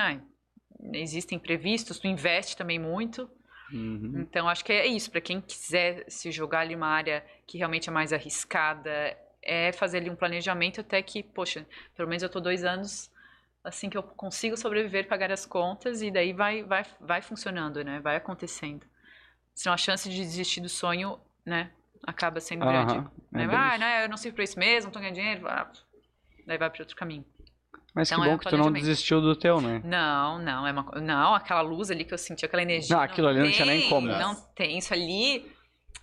[0.92, 3.30] existem imprevistos, tu investe também muito.
[3.72, 4.20] Uhum.
[4.20, 7.88] Então, acho que é isso, para quem quiser se jogar ali uma área que realmente
[7.88, 12.40] é mais arriscada, é fazer ali um planejamento até que, poxa, pelo menos eu tô
[12.40, 13.10] dois anos
[13.62, 17.98] assim que eu consigo sobreviver, pagar as contas e daí vai, vai, vai funcionando, né?
[18.00, 18.86] Vai acontecendo.
[19.54, 21.70] Senão a chance de desistir do sonho, né,
[22.02, 22.94] acaba sendo grande.
[22.94, 23.54] Aham, é Né?
[23.54, 25.70] ah, né, eu não sirvo pra isso mesmo, não tô ganhando dinheiro, ah,
[26.46, 27.24] daí vai para outro caminho.
[27.96, 29.80] Mas Então que é bom que tu não desistiu do teu, né?
[29.82, 32.94] Não, não, é uma, não, aquela luz ali que eu senti, aquela energia.
[32.94, 34.06] Não, aquilo ali não tinha nem tem, como.
[34.06, 35.50] Não tem, isso ali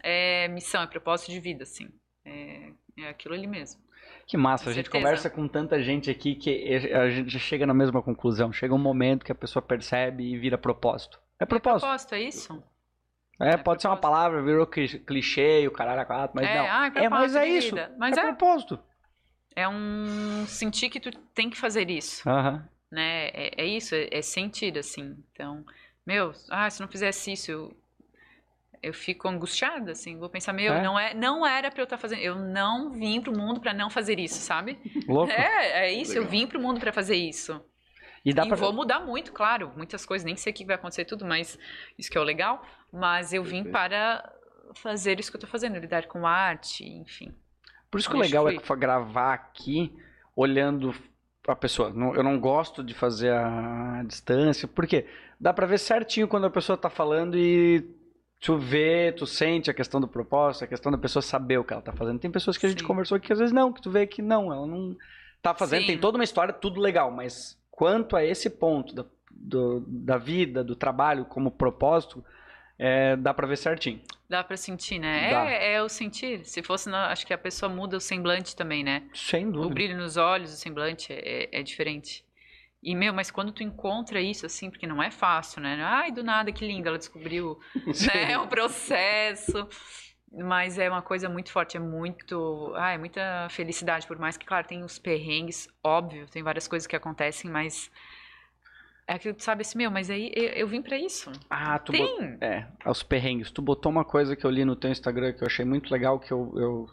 [0.01, 1.87] é missão, é propósito de vida, assim.
[2.25, 3.79] É, é aquilo ali mesmo.
[4.25, 5.03] Que massa, Com a gente certeza.
[5.03, 8.51] conversa com tanta gente aqui que a gente chega na mesma conclusão.
[8.51, 11.19] Chega um momento que a pessoa percebe e vira propósito.
[11.39, 11.81] É É propósito.
[11.81, 12.63] propósito, é isso?
[13.39, 14.01] É, É pode ser uma propósito.
[14.01, 16.65] palavra, virou cli- clichê, o caralho a quatro, mas é, não.
[16.65, 17.75] ah, é, mas propósito é isso.
[17.99, 18.79] Mas é, é, propósito.
[19.55, 22.67] É um sentir que tu tem que fazer isso, Aham.
[22.91, 23.27] né?
[23.29, 25.17] É, é isso, é, é sentir, assim.
[25.31, 25.65] Então,
[26.05, 27.77] meu, ah, se não fizesse isso, eu,
[28.81, 30.17] eu fico angustiada, assim.
[30.17, 30.81] Vou pensar, meu, É?
[30.81, 32.21] não, é, não era pra eu estar fazendo.
[32.21, 34.77] Eu não vim pro mundo pra não fazer isso, sabe?
[35.07, 35.31] Louco.
[35.31, 36.31] É, é isso, eu Legal.
[36.31, 37.63] vim pro mundo pra fazer isso.
[38.25, 38.57] E dá e pra.
[38.57, 39.71] vou mudar muito, claro.
[39.75, 41.57] Muitas coisas, nem sei o que vai acontecer tudo, mas
[41.97, 42.65] isso que é o legal.
[42.91, 44.23] Mas eu vim para
[44.75, 47.33] fazer isso que eu tô fazendo, lidar com arte, enfim.
[47.93, 49.93] Por isso que o legal é gravar aqui
[50.35, 50.95] olhando
[51.47, 51.93] a pessoa.
[52.15, 55.05] Eu não gosto de fazer a distância, porque
[55.39, 57.85] dá pra ver certinho quando a pessoa tá falando e
[58.41, 61.71] tu vê, tu sente a questão do propósito, a questão da pessoa saber o que
[61.71, 62.17] ela tá fazendo.
[62.17, 62.87] Tem pessoas que a gente Sim.
[62.87, 64.97] conversou aqui que às vezes não, que tu vê que não, ela não
[65.39, 65.87] tá fazendo, Sim.
[65.89, 70.63] tem toda uma história, tudo legal, mas quanto a esse ponto da, do- da vida,
[70.63, 72.25] do trabalho como propósito,
[72.79, 74.01] é, dá pra ver certinho.
[74.33, 75.29] Dá pra sentir, né?
[75.31, 76.43] É, é o sentir.
[76.43, 79.03] Se fosse, na- acho que a pessoa muda o semblante também, né?
[79.13, 79.75] Sem O dúvida.
[79.75, 82.25] brilho nos olhos, o semblante é, é diferente.
[82.81, 85.77] E, meu, mas quando tu encontra isso, assim, porque não é fácil, né?
[85.83, 87.59] Ai, do nada, que lindo, ela descobriu
[88.11, 88.31] né?
[88.31, 89.69] É um processo.
[90.35, 92.73] Mas é uma coisa muito forte, é muito.
[92.75, 96.87] Ah, é muita felicidade, por mais que, claro, tem os perrengues, óbvio, tem várias coisas
[96.87, 97.91] que acontecem, mas.
[99.07, 101.31] É aquilo que tu sabe assim, meu, mas aí eu, eu vim pra isso.
[101.49, 102.37] Ah, tu bot- Tem!
[102.41, 103.51] É, aos perrengues.
[103.51, 106.19] Tu botou uma coisa que eu li no teu Instagram que eu achei muito legal,
[106.19, 106.89] que eu, eu-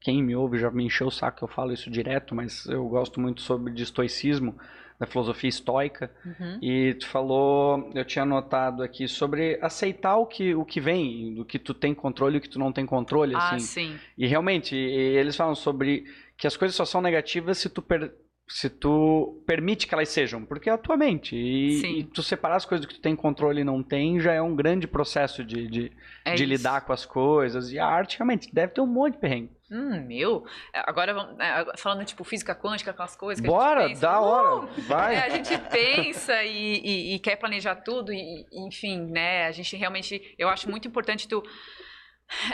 [0.00, 2.86] quem me ouve já me encheu o saco que eu falo isso direto, mas eu
[2.88, 4.54] gosto muito sobre de estoicismo,
[5.00, 6.10] da filosofia estoica.
[6.24, 6.58] Uhum.
[6.62, 11.44] E tu falou, eu tinha anotado aqui sobre aceitar o que, o que vem, do
[11.44, 13.58] que tu tem controle e o que tu não tem controle, Ah, assim.
[13.90, 13.98] sim.
[14.16, 16.04] E realmente, eles falam sobre
[16.36, 18.12] que as coisas só são negativas se tu per-
[18.48, 21.34] se tu permite que elas sejam, porque é a tua mente.
[21.34, 24.40] E, e tu separar as coisas que tu tem controle e não tem já é
[24.40, 25.92] um grande processo de, de,
[26.24, 27.72] É de lidar com as coisas.
[27.72, 29.50] E a arte realmente deve ter um monte de perrengue.
[29.68, 30.44] Hum, meu.
[30.72, 34.00] Agora, vamos- é, falando tipo física quântica, aquelas coisas que a Bora, gente pensa.
[34.02, 34.66] da uh, hora.
[34.86, 35.16] Vai.
[35.16, 39.46] É, a gente pensa e, e- e quer planejar tudo, e, enfim, né?
[39.48, 40.22] A gente realmente.
[40.38, 41.42] Eu acho muito importante tu,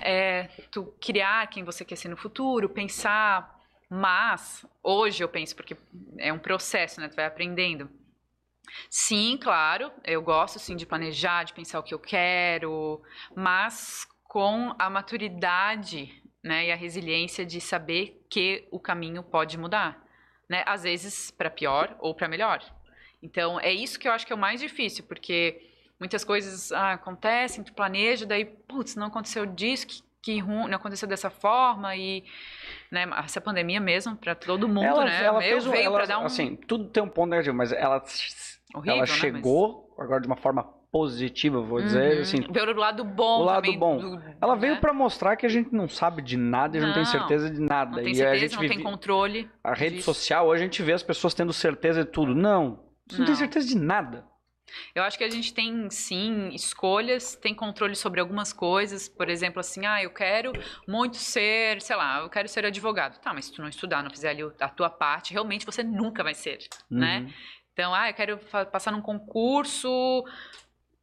[0.02, 3.60] é, tu criar quem você quer ser no futuro, pensar.
[3.94, 5.76] Mas, hoje eu penso, porque
[6.18, 7.08] é um processo, né?
[7.08, 7.90] Tu vai aprendendo.
[8.88, 13.02] Sim, claro, eu gosto sim de planejar, de pensar o que eu quero,
[13.36, 20.02] mas com a maturidade né, e a resiliência de saber que o caminho pode mudar
[20.52, 20.62] né?
[20.66, 22.62] Às vezes para pior ou para melhor.
[23.22, 25.66] Então é isso que eu acho que é o mais difícil, porque
[25.98, 30.76] muitas coisas ah, acontecem, tu planeja, daí, putz, não aconteceu disso, que, que ruim, não
[30.76, 32.22] aconteceu dessa forma e
[32.90, 35.24] né, essa pandemia mesmo para todo mundo, ela, né?
[35.24, 37.72] ela Meu, fez veio ela, para dar um assim, tudo tem um ponto negativo, mas
[37.72, 37.96] ela,
[38.74, 40.62] horrível, ela né, mas- chegou agora de uma forma
[40.92, 42.20] positiva, vou dizer, Uhum.
[42.20, 43.96] assim, Veio do lado bom o lado também bom.
[43.98, 44.80] do- ela veio né?
[44.80, 47.50] pra mostrar que a gente não sabe de nada, a gente não tem Não, certeza
[47.50, 47.96] de nada.
[47.96, 49.50] Não tem e a certeza, gente não vive tem controle.
[49.64, 50.12] a rede disso.
[50.14, 52.34] social, hoje a gente vê as pessoas tendo certeza de tudo.
[52.34, 52.78] Não,
[53.08, 53.38] você não, tem Não.
[53.40, 54.24] certeza de nada.
[54.94, 59.08] Eu acho que a gente tem, sim, escolhas, tem controle sobre algumas coisas.
[59.08, 60.52] Por exemplo, assim, ah, eu quero
[60.86, 63.18] muito ser, sei lá, eu quero ser advogado.
[63.20, 66.22] Tá, mas se tu não estudar, não fizer ali a tua parte, realmente você nunca
[66.22, 66.58] vai ser,
[66.90, 67.20] né?
[67.20, 67.32] Uhum.
[67.72, 68.38] Então, ah, eu quero
[68.70, 70.24] passar num concurso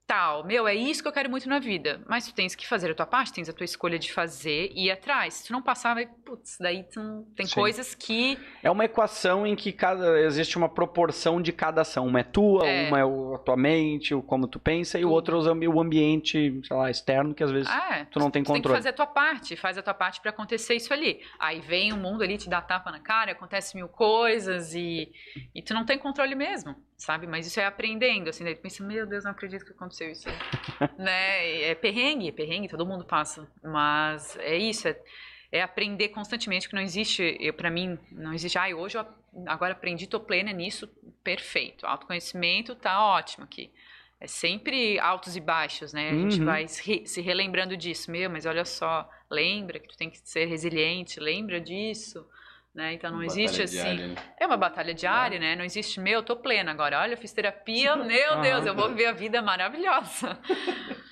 [0.10, 0.44] tal.
[0.44, 2.02] Meu, é isso que eu quero muito na vida.
[2.08, 4.88] Mas tu tens que fazer a tua parte, tens a tua escolha de fazer e
[4.88, 5.36] ir atrás.
[5.36, 7.24] Se tu não passar, vai, putz, daí tu não...
[7.36, 7.54] tem Sim.
[7.54, 12.08] coisas que É uma equação em que cada, existe uma proporção de cada ação.
[12.08, 12.88] Uma é tua, É.
[12.88, 16.60] uma é a tua mente, o como tu pensa, e o outro é o ambiente,
[16.66, 18.78] sei lá, externo, que às vezes Ah, tu não tem tu tem que controle.
[18.78, 21.22] fazer a tua parte, faz a tua parte pra acontecer isso ali.
[21.38, 25.12] Aí vem o mundo ali, te dá tapa na cara, acontece mil coisas e,
[25.54, 27.26] e tu não tem controle mesmo, sabe?
[27.26, 30.28] Mas isso é aprendendo, assim, daí tu pensa, meu Deus, não acredito que aconteceu isso.
[31.00, 31.62] né?
[31.64, 33.50] É perrengue, é perrengue, todo mundo passa.
[33.64, 35.00] Mas é isso, é,
[35.52, 39.06] é aprender constantemente, que não existe, eu, pra mim, não existe, ai, hoje eu
[39.48, 40.88] agora aprendi, tô plena nisso,
[41.24, 41.88] perfeito.
[41.88, 43.72] Autoconhecimento tá ótimo aqui.
[44.22, 46.12] É sempre altos e baixos, né?
[46.12, 46.46] A gente Uhum.
[46.46, 48.12] vai se, re- se relembrando disso.
[48.12, 52.28] Meu, mas olha só, lembra que tu tem que ser resiliente, lembra disso,
[52.80, 52.94] né?
[52.94, 53.76] Então não existe Batalha assim.
[53.76, 54.16] diária, né?
[54.40, 55.56] É uma batalha diária, né?
[55.56, 57.00] Não existe, meu, eu tô plena agora.
[57.02, 58.42] Olha, eu fiz terapia, meu Aham.
[58.42, 60.40] Deus, eu vou viver a vida maravilhosa.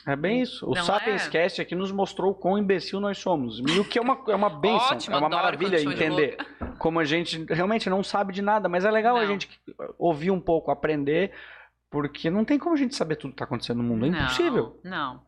[0.07, 0.65] É bem isso.
[0.65, 1.30] O Não Sapiens é?
[1.30, 3.60] Cast aqui nos mostrou o quão imbecil nós somos.
[3.60, 6.38] E o que é uma, é uma benção, Ótimo, é uma maravilha entender
[6.80, 9.27] como a gente realmente não sabe de nada, mas é legal a Não.
[9.27, 9.49] gente
[9.99, 11.34] ouvir um pouco, aprender,
[11.91, 14.19] porque não tem como a gente saber tudo que tá acontecendo no mundo, é Não,
[14.19, 14.80] impossível.
[14.84, 15.22] Não.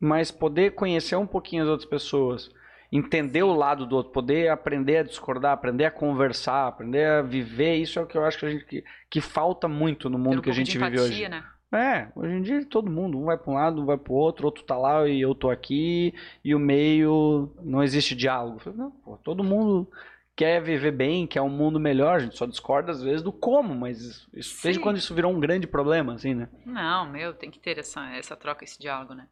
[0.00, 2.50] Mas poder conhecer um pouquinho as outras pessoas,
[2.96, 7.74] entender o lado do outro, poder aprender a discordar, aprender a conversar, aprender a viver,
[7.76, 10.38] isso é o que eu acho que a gente que, que falta muito no mundo
[10.38, 11.28] um que a gente vive hoje.
[11.28, 11.44] né?
[11.72, 14.16] É, hoje em dia todo mundo, um vai para um lado, um vai para o
[14.16, 16.14] outro, outro tá lá e eu tô aqui,
[16.44, 18.60] e o meio não existe diálogo.
[18.76, 19.90] Não, pô, todo mundo
[20.36, 23.74] quer viver bem, quer um mundo melhor, a gente só discorda às vezes do como,
[23.74, 26.48] mas isso, isso- desde quando isso virou um grande problema, assim, né?
[26.64, 29.26] Não, meu, tem que ter essa, essa troca, esse diálogo, né?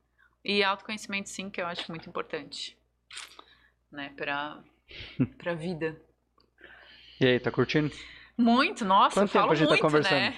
[0.44, 2.76] E autoconhecimento, sim, que eu acho muito importante,
[3.92, 4.58] né, pra,
[5.38, 6.00] pra vida.
[7.20, 7.90] E aí, tá curtindo?
[8.36, 10.18] Muito, nossa, Quanto eu falo tempo a gente tá muito, conversando?
[10.20, 10.34] né?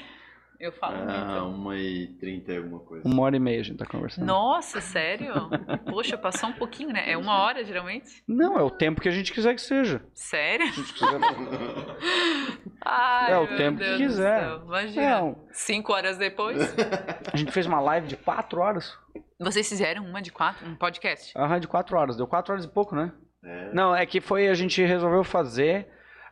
[0.61, 1.57] Eu falo Ah, muito.
[1.61, 3.07] uma e trinta e alguma coisa.
[3.07, 4.25] Uma hora e meia a gente tá conversando.
[4.25, 5.33] Nossa, sério?
[5.91, 7.11] Poxa, passou um pouquinho, né?
[7.11, 8.23] É uma hora, geralmente?
[8.27, 10.01] Não, é o tempo que a gente quiser que seja.
[10.15, 10.67] Sério?
[10.73, 11.21] Quiser-
[12.85, 14.61] Ai, É, o tempo que Deus do quiser.
[14.65, 16.59] Imagina, Não, cinco horas depois.
[17.33, 18.97] a gente fez uma live de quatro horas.
[19.41, 21.37] Vocês fizeram uma de quatro, um podcast?
[21.37, 22.17] Aham, de quatro horas.
[22.17, 23.13] Deu quatro horas e pouco, né?
[23.45, 23.71] É.
[23.75, 25.87] Não, é que foi, a gente resolveu fazer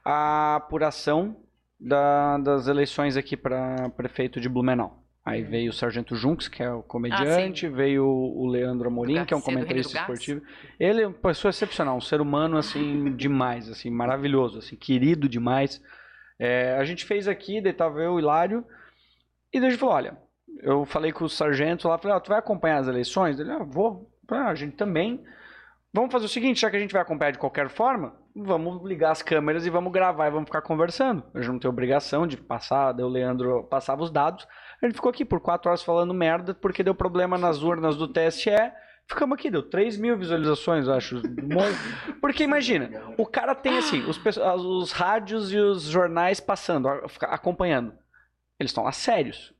[0.04, 1.36] a apuração
[1.78, 4.98] da- das eleições aqui para prefeito de Blumenau.
[5.24, 9.36] Aí veio o Sargento Junks, que é o comediante, veio o Leandro Amorim, que é
[9.36, 10.42] um comentarista esportivo.
[10.80, 15.80] Ele é uma pessoa excepcional, um ser humano, assim, demais, assim, maravilhoso, assim, querido demais.
[16.40, 18.64] É, a gente fez aqui, daí tava eu, o Hilário,
[19.52, 20.18] e daí a gente falou, olha,
[20.60, 23.38] eu falei com o sargento lá, falei, ó, tu vai acompanhar as eleições?
[23.38, 24.10] Ele, ah, vou.
[24.28, 25.22] Ah, a gente também.
[25.94, 29.10] Vamos fazer o seguinte, já que a gente vai acompanhar de qualquer forma, vamos ligar
[29.10, 31.22] as câmeras e vamos gravar e vamos ficar conversando.
[31.34, 34.48] A gente não tem obrigação de passar, daí o Leandro passava os dados.
[34.80, 38.08] A gente ficou aqui por quatro horas falando merda, porque deu problema nas urnas do
[38.08, 38.50] TSE.
[39.06, 41.20] Ficamos aqui, deu 3 mil visualizações, eu acho.
[42.22, 44.18] Porque imagina, o cara tem assim, os,
[44.64, 46.88] os rádios e os jornais passando,
[47.20, 47.92] acompanhando.
[48.58, 49.52] Eles estão lá sérios.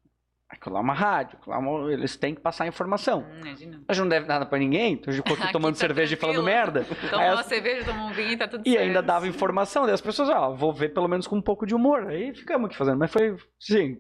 [0.53, 3.21] Aquilo lá é uma rádio, lá uma- eles têm que passar informação.
[3.29, 3.83] Hum, Imagina.
[3.89, 5.81] A gente não deve nada pra ninguém, então a gente ficou aqui Aqui tomando tá
[5.81, 6.57] cerveja e falando tranquilo.
[6.57, 6.85] merda.
[7.11, 8.83] Toma Aí uma as- cerveja, toma um vinho e tá tudo E certo.
[8.85, 11.75] ainda dava informação, daí as pessoas, ó, vou ver pelo menos com um pouco de
[11.75, 12.07] humor.
[12.07, 12.99] Aí ficamos aqui fazendo.
[12.99, 13.97] Mas foi, sim,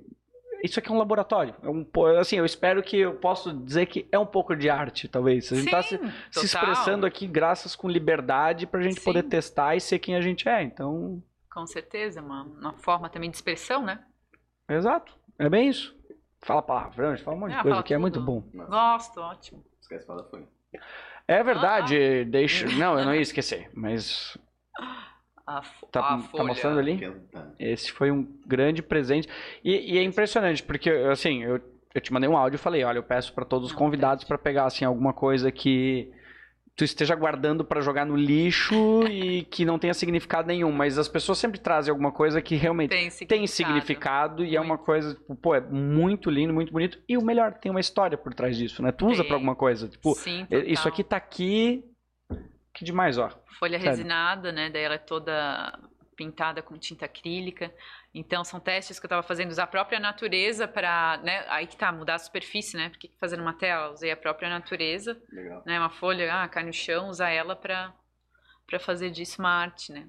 [0.62, 1.55] isso aqui é um laboratório.
[1.62, 1.85] É um,
[2.20, 5.51] assim, eu espero que eu possa dizer que é um pouco de arte, talvez.
[5.51, 5.99] A gente tá se,
[6.31, 9.05] se expressando aqui graças com liberdade pra gente Sim.
[9.05, 10.62] poder testar e ser quem a gente é.
[10.62, 11.20] Então,
[11.53, 14.01] Com certeza, uma, uma forma também de expressão, né?
[14.70, 15.12] exato.
[15.39, 15.97] É bem isso.
[16.43, 18.27] Fala palavrão, a gente fala um monte de Ah, coisa que é muito tudo.
[18.27, 18.43] bom.
[18.52, 19.64] Não, Gosto, ótimo.
[19.81, 20.44] esquece fala foi.
[21.28, 22.66] É verdade, deixa.
[22.66, 22.73] Ah.
[22.77, 24.36] Não, eu não ia esquecer, mas
[25.47, 27.01] A, tá, a tá mostrando ali?
[27.59, 29.28] Esse foi um grande presente.
[29.64, 31.60] E, e é impressionante, porque, assim, eu,
[31.94, 34.36] eu te mandei um áudio e falei, olha, eu peço pra todos os convidados pra
[34.39, 36.12] pegar, assim, alguma coisa que
[36.77, 40.73] tu esteja guardando pra jogar no lixo e que não tenha significado nenhum.
[40.73, 43.28] Mas as pessoas sempre trazem alguma coisa que realmente Tem significado.
[43.40, 46.99] tem significado e é uma coisa, tipo, pô, é muito lindo, muito bonito.
[47.09, 48.90] E o melhor, tem uma história por trás disso, né?
[48.90, 49.89] Tu usa pra alguma coisa.
[49.89, 50.93] Tipo, Sim, isso total.
[50.93, 51.85] aqui tá aqui...
[52.74, 53.28] Que demais, ó.
[53.59, 53.90] Folha Sério.
[53.90, 54.70] resinada, né?
[54.70, 55.78] Daí ela é toda
[56.17, 57.73] pintada com tinta acrílica.
[58.15, 61.45] Então são testes que eu estava fazendo, usar a própria natureza para, né?
[61.49, 62.89] Aí que tá, mudar a superfície, né?
[62.89, 65.63] Porque fazer uma tela, usei a própria natureza, Legal.
[65.67, 65.79] né?
[65.79, 67.93] Uma folha, ah, cai no chão, usar ela para
[68.67, 70.09] para fazer disso uma arte, né?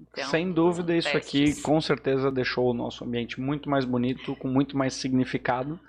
[0.00, 1.62] Então, Sem dúvida, isso aqui testes.
[1.62, 5.80] com certeza deixou o nosso ambiente muito mais bonito, com muito mais significado.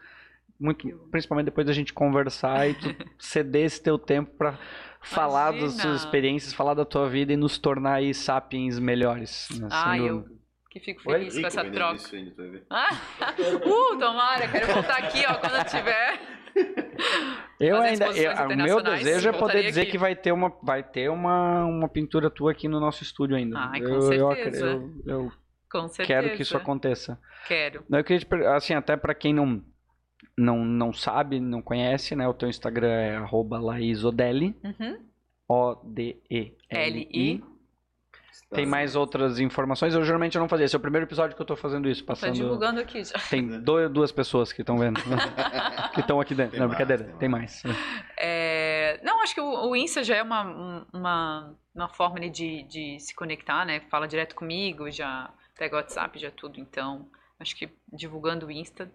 [0.60, 4.58] Muito, principalmente depois da gente conversar e tu ceder esse teu tempo pra
[5.02, 9.48] falar das suas experiências, falar da tua vida e nos tornar aí sapiens melhores.
[9.60, 9.70] né?
[9.72, 10.36] Ah, eu dúvida.
[10.70, 11.18] que fico Oi?
[11.20, 12.16] feliz com essa troca.
[12.16, 12.64] Ainda.
[12.70, 12.90] Ah,
[13.66, 16.20] uh, tomara, quero voltar aqui, ó, quando eu tiver.
[17.60, 19.92] Eu fazer ainda, eu- o meu internacionais, desejo é poder dizer aqui.
[19.92, 23.58] que vai ter uma, vai ter uma, uma pintura tua aqui no nosso estúdio ainda.
[23.58, 24.66] Ai, com eu, eu acre- certeza.
[24.68, 25.32] eu- eu
[25.72, 26.08] Com certeza.
[26.22, 27.18] quero que isso aconteça.
[27.48, 27.84] Quero.
[27.90, 29.64] Não, Eu queria assim, até pra quem não,
[30.40, 32.28] não, não sabe, não conhece, né?
[32.28, 35.00] O teu Instagram é arroba laisodelli, Uhum.
[35.48, 36.56] O-D-E-L-I.
[36.70, 37.44] L-I.
[38.52, 39.94] Tem mais outras informações?
[39.94, 40.66] Eu geralmente não fazia.
[40.66, 42.34] Esse é o primeiro episódio que eu tô fazendo isso, Tá passando...
[42.34, 43.14] divulgando aqui já.
[43.30, 45.00] Tem do- duas pessoas que estão vendo,
[45.94, 46.52] que estão aqui dentro.
[46.52, 47.62] Tem não, mais, brincadeira, tem tem mais.
[48.18, 52.64] É, não, acho que o, o Insta já é uma, um- uma, uma forma de,
[52.64, 53.82] de se conectar, né?
[53.90, 56.60] Fala direto comigo, já pega o WhatsApp, já tudo.
[56.60, 57.08] Então,
[57.40, 58.92] acho que divulgando o Insta,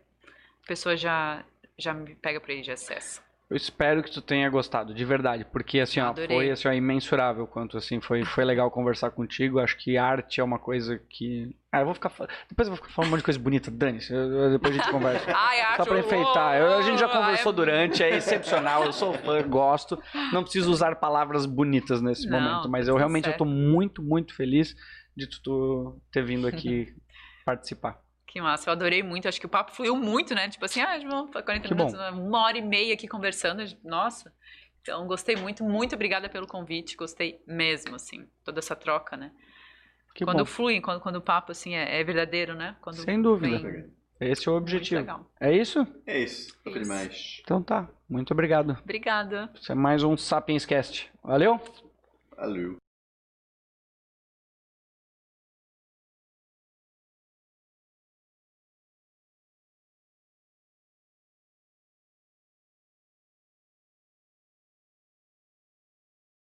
[0.64, 1.44] a pessoa já,
[1.78, 3.22] já me pega pra aí, já acessa.
[3.50, 7.46] Eu espero que tu tenha gostado, de verdade, porque assim, ó, foi assim, ó, imensurável
[7.46, 9.60] quanto assim, foi, foi legal conversar contigo.
[9.60, 11.54] Acho que arte é uma coisa que.
[11.70, 12.08] Ah, eu vou ficar.
[12.48, 14.12] Depois eu vou ficar falando um monte de coisa bonita, dane-se.
[14.14, 15.26] eu- eu- Depois a gente conversa.
[15.36, 15.84] Ai, Só acho...
[15.90, 16.56] pra enfeitar.
[16.58, 18.82] Eu- a gente já conversou é- durante, é excepcional.
[18.84, 20.02] Eu sou fã, gosto.
[20.32, 23.38] Não preciso usar palavras bonitas nesse Não, momento, mas eu realmente eu certo.
[23.40, 24.74] tô muito, muito feliz
[25.14, 26.94] de tu ter vindo aqui
[27.44, 28.00] participar.
[28.34, 29.28] Que massa, eu adorei muito.
[29.28, 30.48] Acho que o papo fluiu muito, né?
[30.48, 31.86] Tipo assim, ah, vamos 40 Que bom.
[31.86, 33.62] minutos, uma hora e meia aqui conversando.
[33.84, 34.34] Nossa.
[34.82, 35.62] Então, gostei muito.
[35.62, 36.96] Muito obrigada pelo convite.
[36.96, 38.28] Gostei mesmo, assim.
[38.42, 39.30] Toda essa troca, né?
[40.16, 40.44] Que quando bom.
[40.46, 42.74] flui, quando, quando o papo, assim, é, é verdadeiro, né?
[42.80, 43.56] Quando Sem dúvida.
[43.56, 45.00] vem- Esse é o muito objetivo.
[45.00, 45.30] legal.
[45.40, 45.86] É isso?
[46.04, 46.58] É isso.
[46.66, 46.78] Isso.
[46.80, 47.40] demais.
[47.40, 47.88] Então tá.
[48.08, 48.76] Muito obrigado.
[48.82, 49.48] Obrigada.
[49.54, 51.08] Isso é mais um Sapiens Cast.
[51.22, 51.60] Valeu?
[52.36, 52.78] Valeu.